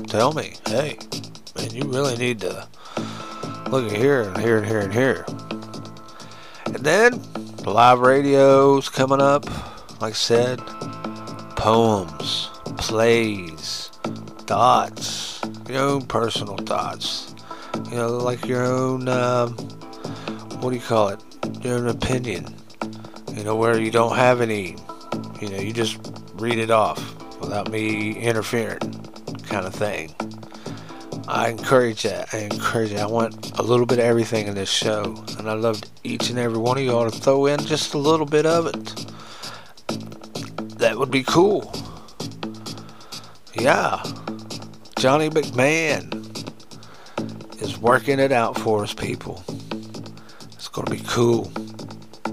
tell 0.08 0.32
me, 0.32 0.54
hey, 0.66 0.98
man, 1.56 1.70
you 1.72 1.84
really 1.84 2.16
need 2.16 2.40
to 2.40 2.66
look 3.70 3.92
at 3.92 3.96
here 3.96 4.22
and 4.22 4.38
here 4.38 4.58
and 4.58 4.66
here 4.66 4.80
and 4.80 4.92
here. 4.92 5.24
And 6.66 6.84
then 6.84 7.22
the 7.58 7.70
live 7.70 8.00
radio's 8.00 8.88
coming 8.88 9.20
up. 9.20 9.44
Like 10.00 10.12
I 10.12 10.16
said, 10.16 10.58
poems, 11.54 12.48
plays, 12.78 13.90
thoughts, 14.46 15.40
your 15.68 15.82
own 15.82 16.06
personal 16.06 16.56
thoughts. 16.56 17.19
You 17.90 17.96
know, 17.96 18.18
like 18.18 18.46
your 18.46 18.64
own, 18.64 19.08
um, 19.08 19.54
what 20.60 20.70
do 20.70 20.76
you 20.76 20.82
call 20.82 21.08
it? 21.08 21.20
Your 21.60 21.78
own 21.78 21.88
opinion. 21.88 22.54
You 23.34 23.42
know, 23.42 23.56
where 23.56 23.80
you 23.80 23.90
don't 23.90 24.14
have 24.14 24.40
any, 24.40 24.76
you 25.40 25.48
know, 25.48 25.56
you 25.56 25.72
just 25.72 25.98
read 26.34 26.60
it 26.60 26.70
off 26.70 27.00
without 27.40 27.68
me 27.68 28.12
interfering, 28.12 28.78
kind 29.42 29.66
of 29.66 29.74
thing. 29.74 30.14
I 31.26 31.48
encourage 31.48 32.04
that. 32.04 32.32
I 32.32 32.38
encourage 32.38 32.92
it. 32.92 33.00
I 33.00 33.06
want 33.06 33.58
a 33.58 33.62
little 33.62 33.86
bit 33.86 33.98
of 33.98 34.04
everything 34.04 34.46
in 34.46 34.54
this 34.54 34.70
show. 34.70 35.02
And 35.36 35.50
I 35.50 35.54
loved 35.54 35.90
each 36.04 36.30
and 36.30 36.38
every 36.38 36.58
one 36.58 36.78
of 36.78 36.84
y'all 36.84 37.10
to 37.10 37.16
throw 37.16 37.46
in 37.46 37.58
just 37.58 37.94
a 37.94 37.98
little 37.98 38.26
bit 38.26 38.46
of 38.46 38.66
it. 38.66 39.06
That 40.78 40.96
would 40.96 41.10
be 41.10 41.24
cool. 41.24 41.72
Yeah. 43.54 44.00
Johnny 44.96 45.28
McMahon 45.28 46.19
working 47.80 48.18
it 48.18 48.32
out 48.32 48.58
for 48.58 48.82
us, 48.82 48.92
people. 48.92 49.42
It's 50.52 50.68
going 50.68 50.86
to 50.86 50.92
be 50.92 51.02
cool. 51.06 51.50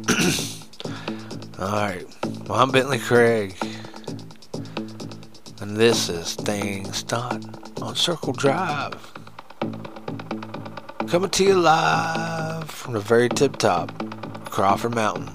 Alright. 1.60 2.06
Well, 2.48 2.60
I'm 2.60 2.72
Bentley 2.72 2.98
Craig. 3.00 3.56
And 5.62 5.78
this 5.78 6.10
is 6.10 6.36
Things 6.36 7.02
Thought 7.02 7.44
on 7.82 7.96
Circle 7.96 8.34
Drive. 8.34 8.96
Coming 11.08 11.32
to 11.32 11.44
you 11.44 11.56
live 11.56 12.70
from 12.70 12.94
the 12.94 13.00
very 13.00 13.30
tip 13.30 13.56
top, 13.58 13.92
Crawford 14.50 14.94
Mountain. 14.94 15.32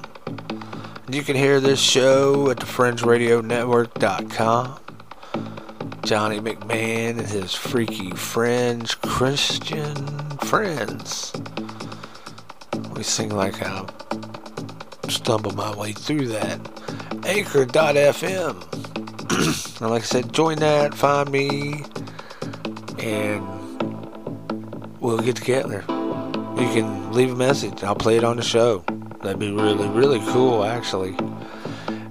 You 1.10 1.22
can 1.22 1.34
hear 1.36 1.58
this 1.60 1.80
show 1.80 2.50
at 2.50 2.58
thefringeradionetwork.com. 2.58 4.81
Johnny 6.04 6.40
McMahon 6.40 7.18
and 7.18 7.26
his 7.26 7.54
freaky 7.54 8.10
French 8.10 9.00
Christian 9.02 9.94
friends. 10.38 11.32
We 12.94 13.04
sing 13.04 13.30
like 13.30 13.62
I 13.62 13.86
stumble 15.08 15.52
my 15.52 15.74
way 15.76 15.92
through 15.92 16.26
that. 16.28 16.58
Anchor.fm. 17.24 18.56
and 19.80 19.90
like 19.90 20.02
I 20.02 20.04
said, 20.04 20.32
join 20.32 20.58
that, 20.58 20.92
find 20.92 21.30
me, 21.30 21.84
and 22.98 23.46
we'll 25.00 25.20
get 25.20 25.36
together. 25.36 25.84
You 25.88 26.68
can 26.74 27.12
leave 27.12 27.30
a 27.30 27.36
message. 27.36 27.84
I'll 27.84 27.94
play 27.94 28.16
it 28.16 28.24
on 28.24 28.36
the 28.36 28.42
show. 28.42 28.84
That'd 29.22 29.38
be 29.38 29.52
really, 29.52 29.88
really 29.88 30.20
cool, 30.32 30.64
actually. 30.64 31.16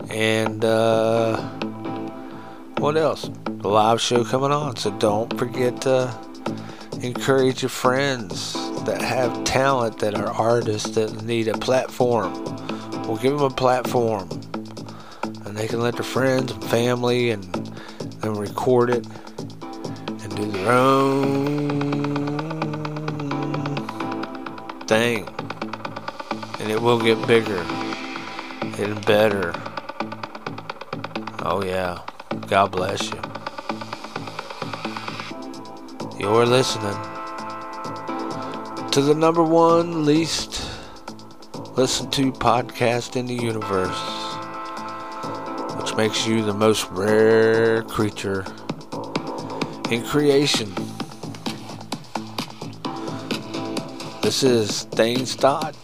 And, 0.10 0.64
uh, 0.64 1.36
what 2.82 2.98
else? 2.98 3.30
The 3.46 3.68
live 3.68 4.02
show 4.02 4.24
coming 4.24 4.52
on. 4.52 4.76
So 4.76 4.90
don't 4.98 5.32
forget 5.38 5.82
to 5.82 6.12
encourage 7.04 7.62
your 7.62 7.70
friends 7.70 8.54
that 8.86 9.04
have 9.04 9.44
talent, 9.44 10.00
that 10.00 10.16
are 10.16 10.32
artists, 10.32 10.90
that 10.96 11.22
need 11.22 11.48
a 11.48 11.54
platform. 11.54 12.34
We'll 13.04 13.18
give 13.18 13.34
them 13.34 13.44
a 13.44 13.52
platform. 13.52 14.28
And 15.46 15.56
they 15.56 15.68
can 15.68 15.80
let 15.80 15.94
their 15.94 16.04
friends 16.04 16.52
and 16.52 16.64
family 16.64 17.30
and, 17.30 17.46
and 18.24 18.36
record 18.36 18.90
it 18.90 19.06
and 20.08 20.36
do 20.36 20.46
their 20.52 20.72
own 20.72 21.38
thing. 24.88 25.30
And 26.60 26.72
it 26.72 26.82
will 26.82 27.00
get 27.00 27.28
bigger 27.28 27.64
and 28.80 29.06
better. 29.06 29.54
Oh, 31.44 31.64
yeah. 31.64 32.00
God 32.52 32.70
bless 32.74 33.10
you. 33.10 33.22
You're 36.20 36.46
listening 36.46 36.98
to 38.92 39.02
the 39.02 39.16
number 39.16 39.42
one 39.42 40.06
least 40.06 40.70
listened 41.78 42.12
to 42.12 42.34
podcast 42.34 43.16
in 43.16 43.26
the 43.26 43.36
universe, 43.36 43.98
which 45.78 45.96
makes 45.96 46.28
you 46.28 46.44
the 46.44 46.54
most 46.54 46.90
rare 46.92 47.84
creature 47.84 48.44
in 49.90 50.04
creation. 50.04 50.74
This 54.22 54.44
is 54.44 54.84
Things 54.92 55.36
Thought 55.36 55.78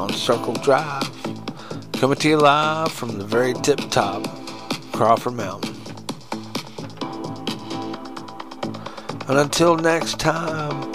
on 0.00 0.10
Circle 0.14 0.54
Drive, 0.54 1.12
coming 1.92 2.16
to 2.16 2.28
you 2.30 2.38
live 2.38 2.90
from 2.90 3.18
the 3.18 3.26
very 3.26 3.52
tip 3.52 3.78
top, 3.90 4.39
Crawford 5.00 5.32
Mountain. 5.32 5.74
And 9.28 9.38
until 9.38 9.74
next 9.76 10.20
time, 10.20 10.92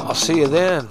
I'll 0.00 0.12
see 0.12 0.40
you 0.40 0.46
then. 0.46 0.90